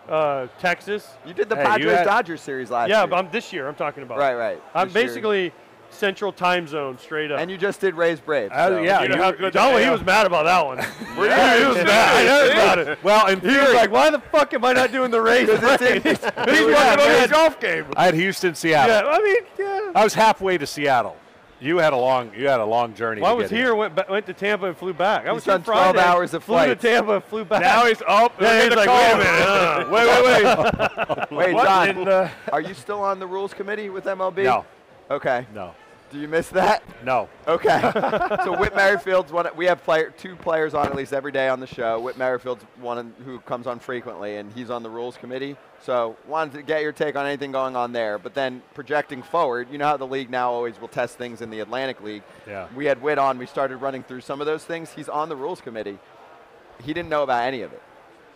uh, 0.10 0.48
Texas. 0.60 1.08
You 1.26 1.34
did 1.34 1.50
the 1.50 1.56
Hey, 1.56 1.64
Padres 1.66 1.98
had- 1.98 2.06
Dodgers 2.06 2.42
series 2.42 2.72
last 2.72 2.88
year. 2.88 2.96
Yeah, 2.98 3.02
year. 3.04 3.08
but 3.08 3.16
I'm 3.18 3.32
this 3.32 3.54
year. 3.54 3.68
I'm 3.68 3.76
talking 3.76 4.02
about. 4.04 4.18
right, 4.18 4.34
right. 4.36 4.62
I'm 4.74 4.92
This 4.92 5.16
year. 5.16 5.52
Basically 5.91 6.08
Central 6.08 6.32
Time 6.34 6.67
Zone, 6.67 6.97
straight 6.97 7.32
up. 7.32 7.39
And 7.39 7.51
you 7.51 7.58
just 7.58 7.80
did 7.82 7.95
Rays 7.95 8.19
Braves. 8.19 8.51
Uh, 8.54 8.69
so- 8.69 8.77
yeah, 8.82 9.01
You 9.04 9.10
know 9.10 9.15
you- 9.15 9.21
how 9.21 9.32
good 9.32 9.54
John, 9.54 9.73
the 9.73 9.84
he 9.84 9.89
was 9.89 10.01
mad 10.04 10.25
about 10.25 10.45
that 10.45 10.65
one. 10.65 10.77
Were 11.17 11.25
you? 11.58 11.62
he 11.63 11.67
was 11.67 11.77
mad. 11.86 11.88
I 11.88 12.25
heard 12.27 12.51
about 12.51 12.80
it. 12.80 13.04
Well, 13.04 13.27
in 13.27 13.39
He 13.41 13.47
was 13.58 13.73
like, 13.73 13.91
"Why 13.91 14.10
the 14.10 14.19
fuck 14.19 14.54
am 14.54 14.65
I 14.65 14.73
not 14.73 14.91
doing 14.91 15.12
the 15.12 15.21
Rays?" 15.30 15.47
Because 15.49 15.82
it's 15.82 15.91
in- 15.91 16.01
He's 16.04 16.21
working 16.23 16.36
working 16.45 16.75
on 16.75 16.99
on 16.99 17.10
his 17.10 17.19
his 17.21 17.32
golf 17.32 17.60
game. 17.60 17.86
I 17.95 18.06
had 18.06 18.13
Houston, 18.15 18.56
Seattle. 18.56 18.95
Yeah, 18.95 19.10
I 19.17 19.19
mean, 19.21 19.38
yeah. 19.60 19.91
I 19.95 20.04
was 20.04 20.13
halfway 20.13 20.58
to 20.58 20.65
Seattle. 20.67 21.17
You 21.63 21.77
had 21.77 21.93
a 21.93 21.97
long, 21.97 22.32
you 22.36 22.47
had 22.47 22.60
a 22.60 22.65
long 22.65 22.95
journey. 22.95 23.21
Well, 23.21 23.30
I 23.30 23.34
was 23.36 23.51
get 23.51 23.56
here, 23.60 23.75
went 23.75 24.10
went 24.10 24.25
to 24.25 24.34
Tampa, 24.34 24.65
and 24.65 24.75
flew 24.75 24.93
back. 24.95 25.27
I 25.27 25.32
was 25.32 25.43
done 25.43 25.60
here 25.62 25.65
12 25.65 25.93
Friday, 25.93 25.99
hours 26.10 26.34
of 26.34 26.43
flight. 26.43 26.65
flew 26.69 26.75
to 26.75 26.82
Tampa, 26.95 27.21
flew 27.21 27.45
back. 27.45 27.62
Now 27.62 27.86
he's 27.86 28.01
up. 28.08 28.34
yeah, 28.41 28.63
he's 28.63 28.75
like, 28.75 28.89
wait 28.89 29.12
a 29.13 29.17
minute. 29.17 29.47
uh, 29.47 29.88
wait, 29.91 31.32
wait, 31.32 31.32
wait. 31.38 31.54
Wait, 31.56 31.63
John, 31.63 31.89
in 31.89 32.04
the- 32.06 32.32
are 32.51 32.62
you 32.62 32.73
still 32.73 33.01
on 33.04 33.19
the 33.19 33.27
rules 33.27 33.54
committee 33.54 33.89
with 33.91 34.06
MLB? 34.06 34.43
No, 34.43 34.65
Okay. 35.12 35.45
no. 35.54 35.75
Do 36.12 36.19
you 36.19 36.28
miss 36.28 36.50
that? 36.50 36.84
No. 37.06 37.30
Okay. 37.47 37.80
so 38.43 38.58
Whit 38.60 38.76
Merrifield's 38.76 39.32
one. 39.32 39.47
We 39.56 39.65
have 39.65 39.82
player, 39.84 40.13
two 40.17 40.36
players 40.36 40.74
on 40.74 40.86
at 40.88 40.95
least 40.95 41.13
every 41.13 41.32
day 41.32 41.47
on 41.47 41.60
the 41.62 41.67
show. 41.67 42.00
Whit 42.02 42.17
Merrifield's 42.17 42.63
one 42.82 43.13
who 43.24 43.39
comes 43.39 43.65
on 43.65 43.80
frequently, 43.80 44.36
and 44.36 44.52
he's 44.54 44.69
on 44.69 44.84
the 44.84 44.89
rules 44.89 45.15
committee. 45.15 45.56
So 45.84 46.17
wanted 46.28 46.54
to 46.58 46.62
get 46.63 46.82
your 46.82 46.91
take 46.91 47.15
on 47.15 47.26
anything 47.26 47.52
going 47.54 47.76
on 47.78 47.93
there. 47.93 48.17
But 48.17 48.34
then 48.34 48.62
projecting 48.74 49.24
forward, 49.24 49.69
you 49.71 49.78
know 49.78 49.86
how 49.88 49.97
the 49.97 50.06
league 50.08 50.30
now 50.30 50.52
always 50.52 50.80
will 50.82 50.89
test 50.89 51.17
things 51.17 51.41
in 51.41 51.50
the 51.50 51.62
Atlantic 51.62 52.02
League. 52.04 52.24
Yeah. 52.45 52.67
We 52.76 52.86
had 52.86 53.02
Whit 53.02 53.17
on. 53.17 53.38
We 53.38 53.45
started 53.45 53.78
running 53.78 54.04
through 54.04 54.21
some 54.21 54.41
of 54.41 54.47
those 54.47 54.65
things. 54.65 54.91
He's 54.91 55.08
on 55.10 55.30
the 55.30 55.36
rules 55.38 55.62
committee. 55.62 55.97
He 56.84 56.93
didn't 56.93 57.10
know 57.10 57.24
about 57.24 57.43
any 57.45 57.62
of 57.62 57.71
it. 57.71 57.82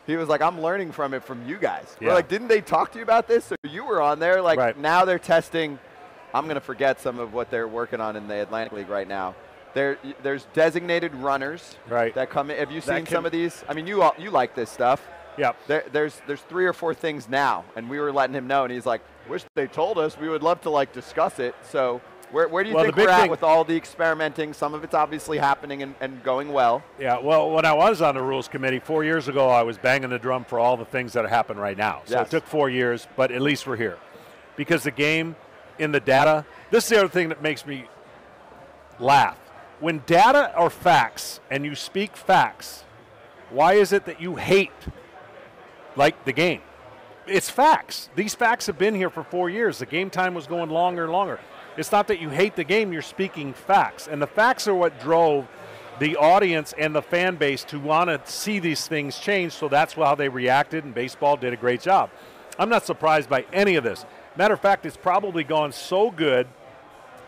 He 0.07 0.15
was 0.15 0.29
like, 0.29 0.41
I'm 0.41 0.61
learning 0.61 0.91
from 0.93 1.13
it 1.13 1.23
from 1.23 1.45
you 1.47 1.57
guys. 1.57 1.95
We're 1.99 2.07
Yeah. 2.09 2.13
like, 2.13 2.29
didn't 2.29 2.47
they 2.47 2.61
talk 2.61 2.91
to 2.93 2.99
you 2.99 3.03
about 3.03 3.27
this? 3.27 3.43
So 3.45 3.55
you 3.63 3.83
were 3.85 4.01
on 4.01 4.19
there. 4.19 4.41
Like 4.41 4.57
Right. 4.59 4.77
now 4.77 5.03
they're 5.03 5.19
testing. 5.19 5.77
I'm 6.35 6.43
going 6.45 6.55
to 6.55 6.61
forget 6.61 6.99
some 6.99 7.17
of 7.17 7.33
what 7.33 7.49
they're 7.49 7.67
working 7.67 8.01
on 8.01 8.15
in 8.17 8.27
the 8.27 8.41
Atlantic 8.41 8.73
League 8.73 8.89
right 8.89 9.07
now. 9.07 9.35
There, 9.73 9.97
there's 10.21 10.45
designated 10.53 11.15
runners 11.15 11.75
Right. 11.87 12.13
that 12.15 12.29
come 12.29 12.51
in. 12.51 12.57
Have 12.57 12.71
you 12.71 12.81
seen 12.81 13.05
can- 13.05 13.07
some 13.07 13.25
of 13.25 13.31
these? 13.31 13.63
I 13.69 13.73
mean, 13.73 13.87
you 13.87 14.01
all, 14.01 14.13
you 14.17 14.31
like 14.31 14.53
this 14.53 14.69
stuff. 14.69 15.01
Yep. 15.37 15.55
There, 15.67 15.83
there's 15.91 16.21
there's 16.27 16.41
three 16.41 16.65
or 16.65 16.71
four 16.73 16.93
things 16.93 17.27
now, 17.27 17.65
and 17.75 17.89
we 17.89 17.99
were 17.99 18.11
letting 18.13 18.33
him 18.33 18.47
know, 18.47 18.63
and 18.63 18.71
he's 18.71 18.85
like, 18.85 19.01
"Wish 19.27 19.43
they 19.53 19.67
told 19.67 19.97
us. 19.97 20.17
We 20.17 20.29
would 20.29 20.43
love 20.43 20.61
to 20.61 20.69
like 20.69 20.93
discuss 20.93 21.39
it." 21.39 21.55
So, 21.61 21.99
where, 22.31 22.47
where 22.47 22.63
do 22.63 22.69
you 22.69 22.75
Well, 22.77 22.85
think 22.85 22.95
we're 22.95 23.09
at 23.09 23.29
with 23.29 23.43
all 23.43 23.65
the 23.65 23.75
experimenting? 23.75 24.53
Some 24.53 24.73
of 24.73 24.85
it's 24.85 24.93
obviously 24.93 25.37
happening 25.37 25.83
and, 25.83 25.93
and 25.99 26.23
going 26.23 26.53
well. 26.53 26.83
Yeah, 26.97 27.17
well, 27.19 27.51
when 27.51 27.65
I 27.65 27.73
was 27.73 28.01
on 28.01 28.15
the 28.15 28.21
rules 28.21 28.47
committee 28.47 28.79
four 28.79 29.03
years 29.03 29.27
ago, 29.27 29.49
I 29.49 29.63
was 29.63 29.77
banging 29.77 30.09
the 30.09 30.19
drum 30.19 30.45
for 30.45 30.57
all 30.57 30.77
the 30.77 30.85
things 30.85 31.11
that 31.13 31.27
happen 31.27 31.57
right 31.57 31.77
now. 31.77 32.01
So 32.05 32.15
Yes. 32.19 32.27
it 32.27 32.31
took 32.31 32.47
four 32.47 32.69
years, 32.69 33.05
but 33.17 33.29
at 33.31 33.41
least 33.41 33.67
we're 33.67 33.75
here. 33.75 33.97
Because 34.55 34.83
the 34.83 34.91
game 34.91 35.35
in 35.79 35.91
the 35.91 35.99
data, 35.99 36.45
this 36.71 36.85
is 36.85 36.89
the 36.89 36.99
other 36.99 37.07
thing 37.07 37.29
that 37.29 37.41
makes 37.41 37.65
me 37.65 37.85
laugh. 38.99 39.37
When 39.79 40.01
data 40.05 40.53
are 40.55 40.69
facts 40.69 41.39
and 41.51 41.65
you 41.65 41.75
speak 41.75 42.15
facts, 42.15 42.85
why 43.49 43.73
is 43.73 43.93
it 43.93 44.05
that 44.05 44.21
you 44.21 44.35
hate 44.35 44.71
like 45.95 46.25
the 46.25 46.33
game? 46.33 46.61
It's 47.27 47.49
facts. 47.49 48.09
These 48.15 48.35
facts 48.35 48.67
have 48.67 48.77
been 48.77 48.95
here 48.95 49.09
for 49.09 49.23
four 49.23 49.49
years. 49.49 49.79
The 49.79 49.85
game 49.85 50.09
time 50.09 50.33
was 50.33 50.47
going 50.47 50.69
longer 50.69 51.03
and 51.03 51.11
longer. 51.11 51.39
It's 51.77 51.91
not 51.91 52.07
that 52.07 52.19
you 52.19 52.29
hate 52.29 52.55
the 52.55 52.63
game, 52.63 52.93
you're 52.93 53.01
speaking 53.01 53.53
facts. 53.53 54.07
And 54.07 54.21
the 54.21 54.27
facts 54.27 54.67
are 54.67 54.75
what 54.75 54.99
drove 54.99 55.47
the 55.99 56.15
audience 56.17 56.73
and 56.77 56.95
the 56.95 57.01
fan 57.01 57.35
base 57.35 57.63
to 57.65 57.79
want 57.79 58.09
to 58.09 58.21
see 58.31 58.59
these 58.59 58.87
things 58.87 59.17
change. 59.17 59.53
So 59.53 59.67
that's 59.67 59.93
how 59.93 60.15
they 60.15 60.29
reacted, 60.29 60.85
and 60.85 60.93
baseball 60.93 61.35
did 61.35 61.53
a 61.53 61.57
great 61.57 61.81
job. 61.81 62.09
I'm 62.57 62.69
not 62.69 62.85
surprised 62.85 63.29
by 63.29 63.45
any 63.51 63.75
of 63.75 63.83
this. 63.83 64.05
Matter 64.37 64.53
of 64.53 64.59
fact, 64.59 64.85
it's 64.85 64.97
probably 64.97 65.43
gone 65.43 65.71
so 65.71 66.11
good. 66.11 66.47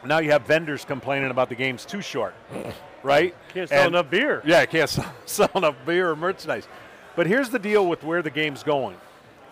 Now 0.06 0.20
you 0.20 0.32
have 0.32 0.44
vendors 0.46 0.86
complaining 0.86 1.32
about 1.32 1.50
the 1.50 1.56
game's 1.56 1.86
too 1.86 2.02
short, 2.02 2.36
right? 3.04 3.34
Can't 3.54 3.70
sell 3.70 3.80
And- 3.86 3.96
enough 3.96 4.10
beer. 4.10 4.42
yeah, 4.46 4.66
can't 4.66 4.90
sell, 4.98 5.14
sell 5.26 5.50
enough 5.56 5.76
beer 5.86 6.12
or 6.12 6.16
merchandise. 6.16 6.68
But 7.16 7.28
here's 7.28 7.50
the 7.50 7.60
deal 7.60 7.88
with 7.88 8.04
where 8.04 8.22
the 8.22 8.30
game's 8.30 8.62
going. 8.64 8.98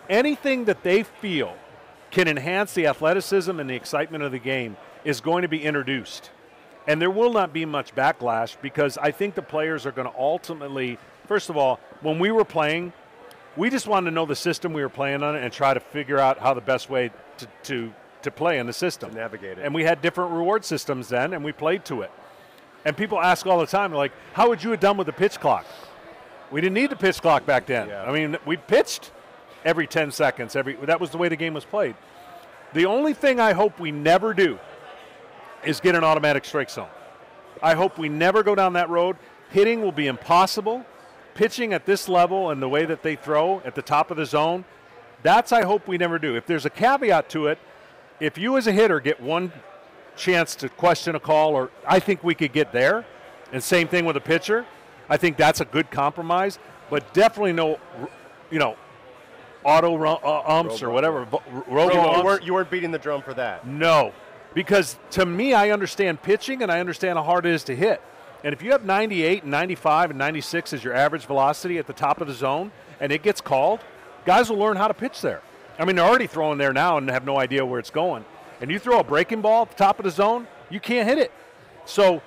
Anything 0.10 0.66
that 0.66 0.84
they 0.84 1.04
feel 1.04 1.56
can 2.12 2.28
enhance 2.28 2.74
the 2.74 2.88
athleticism 2.88 3.60
and 3.60 3.70
the 3.70 3.74
excitement 3.76 4.24
of 4.24 4.32
the 4.32 4.40
game 4.40 4.78
is 5.04 5.20
going 5.20 5.42
to 5.42 5.48
be 5.48 5.64
introduced. 5.64 6.30
And 6.88 7.02
there 7.02 7.10
will 7.10 7.34
not 7.34 7.52
be 7.52 7.66
much 7.66 7.96
backlash 7.96 8.56
because 8.62 8.98
I 9.00 9.10
think 9.10 9.34
the 9.34 9.42
players 9.42 9.88
are 9.88 9.92
going 9.92 10.08
to 10.08 10.14
ultimately, 10.18 11.00
first 11.28 11.50
of 11.50 11.58
all, 11.58 11.80
when 12.02 12.20
we 12.20 12.30
were 12.30 12.46
playing, 12.46 12.94
we 13.58 13.70
just 13.70 13.88
wanted 13.88 14.10
to 14.10 14.16
know 14.16 14.26
the 14.26 14.36
system 14.36 14.74
we 14.74 14.82
were 14.82 14.90
playing 14.90 15.24
on 15.24 15.36
and 15.36 15.52
try 15.52 15.74
to 15.74 15.80
figure 15.80 16.20
out 16.20 16.40
how 16.40 16.54
the 16.54 16.62
best 16.62 16.90
way 16.90 17.12
to, 17.38 17.48
to, 17.64 17.94
to 18.22 18.32
play 18.32 18.60
in 18.60 18.68
the 18.68 18.74
system. 18.74 19.12
To 19.12 19.16
navigate 19.16 19.58
it. 19.58 19.64
And 19.64 19.74
we 19.74 19.84
had 19.84 20.02
different 20.02 20.32
reward 20.32 20.66
systems 20.66 21.10
then, 21.10 21.34
and 21.34 21.44
we 21.44 21.52
played 21.52 21.86
to 21.86 22.02
it. 22.02 22.12
And 22.84 22.96
people 22.96 23.20
ask 23.20 23.46
all 23.48 23.60
the 23.60 23.66
time, 23.66 23.92
like, 23.94 24.12
how 24.34 24.50
would 24.50 24.64
you 24.64 24.72
have 24.72 24.80
done 24.80 24.98
with 24.98 25.08
the 25.08 25.14
pitch 25.14 25.40
clock? 25.40 25.66
We 26.52 26.62
didn't 26.62 26.76
need 26.76 26.92
the 26.92 26.96
pitch 26.96 27.22
clock 27.22 27.46
back 27.46 27.66
then. 27.66 27.90
Yeah. 27.90 28.04
I 28.04 28.12
mean, 28.12 28.38
we 28.46 28.58
pitched 28.58 29.12
every 29.64 29.88
10 29.88 30.12
seconds. 30.12 30.56
Every 30.56 30.76
that 30.76 31.02
was 31.02 31.10
the 31.10 31.18
way 31.18 31.28
the 31.28 31.36
game 31.36 31.54
was 31.54 31.66
played. 31.66 31.96
The 32.74 32.86
only 32.86 33.14
thing 33.14 33.40
I 33.40 33.54
hope 33.54 33.80
we 33.80 33.92
never 33.92 34.34
do 34.34 34.60
is 35.66 35.80
get 35.80 35.96
an 35.96 36.04
automatic 36.04 36.46
strike 36.46 36.70
zone. 36.70 36.90
I 37.64 37.74
hope 37.74 37.98
we 37.98 38.10
never 38.10 38.44
go 38.44 38.54
down 38.54 38.74
that 38.74 38.90
road. 38.90 39.18
Hitting 39.50 39.82
will 39.82 39.92
be 39.92 40.08
impossible. 40.08 40.86
Pitching 41.36 41.74
at 41.74 41.86
this 41.86 42.10
level 42.10 42.50
and 42.50 42.62
the 42.62 42.70
way 42.70 42.86
that 42.86 43.04
they 43.04 43.16
throw 43.16 43.62
at 43.66 43.76
the 43.76 43.82
top 43.82 44.10
of 44.10 44.18
the 44.18 44.26
zone, 44.26 44.66
that's 45.22 45.52
I 45.52 45.64
hope 45.64 45.88
we 45.88 45.98
never 45.98 46.18
do. 46.18 46.36
If 46.36 46.46
there's 46.46 46.66
a 46.66 46.70
caveat 46.70 47.30
to 47.30 47.48
it, 47.48 47.60
if 48.20 48.38
you 48.38 48.58
as 48.58 48.68
a 48.68 48.72
hitter 48.72 49.00
get 49.00 49.20
one 49.22 49.52
chance 50.16 50.56
to 50.56 50.70
question 50.70 51.14
a 51.14 51.20
call, 51.20 51.54
or 51.54 51.72
I 51.86 52.00
think 52.00 52.24
we 52.24 52.36
could 52.36 52.54
get 52.54 52.72
there, 52.72 53.06
and 53.52 53.62
same 53.62 53.88
thing 53.88 54.06
with 54.06 54.16
a 54.16 54.22
pitcher, 54.22 54.66
I 55.10 55.18
think 55.18 55.36
that's 55.38 55.60
a 55.60 55.66
good 55.66 55.92
compromise. 55.92 56.58
But 56.90 57.14
definitely 57.14 57.54
no, 57.54 57.80
you 58.50 58.60
know, 58.60 58.78
auto 59.64 59.96
ru- 59.96 60.08
uh, 60.08 60.44
umps 60.48 60.82
or 60.82 60.90
whatever, 60.90 61.26
vo- 61.26 61.44
robo 61.68 62.18
you 62.18 62.24
weren't, 62.24 62.44
you 62.46 62.54
weren't 62.54 62.72
beating 62.72 62.92
the 62.92 63.00
drum 63.00 63.22
for 63.22 63.34
that. 63.34 63.68
No, 63.68 64.14
because 64.54 64.98
to 65.12 65.26
me, 65.26 65.54
I 65.54 65.72
understand 65.72 66.22
pitching 66.22 66.64
and 66.64 66.72
I 66.72 66.80
understand 66.80 67.18
how 67.18 67.24
hard 67.24 67.46
it 67.46 67.52
is 67.54 67.64
to 67.66 67.76
hit. 67.76 68.02
And 68.44 68.54
if 68.54 68.62
you 68.62 68.72
have 68.72 68.86
98 68.86 69.44
and 69.44 69.52
95 69.52 70.12
and 70.12 70.20
96 70.20 70.74
as 70.74 70.84
your 70.84 70.94
average 70.94 71.26
velocity 71.26 71.78
at 71.78 71.88
the 71.88 71.94
top 71.94 72.22
of 72.22 72.28
the 72.28 72.34
zone 72.34 72.72
and 73.00 73.12
it 73.12 73.24
gets 73.24 73.42
called, 73.42 73.80
guys 74.26 74.50
will 74.50 74.58
learn 74.58 74.78
how 74.78 74.88
to 74.88 74.94
pitch 74.94 75.22
there. 75.22 75.42
I 75.78 75.86
mean, 75.86 75.96
they're 75.96 76.06
already 76.06 76.28
throwing 76.28 76.58
there 76.58 76.74
now 76.74 76.98
and 76.98 77.10
have 77.10 77.26
no 77.26 77.40
idea 77.40 77.66
where 77.66 77.80
it's 77.80 77.90
going. 77.90 78.26
And 78.62 78.72
you 78.72 78.80
throw 78.80 79.00
a 79.00 79.04
breaking 79.04 79.42
ball 79.42 79.64
at 79.64 79.72
the 79.72 79.76
top 79.76 80.00
of 80.00 80.06
the 80.06 80.12
zone, 80.12 80.48
you 80.70 80.80
can't 80.80 81.08
hit 81.08 81.18
it. 81.18 81.32
So 81.86 82.22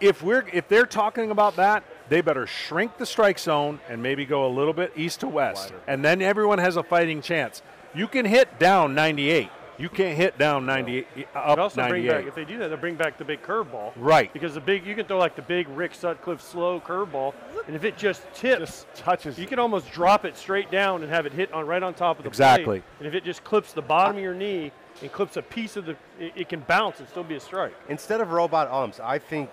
if 0.00 0.22
we're 0.22 0.44
if 0.52 0.68
they're 0.68 0.86
talking 0.86 1.30
about 1.30 1.56
that, 1.56 1.84
they 2.08 2.20
better 2.20 2.46
shrink 2.46 2.98
the 2.98 3.06
strike 3.06 3.38
zone 3.38 3.80
and 3.88 4.02
maybe 4.02 4.26
go 4.26 4.46
a 4.46 4.52
little 4.52 4.74
bit 4.74 4.92
east 4.96 5.20
to 5.20 5.28
west, 5.28 5.72
and 5.86 6.04
then 6.04 6.20
everyone 6.20 6.58
has 6.58 6.76
a 6.76 6.82
fighting 6.82 7.22
chance. 7.22 7.62
You 7.94 8.06
can 8.06 8.24
hit 8.26 8.58
down 8.58 8.94
98. 8.94 9.48
You 9.78 9.88
can't 9.88 10.16
hit 10.16 10.38
down 10.38 10.66
98 10.66 11.06
up 11.34 11.44
But 11.46 11.58
also 11.58 11.76
bring 11.88 12.04
98. 12.04 12.08
back 12.10 12.26
if 12.26 12.34
they 12.34 12.44
do 12.44 12.58
that, 12.58 12.68
they'll 12.68 12.76
bring 12.76 12.94
back 12.94 13.16
the 13.18 13.24
big 13.24 13.42
curveball. 13.42 13.92
Right. 13.96 14.32
Because 14.32 14.54
the 14.54 14.60
big 14.60 14.86
you 14.86 14.94
can 14.94 15.06
throw 15.06 15.18
like 15.18 15.34
the 15.34 15.42
big 15.42 15.66
Rick 15.70 15.94
Sutcliffe 15.94 16.40
slow 16.42 16.78
curveball, 16.80 17.34
and 17.66 17.74
if 17.74 17.82
it 17.84 17.96
just 17.96 18.22
tips, 18.34 18.58
Just 18.60 18.94
touches. 18.94 19.38
you 19.38 19.46
can 19.46 19.58
almost 19.58 19.90
drop 19.90 20.24
it 20.24 20.36
straight 20.36 20.70
down 20.70 21.02
and 21.02 21.10
have 21.10 21.26
it 21.26 21.32
hit 21.32 21.52
on 21.52 21.66
right 21.66 21.82
on 21.82 21.94
top 21.94 22.18
of 22.18 22.24
the 22.24 22.28
Exactly. 22.28 22.64
plate. 22.64 22.82
And 22.98 23.08
if 23.08 23.14
it 23.14 23.24
just 23.24 23.42
clips 23.44 23.72
the 23.72 23.82
bottom 23.82 24.16
of 24.18 24.22
your 24.22 24.34
knee 24.34 24.72
and 25.00 25.10
clips 25.10 25.36
a 25.38 25.42
piece 25.42 25.76
of 25.76 25.86
the, 25.86 25.96
it, 26.20 26.32
it 26.36 26.48
can 26.48 26.60
bounce 26.60 27.00
and 27.00 27.08
still 27.08 27.24
be 27.24 27.34
a 27.36 27.40
strike. 27.40 27.74
Instead 27.88 28.20
of 28.20 28.30
robot 28.32 28.68
umps, 28.70 29.00
I 29.00 29.18
think 29.18 29.50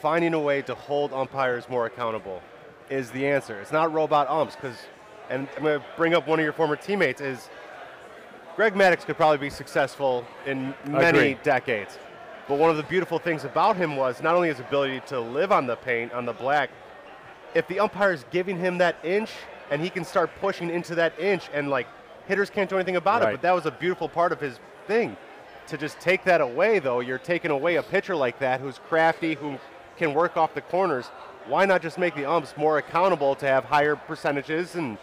finding 0.00 0.32
a 0.34 0.40
way 0.40 0.62
to 0.62 0.74
hold 0.74 1.12
umpires 1.12 1.68
more 1.68 1.86
accountable 1.86 2.40
is 2.88 3.10
the 3.10 3.26
answer. 3.26 3.60
It's 3.60 3.72
not 3.72 3.92
robot 3.92 4.28
umps 4.30 4.56
because, 4.56 4.76
and 5.28 5.46
I'm 5.56 5.62
going 5.62 5.80
to 5.80 5.86
bring 5.96 6.14
up 6.14 6.26
one 6.26 6.38
of 6.38 6.44
your 6.44 6.52
former 6.54 6.76
teammates 6.76 7.20
is 7.20 7.50
Greg 8.58 8.74
Maddux 8.74 9.06
could 9.06 9.16
probably 9.16 9.38
be 9.38 9.50
successful 9.50 10.24
in 10.44 10.74
many 10.84 11.34
decades. 11.44 11.96
But 12.48 12.58
one 12.58 12.70
of 12.70 12.76
the 12.76 12.82
beautiful 12.82 13.20
things 13.20 13.44
about 13.44 13.76
him 13.76 13.94
was 13.94 14.20
not 14.20 14.34
only 14.34 14.48
his 14.48 14.58
ability 14.58 15.00
to 15.06 15.20
live 15.20 15.52
on 15.52 15.68
the 15.68 15.76
paint, 15.76 16.12
on 16.12 16.26
the 16.26 16.32
black, 16.32 16.68
if 17.54 17.68
the 17.68 17.78
umpire 17.78 18.12
is 18.12 18.24
giving 18.32 18.58
him 18.58 18.78
that 18.78 18.96
inch 19.04 19.30
and 19.70 19.80
he 19.80 19.88
can 19.88 20.04
start 20.04 20.28
pushing 20.40 20.70
into 20.70 20.96
that 20.96 21.16
inch 21.20 21.48
and 21.54 21.70
like 21.70 21.86
hitters 22.26 22.50
can't 22.50 22.68
do 22.68 22.74
anything 22.74 22.96
about 22.96 23.22
Right. 23.22 23.28
it, 23.28 23.32
but 23.34 23.42
that 23.42 23.54
was 23.54 23.66
a 23.66 23.70
beautiful 23.70 24.08
part 24.08 24.32
of 24.32 24.40
his 24.40 24.58
thing. 24.88 25.16
To 25.68 25.78
just 25.78 26.00
take 26.00 26.24
that 26.24 26.40
away 26.40 26.80
though, 26.80 26.98
you're 26.98 27.18
taking 27.18 27.52
away 27.52 27.76
a 27.76 27.82
pitcher 27.84 28.16
like 28.16 28.40
that 28.40 28.60
who's 28.60 28.80
crafty, 28.88 29.34
who 29.34 29.56
can 29.96 30.14
work 30.14 30.36
off 30.36 30.52
the 30.54 30.62
corners. 30.62 31.12
Why 31.46 31.64
not 31.64 31.80
just 31.80 31.96
make 31.96 32.16
the 32.16 32.28
umps 32.28 32.56
more 32.56 32.78
accountable 32.78 33.36
to 33.36 33.46
have 33.46 33.66
higher 33.66 33.94
percentages 33.94 34.74
and 34.74 34.98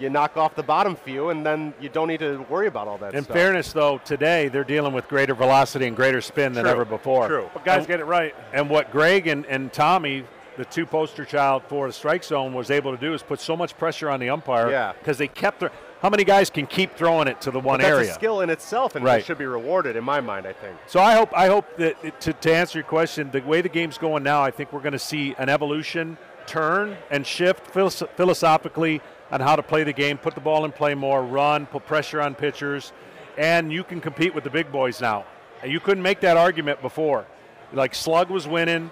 you 0.00 0.10
knock 0.10 0.36
off 0.36 0.54
the 0.54 0.62
bottom 0.62 0.96
few 0.96 1.30
and 1.30 1.44
then 1.46 1.72
you 1.80 1.88
don't 1.88 2.08
need 2.08 2.20
to 2.20 2.44
worry 2.48 2.66
about 2.66 2.88
all 2.88 2.98
that 2.98 3.14
In 3.14 3.24
stuff. 3.24 3.36
fairness, 3.36 3.72
though, 3.72 3.98
today 4.04 4.48
they're 4.48 4.64
dealing 4.64 4.92
with 4.92 5.08
greater 5.08 5.34
velocity 5.34 5.86
and 5.86 5.96
greater 5.96 6.20
spin 6.20 6.52
than 6.52 6.64
True, 6.64 6.72
ever 6.72 6.84
before. 6.84 7.28
true. 7.28 7.50
but 7.54 7.64
guys 7.64 7.78
And- 7.78 7.86
get 7.86 8.00
it 8.00 8.04
right. 8.04 8.34
And 8.52 8.68
what 8.68 8.90
Greg 8.90 9.26
and, 9.26 9.46
and 9.46 9.72
Tommy, 9.72 10.24
the 10.56 10.64
two 10.64 10.86
poster 10.86 11.24
child 11.24 11.62
for 11.68 11.86
the 11.86 11.92
strike 11.92 12.24
zone, 12.24 12.54
was 12.54 12.70
able 12.70 12.92
to 12.92 12.98
do 12.98 13.14
is 13.14 13.22
put 13.22 13.40
so 13.40 13.56
much 13.56 13.76
pressure 13.76 14.08
on 14.10 14.20
the 14.20 14.30
umpire 14.30 14.70
Yeah. 14.70 14.92
because 14.98 15.18
they 15.18 15.28
kept 15.28 15.60
their. 15.60 15.70
How 16.02 16.10
many 16.10 16.22
guys 16.24 16.50
can 16.50 16.66
keep 16.66 16.96
throwing 16.96 17.28
it 17.28 17.40
to 17.40 17.50
the 17.50 17.58
one 17.58 17.78
But 17.78 17.84
that's 17.84 17.96
area? 17.98 18.10
a 18.10 18.14
skill 18.14 18.40
in 18.42 18.50
itself 18.50 18.94
and 18.94 19.02
Right. 19.04 19.20
it 19.20 19.24
should 19.24 19.38
be 19.38 19.46
rewarded 19.46 19.96
in 19.96 20.04
my 20.04 20.20
mind, 20.20 20.46
I 20.46 20.52
think. 20.52 20.76
So 20.86 21.00
I 21.00 21.14
hope 21.14 21.30
I 21.34 21.46
hope 21.46 21.64
that 21.78 21.96
it- 22.02 22.20
to, 22.20 22.32
to 22.34 22.54
answer 22.54 22.78
your 22.78 22.84
question, 22.86 23.30
the 23.30 23.40
way 23.40 23.62
the 23.62 23.68
game's 23.70 23.96
going 23.96 24.22
now, 24.22 24.42
I 24.42 24.50
think 24.50 24.72
we're 24.72 24.80
going 24.80 24.92
to 24.92 24.98
see 24.98 25.34
an 25.38 25.48
evolution, 25.48 26.18
turn 26.46 26.98
and 27.10 27.26
shift 27.26 27.66
philos- 27.68 28.02
philosophically 28.16 29.00
on 29.30 29.40
how 29.40 29.56
to 29.56 29.62
play 29.62 29.84
the 29.84 29.92
game, 29.92 30.18
put 30.18 30.34
the 30.34 30.40
ball 30.40 30.64
in 30.64 30.72
play 30.72 30.94
more, 30.94 31.24
run, 31.24 31.66
put 31.66 31.86
pressure 31.86 32.20
on 32.20 32.34
pitchers, 32.34 32.92
and 33.36 33.72
you 33.72 33.84
can 33.84 34.00
compete 34.00 34.34
with 34.34 34.44
the 34.44 34.50
big 34.50 34.70
boys 34.70 35.00
now. 35.00 35.24
And 35.62 35.72
you 35.72 35.80
couldn't 35.80 36.02
make 36.02 36.20
that 36.20 36.36
argument 36.36 36.82
before. 36.82 37.26
Like 37.72 37.94
slug 37.94 38.30
was 38.30 38.46
winning, 38.46 38.90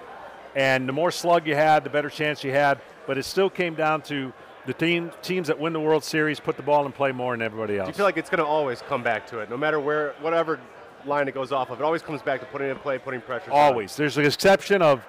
and 0.57 0.89
the 0.89 0.93
more 0.93 1.11
slug 1.11 1.47
you 1.47 1.55
had, 1.55 1.85
the 1.85 1.91
better 1.91 2.11
chance 2.11 2.43
you 2.43 2.51
had. 2.51 2.81
But 3.07 3.19
it 3.19 3.25
still 3.25 3.51
came 3.51 3.75
down 3.75 4.03
to 4.03 4.33
the 4.67 4.73
team 4.73 5.11
teams 5.23 5.49
that 5.49 5.59
win 5.59 5.73
the 5.73 5.81
World 5.81 6.05
Series 6.05 6.41
put 6.41 6.57
the 6.57 6.63
ball 6.63 6.87
in 6.87 6.93
play 6.93 7.13
more 7.13 7.33
than 7.33 7.43
everybody 7.43 7.79
else. 7.79 7.89
Do 7.89 7.91
you 7.91 7.97
feel 7.97 8.07
like 8.07 8.17
it's 8.17 8.31
going 8.31 8.39
to 8.39 8.47
always 8.47 8.81
come 8.83 9.03
back 9.03 9.27
to 9.29 9.41
it, 9.41 9.51
no 9.51 9.57
matter 9.57 9.81
where, 9.81 10.15
whatever 10.21 10.61
line 11.07 11.29
it 11.29 11.35
goes 11.35 11.53
off 11.53 11.71
of. 11.71 11.81
It 11.81 11.85
always 11.85 12.03
comes 12.03 12.23
back 12.23 12.41
to 12.41 12.47
putting 12.47 12.71
in 12.71 12.77
play, 12.77 12.99
putting 12.99 13.21
pressure. 13.21 13.51
on. 13.51 13.59
Always. 13.59 13.97
There's 13.97 14.19
an 14.19 14.25
exception 14.25 14.83
of 14.83 15.05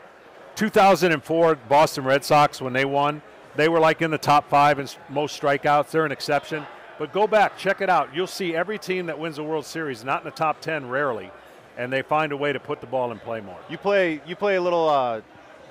2004 0.56 1.56
Boston 1.56 2.04
Red 2.04 2.24
Sox 2.24 2.62
when 2.62 2.74
they 2.74 2.86
won. 2.86 3.22
They 3.56 3.70
were 3.70 3.80
like 3.80 4.02
in 4.02 4.12
the 4.12 4.18
top 4.18 4.50
five 4.50 4.80
in 4.80 4.88
most 5.10 5.40
strikeouts. 5.40 5.92
They're 5.92 6.06
an 6.06 6.12
exception. 6.12 6.66
But 6.98 7.12
go 7.12 7.28
back, 7.28 7.58
check 7.58 7.82
it 7.82 7.90
out. 7.90 8.14
You'll 8.14 8.28
see 8.28 8.56
every 8.56 8.78
team 8.78 9.08
that 9.08 9.18
wins 9.18 9.38
the 9.38 9.44
World 9.44 9.66
Series 9.66 10.04
not 10.04 10.22
in 10.22 10.26
the 10.26 10.32
top 10.32 10.62
10 10.62 10.90
rarely, 10.90 11.32
and 11.78 11.92
they 11.92 12.02
find 12.02 12.32
a 12.32 12.38
way 12.38 12.54
to 12.54 12.60
put 12.60 12.82
the 12.82 12.88
ball 12.88 13.12
in 13.12 13.20
play 13.20 13.42
more. 13.42 13.60
You 13.70 13.78
play 13.78 14.22
you 14.26 14.36
play 14.36 14.56
a 14.56 14.62
little 14.62 14.90
uh, 14.90 15.22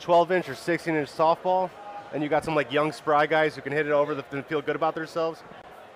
12 0.00 0.32
inch 0.32 0.48
or 0.48 0.54
16 0.54 0.94
inch 0.94 1.08
softball, 1.08 1.70
and 2.12 2.22
you 2.22 2.28
got 2.28 2.44
some 2.44 2.54
like 2.54 2.72
young 2.72 2.92
spry 2.92 3.26
guys 3.26 3.54
who 3.54 3.62
can 3.62 3.72
hit 3.72 3.86
it 3.86 3.92
over 3.92 4.14
the, 4.14 4.24
and 4.32 4.44
feel 4.46 4.60
good 4.60 4.76
about 4.76 4.94
themselves. 4.94 5.42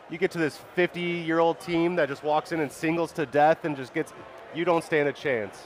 You 0.08 0.18
get 0.18 0.30
to 0.32 0.38
this 0.38 0.58
50 0.76 1.00
year 1.00 1.40
old 1.40 1.58
team 1.58 1.96
that 1.96 2.08
just 2.08 2.22
walks 2.22 2.52
in 2.52 2.60
and 2.60 2.70
singles 2.70 3.10
to 3.12 3.26
death 3.26 3.64
and 3.64 3.76
just 3.76 3.92
gets. 3.92 4.12
You 4.54 4.64
don't 4.64 4.84
stand 4.84 5.08
a 5.08 5.12
chance. 5.12 5.64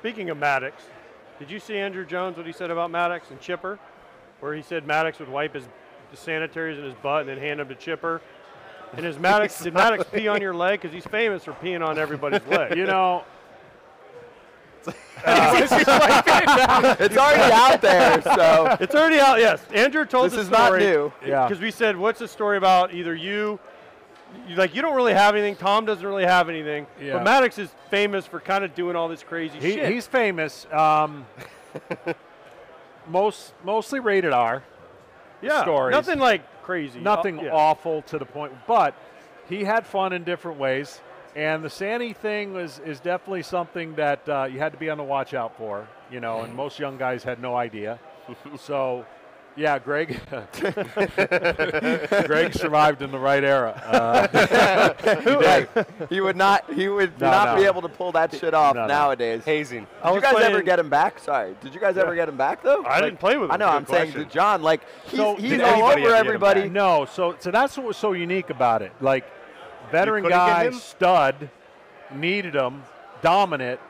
Speaking 0.00 0.30
of 0.30 0.38
Maddux, 0.38 0.72
did 1.38 1.50
you 1.50 1.60
see 1.60 1.74
Andruw 1.74 2.08
Jones 2.08 2.36
what 2.36 2.46
he 2.46 2.52
said 2.52 2.70
about 2.70 2.90
Maddux 2.90 3.30
and 3.30 3.40
Chipper, 3.40 3.78
where 4.42 4.54
he 4.54 4.60
said 4.62 4.84
Maddux 4.84 5.20
would 5.20 5.28
wipe 5.28 5.54
his 5.54 5.64
the 6.10 6.16
sanitaries 6.16 6.76
in 6.76 6.84
his 6.84 6.94
butt 6.94 7.20
and 7.20 7.28
then 7.30 7.38
hand 7.38 7.60
them 7.60 7.68
to 7.68 7.74
Chipper? 7.76 8.20
And 8.94 9.06
is 9.06 9.16
Maddux 9.16 9.62
did 9.62 9.72
Maddux 9.72 10.12
pee 10.12 10.28
on 10.28 10.42
your 10.42 10.52
leg? 10.52 10.80
Because 10.80 10.92
he's 10.92 11.06
famous 11.06 11.44
for 11.44 11.52
peeing 11.52 11.86
on 11.86 11.98
everybody's 11.98 12.44
leg. 12.48 12.76
You 12.76 12.84
know, 12.86 13.24
It's 15.24 17.16
already 17.16 17.52
out 17.52 17.80
there, 17.80 18.20
so 18.22 18.76
It's 18.80 18.94
already 18.94 19.20
out. 19.20 19.38
Yes, 19.38 19.64
Andrew 19.72 20.04
told 20.04 20.26
this 20.26 20.34
the 20.34 20.40
is 20.40 20.50
not 20.50 20.66
story. 20.66 20.80
new. 20.80 21.12
Yeah. 21.24 21.46
Because 21.46 21.62
we 21.62 21.70
said, 21.70 21.96
what's 21.96 22.18
the 22.18 22.26
story 22.26 22.56
about 22.56 22.92
either 22.92 23.14
you, 23.14 23.60
you, 24.48 24.56
like 24.56 24.74
you 24.74 24.82
don't 24.82 24.96
really 24.96 25.14
have 25.14 25.36
anything. 25.36 25.54
Tom 25.54 25.86
doesn't 25.86 26.04
really 26.04 26.24
have 26.24 26.48
anything. 26.48 26.86
Yeah. 27.00 27.22
But 27.22 27.26
Maddux 27.26 27.58
is 27.58 27.70
famous 27.88 28.26
for 28.26 28.40
kind 28.40 28.64
of 28.64 28.74
doing 28.74 28.96
all 28.96 29.08
this 29.08 29.22
crazy 29.22 29.58
he, 29.60 29.74
shit. 29.74 29.90
he's 29.90 30.06
famous. 30.08 30.66
Um, 30.72 31.24
most 33.08 33.54
mostly 33.64 34.00
rated 34.00 34.32
R. 34.32 34.62
yeah, 35.40 35.62
stories. 35.62 35.92
nothing 35.92 36.18
like 36.18 36.42
crazy. 36.62 37.00
Nothing 37.00 37.40
Oh, 37.40 37.44
yeah. 37.44 37.50
awful 37.52 38.02
to 38.02 38.18
the 38.18 38.24
point, 38.24 38.52
but 38.66 38.94
he 39.48 39.64
had 39.64 39.86
fun 39.86 40.12
in 40.12 40.24
different 40.24 40.58
ways. 40.58 41.00
And 41.34 41.64
the 41.64 41.70
Sandy 41.70 42.12
thing 42.12 42.52
was 42.52 42.78
is 42.84 43.00
definitely 43.00 43.42
something 43.42 43.94
that 43.94 44.28
uh, 44.28 44.44
you 44.50 44.58
had 44.58 44.72
to 44.72 44.78
be 44.78 44.90
on 44.90 44.98
the 44.98 45.04
watch 45.04 45.32
out 45.34 45.56
for, 45.56 45.88
you 46.10 46.20
know. 46.20 46.42
And 46.42 46.54
most 46.54 46.78
young 46.78 46.98
guys 46.98 47.24
had 47.24 47.40
no 47.40 47.56
idea. 47.56 47.98
so, 48.58 49.04
yeah, 49.56 49.78
Greg. 49.78 50.18
Greg 52.26 52.54
survived 52.54 53.02
in 53.02 53.10
the 53.10 53.18
right 53.18 53.44
era. 53.44 53.72
Uh, 53.86 54.28
Like, 55.42 56.08
he 56.10 56.20
would 56.20 56.36
not. 56.36 56.72
He 56.72 56.88
would 56.88 57.20
No, 57.20 57.30
not 57.30 57.48
no. 57.56 57.56
be 57.62 57.66
able 57.66 57.82
to 57.82 57.88
pull 57.88 58.12
that 58.12 58.34
shit 58.34 58.54
off 58.54 58.74
No, 58.74 58.82
no. 58.82 58.86
nowadays. 58.88 59.44
Hazing. 59.44 59.86
I 60.02 60.08
Did 60.12 60.14
you 60.16 60.20
guys 60.22 60.42
ever 60.44 60.62
get 60.62 60.78
him 60.78 60.88
back? 60.88 61.18
Sorry. 61.18 61.54
Did 61.60 61.74
you 61.74 61.80
guys 61.80 61.96
ever 61.98 62.14
get 62.14 62.28
him 62.28 62.36
back 62.36 62.62
though? 62.62 62.84
I 62.84 63.00
didn't 63.00 63.18
play 63.20 63.36
with 63.36 63.46
him. 63.50 63.52
I 63.52 63.56
know. 63.56 63.68
I'm 63.68 63.86
saying 63.86 64.12
to. 64.12 64.24
John, 64.24 64.62
like 64.62 64.80
he's, 65.06 65.18
So, 65.18 65.36
he's 65.36 65.60
all 65.60 65.82
over 65.84 65.92
ever 65.92 66.00
get 66.00 66.08
him 66.08 66.14
everybody. 66.26 66.68
no, 66.68 67.04
so 67.06 67.36
so 67.38 67.50
that's 67.50 67.76
what 67.76 67.86
was 67.86 67.96
so 67.96 68.12
unique 68.12 68.50
about 68.50 68.82
it. 68.82 68.92
Like, 69.00 69.24
veteran 69.90 70.22
couldn't 70.22 70.38
guy, 70.38 70.70
stud, 70.70 71.50
needed 72.14 72.54
him, 72.54 72.82
dominant, 73.20 73.80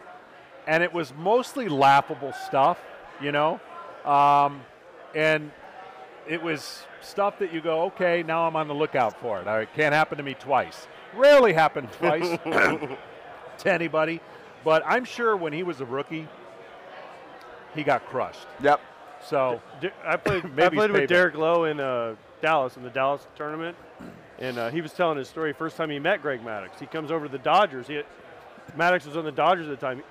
and 0.67 0.83
it 0.83 0.93
was 0.93 1.13
mostly 1.17 1.69
laughable 1.69 2.33
stuff, 2.47 2.79
you 3.21 3.31
know, 3.33 3.61
um, 4.05 4.63
and 5.15 5.51
it 6.29 6.43
was 6.43 6.85
stuff 7.01 7.39
that 7.39 7.53
you 7.53 7.61
go, 7.61 7.83
okay, 7.85 8.23
now 8.23 8.47
I'm 8.47 8.57
on 8.57 8.69
the 8.69 8.75
lookout 8.75 9.19
for 9.21 9.41
it. 9.41 9.47
It 9.47 9.69
can't 9.75 9.95
happen 9.95 10.19
to 10.19 10.25
me 10.25 10.35
twice. 10.35 10.87
Rarely 11.15 11.53
happened 11.53 11.91
twice 11.99 12.39
to 13.59 13.73
anybody, 13.73 14.21
but 14.65 14.83
I'm 14.87 15.05
sure 15.05 15.37
when 15.37 15.53
he 15.53 15.63
was 15.63 15.81
a 15.81 15.85
rookie, 15.85 16.29
he 17.75 17.83
got 17.83 18.05
crushed. 18.07 18.47
Yep. 18.63 18.81
So 19.25 19.61
D- 19.81 19.91
I 20.05 20.17
played. 20.17 20.45
I 20.59 20.69
played 20.69 20.91
with. 20.91 21.09
Derek 21.09 21.37
Lowe 21.37 21.65
in 21.65 21.81
uh, 21.81 22.17
Dallas 22.41 22.77
in 22.77 22.83
the 22.83 22.91
Dallas 22.91 23.27
tournament, 23.37 23.77
and 24.39 24.59
uh, 24.59 24.71
he 24.71 24.81
was 24.81 24.93
telling 24.93 25.17
his 25.19 25.29
story. 25.29 25.53
First 25.53 25.77
time 25.77 25.91
he 25.91 25.99
met 25.99 26.23
Greg 26.23 26.43
Maddux, 26.43 26.79
he 26.79 26.87
comes 26.87 27.11
over 27.11 27.27
to 27.27 27.33
the 27.33 27.39
Dodgers. 27.39 27.87
He, 27.87 28.03
Maddux 28.77 29.07
was 29.07 29.17
on 29.17 29.25
the 29.25 29.33
Dodgers 29.33 29.69
at 29.69 29.79
the 29.79 29.87
time. 29.87 30.03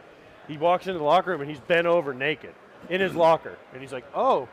He 0.48 0.58
walks 0.58 0.88
into 0.88 0.98
the 0.98 1.06
locker 1.06 1.32
room 1.32 1.42
and 1.42 1.50
he's 1.50 1.60
bent 1.60 1.88
over 1.88 2.14
naked 2.14 2.54
in 2.90 3.02
his 3.02 3.16
locker, 3.16 3.58
and 3.74 3.82
he's 3.82 3.92
like, 3.94 4.06
"Oh, 4.16 4.48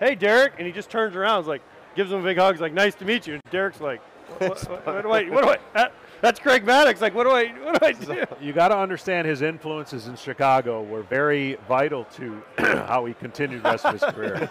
hey 0.00 0.14
Derek," 0.14 0.54
and 0.58 0.66
he 0.66 0.72
just 0.72 0.90
turns 0.90 1.14
around, 1.16 1.42
is 1.42 1.46
like, 1.46 1.62
gives 1.94 2.12
him 2.12 2.20
a 2.20 2.22
big 2.22 2.36
hug, 2.38 2.54
he's 2.54 2.60
like, 2.60 2.72
"Nice 2.72 2.94
to 2.96 3.04
meet 3.04 3.26
you." 3.26 3.34
And 3.34 3.42
Derek's 3.50 3.80
like, 3.80 4.00
"What, 4.38 4.58
what, 4.68 4.86
what 4.86 5.02
do 5.02 5.10
I? 5.10 5.24
What 5.30 5.44
do 5.44 5.50
I? 5.50 5.58
That, 5.74 5.92
that's 6.22 6.40
Craig 6.40 6.64
Maddux. 6.64 7.00
Like, 7.00 7.14
what 7.14 7.24
do 7.24 7.30
I? 7.30 7.46
What 7.64 7.80
do 7.80 7.86
I 7.86 7.92
do?" 7.92 8.24
you 8.40 8.52
got 8.52 8.68
to 8.68 8.76
understand 8.76 9.26
his 9.26 9.42
influences 9.42 10.06
in 10.08 10.16
Chicago 10.16 10.82
were 10.82 11.02
very 11.02 11.56
vital 11.68 12.04
to 12.16 12.42
how 12.58 13.04
he 13.04 13.14
continued 13.14 13.62
the 13.62 13.70
rest 13.70 13.84
of 13.84 13.92
his 14.00 14.02
career. 14.12 14.48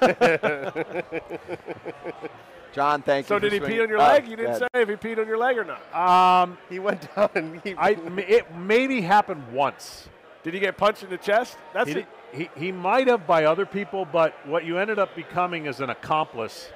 John, 2.74 3.02
thank 3.04 3.26
So 3.28 3.36
you. 3.36 3.39
So 3.41 3.50
did 3.50 3.54
he 3.54 3.60
pee 3.62 3.80
on 3.82 3.88
your 3.88 4.00
Oh, 4.00 4.04
leg? 4.04 4.28
You 4.28 4.36
didn't 4.36 4.60
say 4.60 4.68
if 4.74 4.89
he 4.89 4.96
peed 4.96 5.18
on 5.18 5.28
your 5.28 5.38
leg 5.38 5.58
or 5.58 5.64
not. 5.64 5.96
Um, 5.96 6.58
He 6.70 6.80
went 6.80 7.14
down 7.16 7.30
and 7.36 7.62
he. 7.64 7.74
I 7.78 7.91
m- 7.93 8.20
it 8.20 8.54
maybe 8.54 9.00
happened 9.02 9.43
once. 9.54 10.10
Did 10.43 10.54
he 10.54 10.60
get 10.60 10.76
punched 10.78 11.02
in 11.04 11.10
the 11.10 11.18
chest? 11.18 11.58
That's 11.74 11.89
He, 11.89 12.00
it. 12.00 12.06
He, 12.36 12.49
he 12.55 12.71
might 12.71 13.07
have 13.07 13.25
by 13.25 13.45
other 13.45 13.65
people, 13.65 14.05
but 14.05 14.33
what 14.45 14.65
you 14.65 14.77
ended 14.77 14.99
up 14.99 15.15
becoming 15.15 15.65
is 15.65 15.79
an 15.79 15.89
accomplice, 15.89 16.69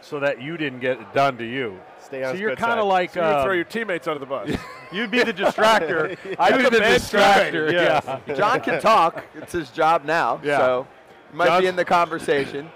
so 0.00 0.20
that 0.20 0.40
you 0.40 0.56
didn't 0.56 0.80
get 0.80 1.00
it 1.00 1.12
done 1.12 1.36
to 1.38 1.44
you. 1.44 1.78
Stay 2.02 2.24
on 2.24 2.34
so 2.34 2.40
you're 2.40 2.56
kind 2.56 2.80
of 2.80 2.86
like 2.86 3.12
So 3.12 3.20
you 3.20 3.42
throw 3.42 3.50
um, 3.50 3.56
your 3.56 3.64
teammates 3.64 4.06
under 4.08 4.20
the 4.20 4.26
bus. 4.26 4.50
You'd 4.92 5.10
be 5.10 5.22
the 5.22 5.32
distractor. 5.32 6.16
I'd 6.38 6.56
be 6.56 6.62
You're 6.62 6.70
the 6.70 6.78
distractor. 6.78 7.70
teammate. 7.70 8.26
Yeah. 8.26 8.34
John 8.34 8.60
can 8.60 8.80
talk. 8.80 9.24
It's 9.34 9.52
his 9.52 9.70
job 9.70 10.04
now. 10.04 10.40
Yeah. 10.42 10.58
So 10.58 10.86
he 11.30 11.36
might 11.36 11.46
John's- 11.46 11.60
be 11.62 11.66
in 11.66 11.76
the 11.76 11.84
conversation. 11.84 12.70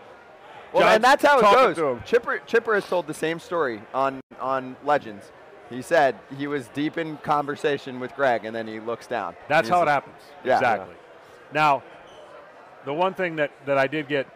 Well, 0.73 0.83
John's 0.83 0.95
and 0.97 1.05
that's 1.05 1.25
how 1.25 1.39
it 1.39 1.77
goes. 1.77 2.01
Chipper 2.05 2.39
Chipper 2.47 2.75
has 2.75 2.87
told 2.87 3.07
the 3.07 3.15
same 3.15 3.39
story 3.39 3.81
on 3.95 4.21
on 4.41 4.77
Legends. 4.85 5.31
He 5.71 5.83
said 5.83 6.17
he 6.37 6.47
was 6.47 6.69
deep 6.69 6.99
in 6.99 7.17
conversation 7.19 7.99
with 7.99 8.15
Greg, 8.15 8.45
and 8.45 8.55
then 8.55 8.67
he 8.67 8.81
looks 8.81 9.07
down. 9.07 9.35
That's 9.49 9.69
how 9.69 9.83
it 9.83 9.89
happens. 9.89 10.17
Yeah. 10.45 10.57
Exactly. 10.57 10.95
Now, 11.53 11.83
the 12.85 12.95
one 12.95 13.15
thing 13.15 13.37
that, 13.37 13.51
that 13.67 13.79
I 13.79 13.87
did 13.87 14.09
get 14.09 14.27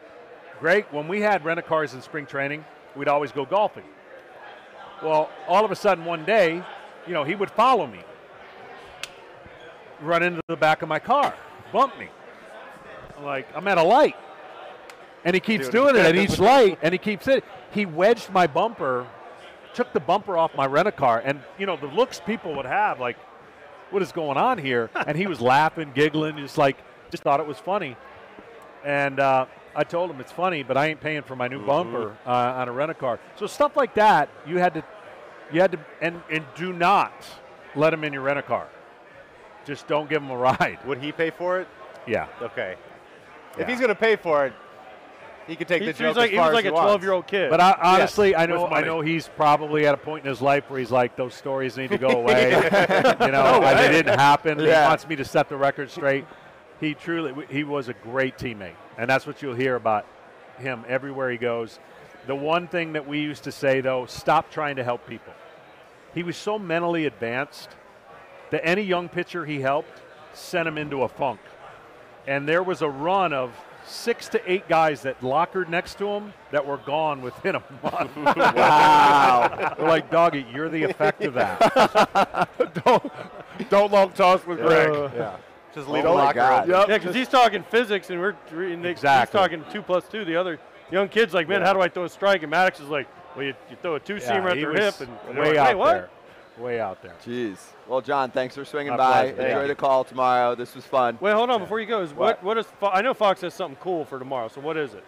great 0.61 0.93
when 0.93 1.09
we 1.09 1.21
had 1.21 1.45
rent 1.45 1.59
a 1.59 1.63
cars 1.63 1.95
in 1.95 2.03
spring 2.03 2.27
training, 2.27 2.65
we'd 2.97 3.09
always 3.09 3.33
go 3.33 3.45
golfing. 3.45 3.85
Well, 5.03 5.31
all 5.47 5.65
of 5.65 5.71
a 5.71 5.77
sudden 5.77 6.05
one 6.05 6.25
day, 6.25 6.63
you 7.07 7.13
know, 7.13 7.25
he 7.25 7.35
would 7.35 7.51
follow 7.51 7.87
me, 7.87 8.01
run 10.01 10.23
into 10.23 10.41
the 10.49 10.57
back 10.57 10.83
of 10.83 10.89
my 10.89 10.99
car, 10.99 11.35
bump 11.73 11.99
me. 11.99 12.09
I'm 13.17 13.25
like, 13.25 13.47
I'm 13.55 13.67
at 13.69 13.79
a 13.79 13.83
light. 13.83 14.17
And 15.25 15.35
he 15.35 15.41
keeps 15.41 15.69
doing 15.69 15.97
it 15.97 16.05
at 16.05 16.17
each 16.17 16.39
light, 16.39 16.79
and 16.83 16.93
he 16.93 16.99
keeps 16.99 17.29
it. 17.29 17.45
He 17.73 17.87
wedged 17.87 18.31
my 18.31 18.47
bumper, 18.47 19.07
took 19.75 19.93
the 19.93 20.01
bumper 20.01 20.37
off 20.37 20.55
my 20.55 20.67
rent 20.67 20.89
a 20.89 20.93
car, 20.93 21.21
and 21.25 21.41
you 21.59 21.67
know 21.67 21.77
the 21.77 21.87
looks 21.87 22.21
people 22.25 22.55
would 22.57 22.67
have, 22.67 23.01
like, 23.01 23.17
what 23.91 24.03
is 24.03 24.13
going 24.13 24.37
on 24.37 24.59
here? 24.59 24.91
And 25.07 25.17
he 25.17 25.27
was 25.27 25.41
laughing, 25.41 25.93
giggling, 25.95 26.37
just 26.37 26.59
like, 26.59 26.77
just 27.11 27.23
thought 27.23 27.41
it 27.41 27.47
was 27.47 27.59
funny. 27.59 27.97
And 28.85 29.21
uh, 29.21 29.47
I 29.75 29.85
told 29.85 30.11
him 30.11 30.21
it's 30.21 30.33
funny, 30.33 30.63
but 30.63 30.77
I 30.77 30.87
ain't 30.87 31.01
paying 31.01 31.23
for 31.23 31.37
my 31.37 31.49
new 31.49 31.65
bumper 31.65 32.17
uh, 32.27 32.31
on 32.31 32.69
a 32.69 32.73
rent 32.73 32.91
a 32.91 32.95
car. 32.95 33.19
So 33.37 33.47
stuff 33.47 33.77
like 33.77 33.95
that, 33.95 34.29
you 34.47 34.59
had 34.59 34.75
to, 34.75 34.85
you 35.53 35.61
had 35.61 35.73
to, 35.73 35.79
and 36.01 36.21
and 36.31 36.45
do 36.55 36.73
not 36.73 37.13
let 37.75 37.93
him 37.93 38.05
in 38.05 38.13
your 38.13 38.23
rent 38.23 38.39
a 38.39 38.43
car. 38.43 38.69
Just 39.65 39.87
don't 39.87 40.09
give 40.09 40.23
him 40.23 40.31
a 40.31 40.37
ride. 40.37 40.79
Would 40.87 40.99
he 40.99 41.13
pay 41.13 41.31
for 41.31 41.61
it? 41.61 41.69
Yeah. 42.07 42.27
Okay. 42.41 42.77
Yeah. 43.57 43.63
If 43.63 43.69
he's 43.69 43.81
gonna 43.81 43.95
pay 43.95 44.17
for 44.17 44.47
it, 44.47 44.53
he 45.47 45.57
could 45.57 45.69
take 45.69 45.83
He, 45.83 45.91
the 45.91 45.97
he 45.99 46.05
was 46.05 46.15
joke 46.15 46.17
like 46.23 46.27
as 46.27 46.31
he 46.31 46.37
far 46.37 46.47
was 46.47 46.51
as 46.51 46.55
like 46.55 46.65
he 46.65 46.69
a 46.69 46.73
12 46.73 47.03
year 47.03 47.13
old 47.13 47.27
kid. 47.27 47.51
But 47.51 47.61
I, 47.61 47.79
honestly, 47.83 48.37
I 48.37 48.47
know 48.47 48.67
I 48.69 48.83
know 48.83 49.01
he's 49.01 49.29
probably 49.29 49.87
at 49.87 49.95
a 49.95 49.97
point 49.97 50.25
in 50.25 50.29
his 50.31 50.41
life 50.41 50.69
where 50.71 50.79
he's 50.79 50.91
like, 50.91 51.17
those 51.17 51.35
stories 51.35 51.77
need 51.77 51.91
to 51.91 51.99
go 51.99 52.09
away. 52.21 52.51
you 52.53 53.33
know, 53.33 53.61
I- 53.63 53.75
they 53.75 53.91
didn't 53.93 54.19
happen. 54.19 54.59
Yeah. 54.61 54.83
He 54.85 54.89
wants 54.89 55.07
me 55.09 55.17
to 55.17 55.25
set 55.25 55.49
the 55.49 55.57
record 55.57 55.91
straight. 55.91 56.25
He 56.81 56.95
truly, 56.95 57.35
he 57.51 57.65
was 57.65 57.89
a 57.89 57.95
great 57.95 58.39
teammate, 58.39 58.77
and 58.97 59.11
that's 59.11 59.27
what 59.27 59.43
you'll 59.43 59.55
hear 59.55 59.75
about 59.75 60.07
him 60.59 60.85
everywhere 60.89 61.31
he 61.31 61.39
goes. 61.39 61.79
The 62.27 62.35
one 62.35 62.69
thing 62.69 62.93
that 62.93 63.09
we 63.09 63.21
used 63.21 63.45
to 63.45 63.53
say 63.53 63.81
though, 63.81 64.07
stop 64.07 64.51
trying 64.51 64.77
to 64.77 64.85
help 64.85 65.07
people. 65.07 65.33
He 66.15 66.23
was 66.23 66.37
so 66.37 66.59
mentally 66.59 67.07
advanced 67.07 67.71
that 68.51 68.67
any 68.67 68.83
young 68.83 69.09
pitcher 69.09 69.45
he 69.45 69.61
helped 69.61 70.03
sent 70.33 70.69
him 70.69 70.79
into 70.79 71.03
a 71.03 71.09
funk. 71.09 71.41
And 72.27 72.49
there 72.49 72.63
was 72.63 72.83
a 72.83 72.89
run 72.89 73.33
of 73.33 73.53
six 73.87 74.29
to 74.29 74.51
eight 74.51 74.69
guys 74.69 75.03
that 75.03 75.23
lockered 75.23 75.69
next 75.71 75.97
to 75.99 76.07
him 76.09 76.35
that 76.51 76.67
were 76.67 76.77
gone 76.77 77.23
within 77.23 77.57
a 77.57 77.63
month. 77.83 78.11
Wow. 78.59 79.75
They're 79.77 79.89
like, 79.89 80.11
doggy, 80.11 80.47
you're 80.53 80.69
the 80.69 80.85
effect 80.85 81.23
of 81.23 81.35
that. 81.35 82.49
don't, 82.85 83.13
don't 83.71 83.93
long 83.93 84.11
toss 84.13 84.45
with 84.47 84.59
Greg. 84.59 85.11
Yeah. 85.15 85.37
Just 85.75 85.89
oh 85.89 85.93
leave 85.93 86.05
Oh 86.05 86.09
the 86.09 86.15
locker 86.15 86.35
God. 86.39 86.69
room. 86.69 86.79
Yep. 86.79 86.89
Yeah, 86.89 86.99
because 86.99 87.15
he's 87.15 87.29
talking 87.29 87.63
physics, 87.65 88.11
and 88.11 88.21
we're 88.21 88.35
and 88.53 88.85
they- 88.85 88.91
Exactly. 88.91 89.39
he's 89.39 89.43
talking 89.43 89.65
two 89.73 89.83
plus 89.83 90.05
two. 90.09 90.25
The 90.25 90.37
other 90.37 90.59
young 90.91 91.09
kid's 91.09 91.35
like, 91.35 91.49
man, 91.49 91.63
how 91.63 91.73
do 91.73 91.81
I 91.81 91.89
throw 91.89 92.05
a 92.05 92.09
strike? 92.09 92.43
And 92.43 92.53
Maddux 92.53 92.81
is 92.81 92.89
like, 92.89 93.07
well, 93.37 93.45
you, 93.45 93.55
you 93.71 93.77
throw 93.83 93.95
a 93.97 94.01
two 94.01 94.15
Yeah, 94.17 94.21
seamer 94.41 94.51
at 94.51 94.57
he 94.57 94.63
their 94.65 94.73
hip, 94.73 95.01
and 95.01 95.11
and 95.29 95.39
way 95.39 95.49
like, 95.51 95.57
out 95.59 95.67
hey, 95.69 95.75
what? 95.75 95.93
there. 95.93 96.09
way 96.59 96.81
out 96.81 97.03
there. 97.03 97.15
Jeez. 97.25 97.59
Well, 97.87 98.01
John, 98.01 98.31
thanks 98.31 98.55
for 98.55 98.65
swinging 98.65 98.93
My 98.93 98.97
by. 98.97 99.33
pleasure. 99.33 99.49
Enjoy 99.49 99.63
you. 99.63 99.69
the 99.69 99.75
call 99.75 100.05
tomorrow. 100.05 100.55
This 100.55 100.75
was 100.75 100.85
fun. 100.85 101.19
Wait, 101.21 101.33
hold 101.33 101.51
on. 101.51 101.61
Before 101.61 101.79
you 101.81 101.87
go, 101.87 102.03
is 102.03 102.13
what? 102.13 102.43
What? 102.43 102.45
What 102.45 102.59
is? 102.59 102.67
Fo- 102.81 102.89
I 102.91 103.01
know 103.03 103.15
Fox 103.15 103.41
has 103.43 103.55
something 103.55 103.79
cool 103.81 104.05
for 104.05 104.19
tomorrow. 104.19 104.49
So 104.49 104.61
what 104.61 104.77
is 104.77 104.95
it? 104.95 105.05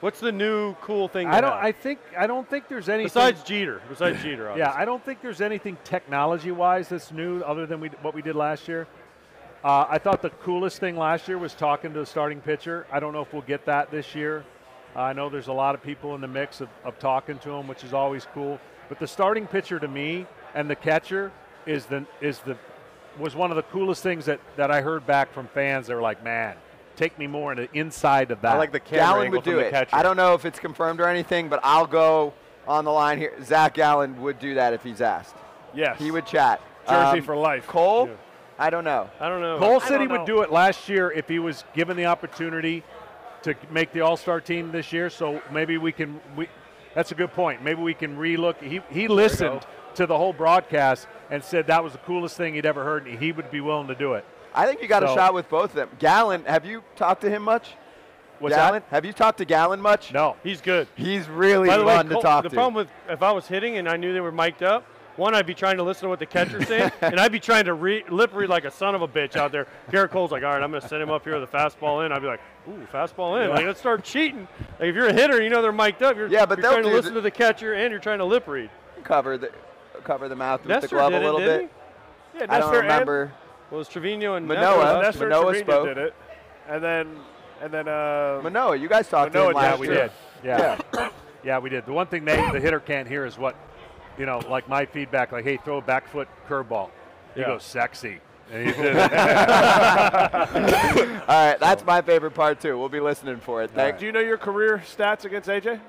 What's 0.00 0.20
the 0.20 0.30
new 0.32 0.74
cool 0.76 1.08
thing? 1.08 1.26
I 1.28 1.40
don't. 1.40 1.52
have? 1.52 1.64
I 1.64 1.72
think. 1.72 1.98
I 2.16 2.26
don't 2.28 2.48
think 2.48 2.68
there's 2.68 2.88
anything. 2.88 3.06
besides 3.06 3.42
Jeter. 3.42 3.82
Besides 3.88 4.22
Jeter. 4.22 4.54
Yeah, 4.56 4.72
I 4.74 4.84
don't 4.84 5.04
think 5.04 5.20
there's 5.22 5.40
anything 5.40 5.76
technology-wise 5.84 6.88
that's 6.88 7.10
new 7.12 7.40
other 7.42 7.66
than 7.66 7.80
we, 7.80 7.88
what 8.02 8.14
we 8.14 8.22
did 8.22 8.36
last 8.36 8.68
year. 8.68 8.86
Uh, 9.64 9.86
I 9.88 9.98
thought 9.98 10.22
the 10.22 10.30
coolest 10.30 10.78
thing 10.78 10.96
last 10.96 11.26
year 11.26 11.36
was 11.38 11.52
talking 11.54 11.92
to 11.92 11.98
the 12.00 12.06
starting 12.06 12.40
pitcher. 12.40 12.86
I 12.92 13.00
don't 13.00 13.12
know 13.12 13.22
if 13.22 13.32
we'll 13.32 13.42
get 13.42 13.64
that 13.66 13.90
this 13.90 14.14
year. 14.14 14.44
Uh, 14.94 15.00
I 15.00 15.12
know 15.12 15.28
there's 15.28 15.48
a 15.48 15.52
lot 15.52 15.74
of 15.74 15.82
people 15.82 16.14
in 16.14 16.20
the 16.20 16.28
mix 16.28 16.60
of, 16.60 16.68
of 16.84 16.98
talking 16.98 17.38
to 17.40 17.50
him, 17.50 17.66
which 17.66 17.82
is 17.84 17.92
always 17.92 18.26
cool. 18.32 18.60
But 18.88 18.98
the 19.00 19.06
starting 19.06 19.46
pitcher 19.46 19.78
to 19.80 19.88
me 19.88 20.26
and 20.54 20.70
the 20.70 20.76
catcher 20.76 21.32
is 21.66 21.86
the 21.86 22.06
is 22.20 22.38
the 22.40 22.56
was 23.18 23.34
one 23.34 23.50
of 23.50 23.56
the 23.56 23.64
coolest 23.64 24.02
things 24.02 24.26
that, 24.26 24.40
that 24.56 24.70
I 24.70 24.80
heard 24.80 25.04
back 25.06 25.32
from 25.32 25.48
fans. 25.48 25.88
They 25.88 25.94
were 25.94 26.00
like, 26.00 26.22
"Man, 26.22 26.54
take 26.96 27.18
me 27.18 27.26
more 27.26 27.50
into 27.52 27.68
inside 27.76 28.30
of 28.30 28.40
that." 28.42 28.54
I 28.54 28.58
like 28.58 28.72
the 28.72 28.80
camera 28.80 29.06
Gallen 29.06 29.24
angle 29.26 29.38
would 29.38 29.44
from 29.44 29.52
do 29.54 29.58
the 29.58 29.66
it. 29.66 29.70
catcher. 29.72 29.96
I 29.96 30.02
don't 30.02 30.16
know 30.16 30.34
if 30.34 30.44
it's 30.44 30.58
confirmed 30.60 31.00
or 31.00 31.08
anything, 31.08 31.48
but 31.48 31.60
I'll 31.64 31.86
go 31.86 32.32
on 32.66 32.84
the 32.84 32.92
line 32.92 33.18
here. 33.18 33.34
Zac 33.44 33.74
Gallen 33.74 34.22
would 34.22 34.38
do 34.38 34.54
that 34.54 34.72
if 34.72 34.82
he's 34.84 35.00
asked. 35.00 35.34
Yes. 35.74 35.98
He 35.98 36.10
would 36.10 36.26
chat. 36.26 36.60
Jersey 36.88 37.18
Um, 37.18 37.24
for 37.24 37.36
life. 37.36 37.66
Cole, 37.66 38.06
Yeah. 38.08 38.14
I 38.58 38.70
don't 38.70 38.84
know. 38.84 39.08
I 39.20 39.28
don't 39.28 39.40
know. 39.40 39.58
Cole 39.58 39.80
I 39.80 39.86
said 39.86 40.00
he 40.00 40.06
don't 40.06 40.18
would 40.18 40.26
do 40.26 40.42
it 40.42 40.50
last 40.50 40.88
year 40.88 41.10
if 41.10 41.28
he 41.28 41.38
was 41.38 41.64
given 41.74 41.96
the 41.96 42.06
opportunity 42.06 42.82
to 43.42 43.54
make 43.70 43.92
the 43.92 44.00
All 44.00 44.16
Star 44.16 44.40
team 44.40 44.72
this 44.72 44.92
year. 44.92 45.10
So 45.10 45.40
maybe 45.52 45.78
we 45.78 45.92
can. 45.92 46.20
We, 46.36 46.48
that's 46.94 47.12
a 47.12 47.14
good 47.14 47.32
point. 47.32 47.62
Maybe 47.62 47.80
we 47.80 47.94
can 47.94 48.16
relook. 48.16 48.60
He 48.62 48.80
he 48.90 49.06
listened 49.06 49.64
to 49.94 50.06
the 50.06 50.16
whole 50.16 50.32
broadcast 50.32 51.06
and 51.30 51.42
said 51.42 51.66
that 51.68 51.82
was 51.84 51.92
the 51.92 51.98
coolest 51.98 52.36
thing 52.36 52.54
he'd 52.54 52.66
ever 52.66 52.82
heard, 52.84 53.06
and 53.06 53.18
he 53.18 53.30
would 53.32 53.50
be 53.50 53.60
willing 53.60 53.86
to 53.88 53.94
do 53.94 54.14
it. 54.14 54.24
I 54.54 54.66
think 54.66 54.82
you 54.82 54.88
got 54.88 55.04
a 55.04 55.08
shot 55.08 55.34
with 55.34 55.48
both 55.48 55.70
of 55.70 55.76
them. 55.76 55.90
Gallen, 55.98 56.44
have 56.44 56.64
you 56.64 56.82
talked 56.96 57.20
to 57.20 57.30
him 57.30 57.42
much? 57.42 57.74
What's 58.40 58.54
Gallen, 58.54 58.82
that? 58.82 58.94
have 58.94 59.04
you 59.04 59.12
talked 59.12 59.38
to 59.38 59.44
Gallen 59.44 59.80
much? 59.80 60.12
No. 60.12 60.36
He's 60.44 60.60
good. 60.60 60.86
He's 60.96 61.28
really 61.28 61.68
By 61.68 61.76
the 61.76 61.84
way, 61.84 61.94
fun 61.96 62.06
to 62.06 62.12
Cole- 62.14 62.22
talk 62.22 62.42
the 62.44 62.48
to. 62.50 62.54
problem 62.54 62.74
with 62.74 62.88
if 63.08 63.22
I 63.22 63.32
was 63.32 63.46
hitting 63.48 63.78
and 63.78 63.88
I 63.88 63.96
knew 63.96 64.12
they 64.12 64.20
were 64.20 64.32
mic'd 64.32 64.62
up, 64.62 64.84
one, 65.18 65.34
I'd 65.34 65.46
be 65.46 65.54
trying 65.54 65.76
to 65.76 65.82
listen 65.82 66.04
to 66.04 66.08
what 66.08 66.18
the 66.18 66.26
catcher's 66.26 66.66
saying, 66.66 66.90
and 67.02 67.20
I'd 67.20 67.32
be 67.32 67.40
trying 67.40 67.66
to 67.66 67.74
re- 67.74 68.04
lip 68.08 68.30
read 68.32 68.48
like 68.48 68.64
a 68.64 68.70
son 68.70 68.94
of 68.94 69.02
a 69.02 69.08
bitch 69.08 69.36
out 69.36 69.52
there. 69.52 69.66
Gerrit 69.90 70.10
Cole's 70.10 70.30
like, 70.32 70.42
all 70.44 70.52
right, 70.54 70.62
I'm 70.62 70.70
going 70.70 70.80
to 70.80 70.88
send 70.88 71.02
him 71.02 71.10
up 71.10 71.24
here 71.24 71.38
with 71.38 71.52
a 71.52 71.52
fastball 71.54 72.06
in. 72.06 72.12
I'd 72.12 72.22
be 72.22 72.28
like, 72.28 72.40
ooh, 72.68 72.86
fastball 72.92 73.44
in. 73.44 73.50
Like, 73.50 73.66
let's 73.66 73.80
start 73.80 74.04
cheating. 74.04 74.48
Like, 74.80 74.88
if 74.88 74.94
you're 74.94 75.08
a 75.08 75.12
hitter, 75.12 75.42
you 75.42 75.50
know 75.50 75.60
they're 75.60 75.72
mic'd 75.72 76.02
up. 76.02 76.16
You're, 76.16 76.28
Yeah, 76.28 76.46
but 76.46 76.58
you're 76.58 76.70
trying 76.70 76.84
to 76.84 76.88
listen 76.88 77.12
the- 77.14 77.20
to 77.20 77.22
the 77.22 77.30
catcher 77.30 77.74
and 77.74 77.90
you're 77.90 78.00
trying 78.00 78.18
to 78.18 78.24
lip 78.24 78.46
read. 78.48 78.70
cover 79.04 79.36
the 79.36 79.50
cover 80.04 80.28
the 80.28 80.36
mouth 80.36 80.60
with 80.60 80.68
Nestor 80.68 80.88
the 80.88 80.94
glove 80.94 81.12
did 81.12 81.22
a 81.22 81.24
little 81.24 81.40
it, 81.40 81.46
bit. 81.62 81.70
Yeah, 82.36 82.42
I 82.42 82.46
don't 82.46 82.60
Nestor 82.60 82.78
and- 82.80 82.82
remember. 82.88 83.32
Well, 83.70 83.76
it 83.76 83.78
was 83.80 83.88
Trevino 83.88 84.34
and 84.36 84.46
Manoah. 84.46 84.62
Nestor. 84.62 84.84
Huh? 84.86 85.00
Nestor 85.02 85.28
Manoah 85.28 85.52
Trevino 85.52 85.64
spoke. 85.72 85.86
did 85.88 85.98
it, 85.98 86.14
and 86.68 86.82
then 86.84 87.16
and 87.60 87.72
then 87.72 87.88
uh, 87.88 88.40
Manoah, 88.42 88.76
you 88.76 88.88
guys 88.88 89.08
talked 89.08 89.34
Manoah 89.34 89.52
to 89.52 89.58
him 89.58 89.64
did, 89.64 89.68
Yeah, 89.68 89.76
we 89.80 89.88
year. 89.88 89.96
did. 89.96 90.10
Yeah. 90.96 91.08
yeah, 91.44 91.58
we 91.58 91.68
did. 91.70 91.84
The 91.84 91.92
one 91.92 92.06
thing 92.06 92.24
they, 92.24 92.36
the 92.52 92.60
hitter 92.60 92.80
can't 92.80 93.06
hear 93.08 93.26
is 93.26 93.36
what, 93.36 93.56
you 94.18 94.26
know, 94.26 94.38
like 94.48 94.68
my 94.68 94.84
feedback, 94.86 95.32
like, 95.32 95.44
hey, 95.44 95.56
throw 95.58 95.78
a 95.78 95.82
back 95.82 96.08
foot 96.08 96.28
curveball. 96.48 96.90
He 97.34 97.40
Yeah. 97.40 97.46
goes 97.48 97.62
sexy. 97.64 98.20
And 98.50 98.66
he 98.66 98.72
did. 98.82 98.96
All 98.96 99.04
right, 101.28 101.56
that's 101.60 101.84
my 101.84 102.00
favorite 102.02 102.32
part 102.32 102.60
too. 102.60 102.78
We'll 102.78 102.88
be 102.88 103.00
listening 103.00 103.36
for 103.38 103.62
it. 103.62 103.70
Thank 103.70 103.98
do 103.98 104.06
you 104.06 104.12
know 104.12 104.20
your 104.20 104.38
career 104.38 104.82
stats 104.86 105.24
against 105.24 105.48
AJ? 105.48 105.80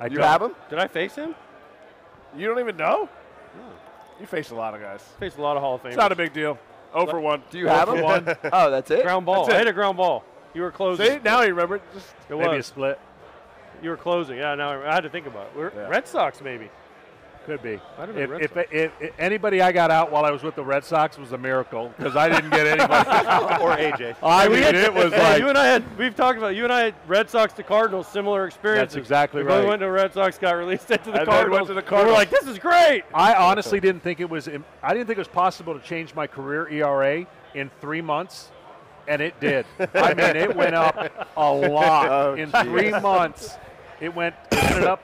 I 0.00 0.06
you. 0.06 0.16
don't- 0.16 0.26
Have 0.26 0.42
him? 0.42 0.54
Did 0.68 0.78
I 0.78 0.88
face 0.88 1.14
him? 1.14 1.34
You 2.36 2.46
don't 2.48 2.58
even 2.60 2.76
know? 2.76 3.08
No. 3.56 3.62
You 4.20 4.26
faced 4.26 4.50
a 4.50 4.54
lot 4.54 4.74
of 4.74 4.80
guys. 4.80 5.02
Faced 5.18 5.38
a 5.38 5.42
lot 5.42 5.56
of 5.56 5.62
Hall 5.62 5.74
of 5.76 5.82
Famers. 5.82 5.88
It's 5.88 5.96
not 5.96 6.12
a 6.12 6.16
big 6.16 6.32
deal. 6.32 6.58
Oh 6.92 7.02
Over 7.06 7.20
one. 7.20 7.42
Do 7.50 7.58
you 7.58 7.68
have 7.68 7.88
oh 7.88 7.94
him? 7.94 8.02
One. 8.04 8.36
Oh, 8.52 8.70
that's 8.70 8.90
it. 8.90 9.02
ground 9.04 9.24
ball. 9.26 9.44
That's 9.46 9.54
I 9.54 9.58
hit 9.58 9.68
a 9.68 9.72
ground 9.72 9.96
ball. 9.96 10.24
You 10.54 10.62
were 10.62 10.72
closing. 10.72 11.06
See, 11.06 11.18
now 11.24 11.42
you 11.42 11.50
remember. 11.50 11.80
Just 11.94 12.08
it 12.28 12.36
Maybe 12.36 12.56
a 12.56 12.62
split. 12.62 12.98
You 13.82 13.90
were 13.90 13.96
closing. 13.96 14.36
Yeah, 14.38 14.54
now 14.56 14.82
I 14.82 14.92
had 14.92 15.04
to 15.04 15.08
think 15.08 15.26
about 15.26 15.46
it. 15.46 15.52
We're, 15.56 15.70
Yeah. 15.72 15.88
Red 15.88 16.06
Sox, 16.08 16.40
maybe. 16.40 16.68
Could 17.46 17.62
be. 17.62 17.80
Might 17.98 18.06
have 18.08 18.14
been 18.14 18.24
If, 18.24 18.30
Red 18.30 18.42
if, 18.42 18.52
Sox. 18.54 18.68
if, 18.70 18.92
if 19.00 19.18
anybody 19.18 19.62
I 19.62 19.72
got 19.72 19.90
out 19.90 20.12
while 20.12 20.24
I 20.26 20.30
was 20.30 20.42
with 20.42 20.54
the 20.54 20.62
Red 20.64 20.84
Sox 20.84 21.16
was 21.18 21.32
a 21.32 21.38
miracle 21.38 21.92
because 21.96 22.14
I 22.14 22.28
didn't 22.28 22.50
get 22.50 22.66
anybody. 22.66 23.08
or 23.64 23.76
AJ. 23.76 24.16
I 24.22 24.46
mean, 24.48 24.62
it 24.62 24.92
was 24.92 25.12
Hey, 25.12 25.22
like 25.22 25.40
you 25.40 25.48
and 25.48 25.56
I 25.56 25.66
had 25.66 25.82
we've 25.98 26.14
talked 26.14 26.36
about 26.38 26.54
you 26.54 26.64
and 26.64 26.72
I 26.72 26.80
had 26.80 26.94
Red 27.08 27.30
Sox 27.30 27.52
to 27.54 27.62
Cardinals 27.62 28.06
similar 28.08 28.46
experiences. 28.46 28.94
That's 28.94 29.02
exactly 29.02 29.42
we 29.42 29.48
both 29.48 29.60
right. 29.62 29.68
went 29.68 29.80
to 29.80 29.90
Red 29.90 30.12
Sox, 30.12 30.36
got 30.38 30.52
released 30.52 30.90
into 30.90 31.04
the 31.10 31.10
And 31.12 31.18
then 31.20 31.26
Cardinals. 31.26 31.56
went 31.60 31.66
to 31.68 31.74
the 31.74 31.82
Cardinals. 31.82 31.90
We 31.90 31.90
Cardinals. 31.90 32.06
were 32.06 32.12
like, 32.12 32.30
this 32.30 32.46
is 32.46 32.58
great. 32.58 33.04
I 33.14 33.34
honestly 33.34 33.80
didn't 33.80 34.02
think 34.02 34.20
it 34.20 34.28
was. 34.28 34.46
im- 34.46 34.64
I 34.82 34.92
didn't 34.92 35.06
think 35.06 35.16
it 35.16 35.22
was 35.22 35.28
possible 35.28 35.72
to 35.78 35.80
change 35.84 36.14
my 36.14 36.26
career 36.26 36.68
ERA 36.68 37.26
in 37.54 37.70
three 37.80 38.02
months, 38.02 38.50
and 39.08 39.22
it 39.22 39.40
did. 39.40 39.64
I 39.94 40.12
mean, 40.14 40.36
it 40.36 40.54
went 40.54 40.74
up 40.74 40.96
a 41.36 41.52
lot 41.52 42.08
Oh, 42.10 42.34
in 42.34 42.50
geez. 42.52 42.62
three 42.64 42.90
months. 42.90 43.56
It 44.00 44.14
went. 44.14 44.34
It 44.52 44.62
ended 44.64 44.84
up 44.84 45.02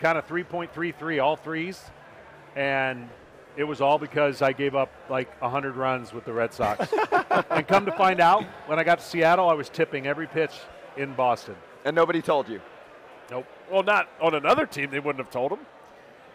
kind 0.00 0.18
of 0.18 0.26
3.33, 0.26 1.22
all 1.22 1.36
threes, 1.36 1.80
and 2.56 3.08
it 3.56 3.64
was 3.64 3.80
all 3.80 3.98
because 3.98 4.42
I 4.42 4.52
gave 4.52 4.74
up 4.74 4.90
like 5.08 5.40
100 5.40 5.76
runs 5.76 6.12
with 6.12 6.24
the 6.24 6.32
Red 6.32 6.52
Sox. 6.52 6.92
and 7.50 7.68
come 7.68 7.84
to 7.86 7.92
find 7.92 8.20
out, 8.20 8.44
when 8.66 8.78
I 8.78 8.84
got 8.84 8.98
to 8.98 9.04
Seattle, 9.04 9.48
I 9.48 9.54
was 9.54 9.68
tipping 9.68 10.06
every 10.06 10.26
pitch 10.26 10.52
in 10.96 11.14
Boston. 11.14 11.56
And 11.84 11.94
nobody 11.94 12.22
told 12.22 12.48
you. 12.48 12.60
Nope. 13.30 13.46
well, 13.70 13.82
not 13.82 14.08
on 14.20 14.34
another 14.34 14.66
team. 14.66 14.90
They 14.90 14.98
wouldn't 14.98 15.24
have 15.24 15.32
told 15.32 15.52
him. 15.52 15.60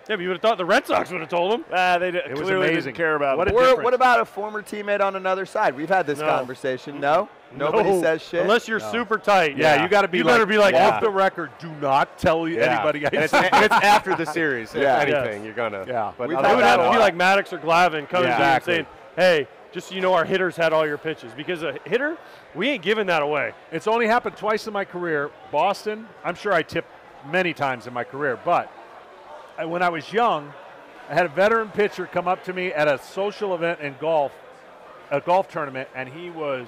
Yeah, 0.07 0.17
but 0.17 0.21
you 0.21 0.27
would 0.29 0.35
have 0.35 0.41
thought 0.41 0.57
the 0.59 0.65
Red 0.65 0.85
Sox 0.85 1.09
would 1.11 1.21
have 1.21 1.29
told 1.29 1.51
him. 1.53 1.65
Ah, 1.73 1.97
they 1.97 2.11
did, 2.11 2.25
It 2.25 2.31
was 2.31 2.41
clearly 2.41 2.67
amazing. 2.69 2.93
didn't 2.93 2.97
care 2.97 3.15
about 3.15 3.37
What 3.39 3.47
it. 3.47 3.53
Or 3.55 3.81
what 3.81 3.93
about 3.95 4.19
a 4.19 4.25
former 4.25 4.61
teammate 4.61 5.01
on 5.01 5.15
another 5.15 5.45
side? 5.47 5.75
We've 5.75 5.89
had 5.89 6.05
this 6.05 6.19
No. 6.19 6.27
conversation. 6.27 6.99
No, 6.99 7.27
nobody 7.55 7.89
No. 7.89 8.01
says 8.01 8.21
shit. 8.21 8.41
Unless 8.41 8.67
you're 8.67 8.79
super 8.79 9.17
tight. 9.17 9.57
Yeah, 9.57 9.81
you 9.81 9.89
got 9.89 10.03
to 10.03 10.07
be. 10.07 10.19
You 10.19 10.23
like, 10.23 10.35
better 10.35 10.45
be 10.45 10.59
like, 10.59 10.75
off 10.75 11.01
the 11.01 11.09
record. 11.09 11.49
Do 11.57 11.71
not 11.81 12.19
tell 12.19 12.47
Yeah. 12.47 12.61
anybody. 12.75 13.03
I 13.05 13.09
And 13.13 13.23
it's, 13.23 13.33
and 13.33 13.65
it's 13.65 13.73
after 13.73 14.15
the 14.15 14.25
series. 14.25 14.73
Yeah. 14.75 15.01
If 15.01 15.09
anything, 15.09 15.43
you're 15.43 15.53
gonna. 15.55 15.85
Yeah. 15.87 16.11
But 16.17 16.27
We've 16.29 16.37
other 16.37 16.47
It 16.49 16.51
had 16.51 16.55
would 16.55 16.65
have 16.65 16.79
to 16.85 16.91
be 16.91 16.97
like 16.99 17.17
lot. 17.17 17.37
Maddux 17.39 17.53
or 17.53 17.57
Glavine 17.57 18.07
coming 18.07 18.27
Yeah. 18.29 18.37
to 18.37 18.43
and 18.43 18.57
Exactly. 18.57 18.73
saying, 18.75 18.85
hey, 19.15 19.47
just 19.71 19.89
so 19.89 19.95
you 19.95 20.01
know 20.01 20.13
our 20.13 20.23
hitters 20.25 20.55
had 20.55 20.71
all 20.71 20.85
your 20.85 20.99
pitches. 20.99 21.33
Because 21.33 21.63
a 21.63 21.73
hitter, 21.85 22.15
we 22.53 22.69
ain't 22.69 22.83
giving 22.83 23.07
that 23.07 23.23
away. 23.23 23.53
It's 23.71 23.87
only 23.87 24.05
happened 24.05 24.37
twice 24.37 24.67
in 24.67 24.73
my 24.73 24.85
career. 24.85 25.31
Boston, 25.51 26.07
I'm 26.23 26.35
sure 26.35 26.53
I 26.53 26.61
tipped 26.61 26.89
many 27.31 27.53
times 27.53 27.87
in 27.87 27.93
my 27.93 28.03
career, 28.03 28.37
but 28.45 28.69
I, 28.69 28.69
when 29.63 29.81
I 29.81 29.89
was 29.89 30.11
young, 30.11 30.53
I 31.09 31.13
had 31.13 31.25
a 31.25 31.29
veteran 31.29 31.69
pitcher 31.69 32.07
come 32.07 32.27
up 32.27 32.43
to 32.45 32.53
me 32.53 32.73
at 32.73 32.87
a 32.87 32.97
social 32.97 33.53
event 33.55 33.79
in 33.79 33.95
golf, 33.99 34.31
a 35.11 35.21
golf 35.21 35.47
tournament, 35.49 35.87
and 35.95 36.09
he 36.09 36.29
was, 36.29 36.67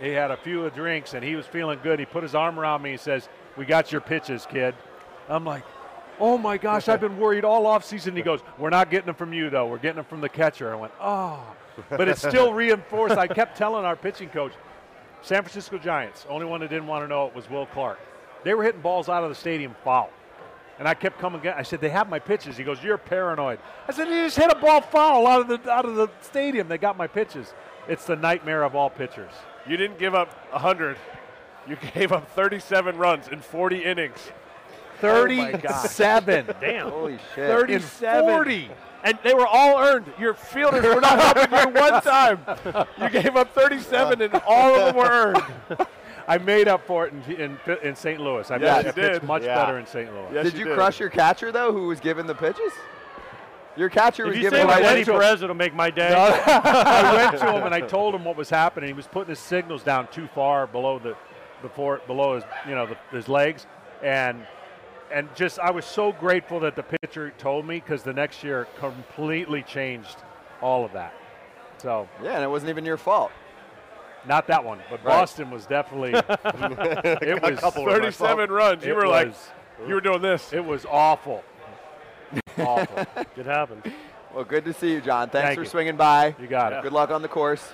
he 0.00 0.08
had 0.10 0.30
a 0.30 0.36
few 0.36 0.68
drinks 0.70 1.14
and 1.14 1.22
he 1.22 1.36
was 1.36 1.46
feeling 1.46 1.78
good. 1.82 1.98
He 1.98 2.06
put 2.06 2.22
his 2.22 2.34
arm 2.34 2.58
around 2.58 2.82
me 2.82 2.92
and 2.92 3.00
says, 3.00 3.28
"We 3.56 3.64
got 3.64 3.92
your 3.92 4.00
pitches, 4.00 4.46
kid." 4.46 4.74
I'm 5.28 5.44
like, 5.44 5.62
"Oh 6.18 6.38
my 6.38 6.56
gosh, 6.56 6.88
I've 6.88 7.00
been 7.00 7.18
worried 7.18 7.44
all 7.44 7.66
off 7.66 7.84
season." 7.84 8.16
He 8.16 8.22
goes, 8.22 8.40
"We're 8.56 8.70
not 8.70 8.90
getting 8.90 9.06
them 9.06 9.14
from 9.14 9.32
you 9.32 9.50
though. 9.50 9.66
We're 9.66 9.78
getting 9.78 9.96
them 9.96 10.06
from 10.06 10.20
the 10.20 10.28
catcher." 10.28 10.72
I 10.72 10.76
went, 10.76 10.92
"Oh," 11.00 11.42
but 11.90 12.08
it's 12.08 12.26
still 12.26 12.52
reinforced. 12.54 13.16
I 13.16 13.28
kept 13.28 13.58
telling 13.58 13.84
our 13.84 13.96
pitching 13.96 14.30
coach, 14.30 14.52
San 15.22 15.42
Francisco 15.42 15.78
Giants, 15.78 16.24
only 16.28 16.46
one 16.46 16.60
that 16.60 16.70
didn't 16.70 16.86
want 16.86 17.04
to 17.04 17.08
know 17.08 17.26
it 17.26 17.34
was 17.34 17.50
Will 17.50 17.66
Clark. 17.66 17.98
They 18.44 18.54
were 18.54 18.62
hitting 18.64 18.80
balls 18.80 19.08
out 19.08 19.22
of 19.22 19.28
the 19.28 19.34
stadium 19.34 19.76
foul. 19.84 20.10
And 20.78 20.86
I 20.86 20.94
kept 20.94 21.18
coming. 21.18 21.46
I 21.48 21.62
said, 21.62 21.80
"They 21.80 21.88
have 21.88 22.08
my 22.08 22.18
pitches." 22.20 22.56
He 22.56 22.62
goes, 22.64 22.82
"You're 22.82 22.98
paranoid." 22.98 23.58
I 23.88 23.92
said, 23.92 24.06
"You 24.08 24.24
just 24.24 24.36
hit 24.36 24.50
a 24.50 24.54
ball 24.54 24.80
foul 24.80 25.26
out 25.26 25.40
of 25.40 25.48
the 25.48 25.70
out 25.70 25.84
of 25.84 25.96
the 25.96 26.08
stadium. 26.20 26.68
They 26.68 26.78
got 26.78 26.96
my 26.96 27.06
pitches." 27.08 27.52
It's 27.88 28.04
the 28.04 28.16
nightmare 28.16 28.62
of 28.62 28.76
all 28.76 28.90
pitchers. 28.90 29.32
You 29.66 29.76
didn't 29.76 29.98
give 29.98 30.14
up 30.14 30.28
100. 30.52 30.96
You 31.66 31.76
gave 31.94 32.12
up 32.12 32.30
37 32.30 32.96
runs 32.96 33.28
in 33.28 33.40
40 33.40 33.82
innings. 33.82 34.30
Thirty-seven. 35.00 36.46
Oh 36.48 36.54
Damn. 36.60 36.90
Holy 36.90 37.18
shit. 37.34 37.48
37. 37.48 38.28
40. 38.28 38.70
And 39.04 39.18
they 39.22 39.32
were 39.32 39.46
all 39.46 39.78
earned. 39.78 40.06
Your 40.18 40.34
fielders 40.34 40.84
were 40.84 41.00
not 41.00 41.18
helping 41.18 41.58
you 41.74 41.80
one 41.80 42.02
time. 42.02 42.40
You 43.00 43.08
gave 43.10 43.36
up 43.36 43.54
37 43.54 44.20
and 44.22 44.34
all 44.46 44.74
of 44.74 44.86
them 44.86 44.96
were 44.96 45.08
earned. 45.08 45.86
I 46.28 46.38
made 46.38 46.68
up 46.68 46.86
for 46.86 47.06
it 47.06 47.12
in 47.12 47.34
in, 47.40 47.58
in 47.82 47.96
St. 47.96 48.20
Louis. 48.20 48.48
I, 48.50 48.56
Yeah, 48.56 48.60
made, 48.60 48.66
you 48.84 48.88
I 48.90 48.92
pitched 48.92 49.20
did. 49.20 49.22
much 49.24 49.42
Yeah. 49.42 49.54
better 49.64 49.78
in 49.78 49.86
St. 49.86 50.12
Louis. 50.12 50.26
Yes, 50.34 50.44
Did 50.44 50.52
you 50.54 50.58
you 50.60 50.64
did. 50.66 50.74
crush 50.76 51.00
your 51.00 51.08
catcher 51.08 51.50
though, 51.50 51.72
who 51.72 51.86
was 51.88 51.98
giving 52.00 52.26
the 52.26 52.34
pitches? 52.34 52.72
Your 53.76 53.88
catcher 53.88 54.24
If 54.24 54.28
was 54.28 54.36
you 54.36 54.42
given 54.42 54.60
say 54.60 54.64
like 54.66 54.82
Lenny 54.82 55.04
to. 55.04 55.12
Perez, 55.12 55.40
it'll 55.42 55.54
make 55.54 55.72
my 55.74 55.88
day. 55.90 56.12
I 56.46 57.14
went 57.14 57.38
to 57.40 57.52
him 57.52 57.64
and 57.64 57.74
I 57.74 57.80
told 57.80 58.14
him 58.14 58.24
what 58.24 58.36
was 58.36 58.50
happening. 58.50 58.88
He 58.88 58.92
was 58.92 59.06
putting 59.06 59.30
his 59.30 59.38
signals 59.38 59.82
down 59.82 60.08
too 60.08 60.28
far 60.34 60.66
below 60.66 60.98
the, 60.98 61.16
before 61.62 62.00
below 62.06 62.34
his, 62.34 62.44
you 62.68 62.74
know, 62.74 62.86
the, 62.86 62.96
his 63.16 63.28
legs, 63.28 63.66
and 64.02 64.44
and 65.12 65.28
just 65.36 65.58
I 65.60 65.70
was 65.70 65.84
so 65.86 66.12
grateful 66.12 66.60
that 66.60 66.74
the 66.76 66.82
pitcher 66.82 67.32
told 67.38 67.66
me 67.66 67.76
because 67.80 68.02
the 68.02 68.12
next 68.12 68.42
year 68.44 68.66
completely 68.78 69.62
changed 69.62 70.16
all 70.60 70.84
of 70.84 70.92
that. 70.92 71.14
So 71.78 72.08
Yeah, 72.22 72.32
and 72.34 72.42
it 72.44 72.50
wasn't 72.50 72.70
even 72.70 72.84
your 72.84 72.96
fault. 72.98 73.30
Not 74.26 74.46
that 74.48 74.64
one, 74.64 74.78
but 74.90 75.04
Right. 75.04 75.12
Boston 75.20 75.50
was 75.50 75.66
definitely. 75.66 76.12
it 76.14 77.42
was 77.42 77.60
couple 77.60 77.84
37 77.86 78.50
runs. 78.50 78.84
You 78.84 78.92
it 78.92 78.96
were 78.96 79.06
like, 79.06 79.28
was- 79.28 79.50
you 79.86 79.94
were 79.94 80.00
doing 80.00 80.22
this. 80.22 80.52
it 80.52 80.64
was 80.64 80.84
awful. 80.86 81.44
awful. 82.58 83.06
It 83.36 83.46
happened. 83.46 83.92
Well, 84.34 84.44
good 84.44 84.64
to 84.66 84.72
see 84.72 84.92
you, 84.92 85.00
John. 85.00 85.30
Thanks 85.30 85.46
Thank 85.48 85.58
for 85.58 85.62
you. 85.64 85.68
swinging 85.70 85.96
by. 85.96 86.34
You 86.40 86.46
got 86.48 86.72
it. 86.72 86.82
Good 86.82 86.92
luck 86.92 87.10
on 87.10 87.22
the 87.22 87.28
course. 87.28 87.72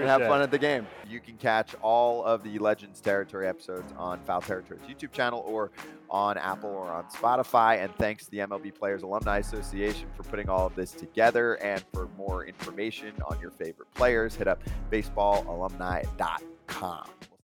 And 0.00 0.08
have 0.08 0.22
fun 0.22 0.40
it. 0.40 0.44
at 0.44 0.50
the 0.50 0.58
game. 0.58 0.86
You 1.08 1.20
can 1.20 1.36
catch 1.36 1.74
all 1.82 2.24
of 2.24 2.42
the 2.42 2.58
Legends 2.58 3.00
Territory 3.00 3.46
episodes 3.48 3.92
on 3.96 4.20
Foul 4.24 4.40
Territory's 4.40 4.82
YouTube 4.82 5.12
channel 5.12 5.44
or 5.46 5.70
on 6.10 6.36
Apple 6.38 6.70
or 6.70 6.90
on 6.90 7.04
Spotify. 7.04 7.82
And 7.82 7.94
thanks 7.96 8.24
to 8.26 8.30
the 8.30 8.38
MLB 8.38 8.74
Players 8.74 9.02
Alumni 9.02 9.38
Association 9.38 10.08
for 10.16 10.22
putting 10.24 10.48
all 10.48 10.66
of 10.66 10.74
this 10.74 10.92
together. 10.92 11.54
And 11.54 11.84
for 11.92 12.08
more 12.16 12.46
information 12.46 13.12
on 13.28 13.38
your 13.40 13.50
favorite 13.50 13.92
players, 13.94 14.34
hit 14.34 14.48
up 14.48 14.62
baseballalumni.com. 14.90 17.06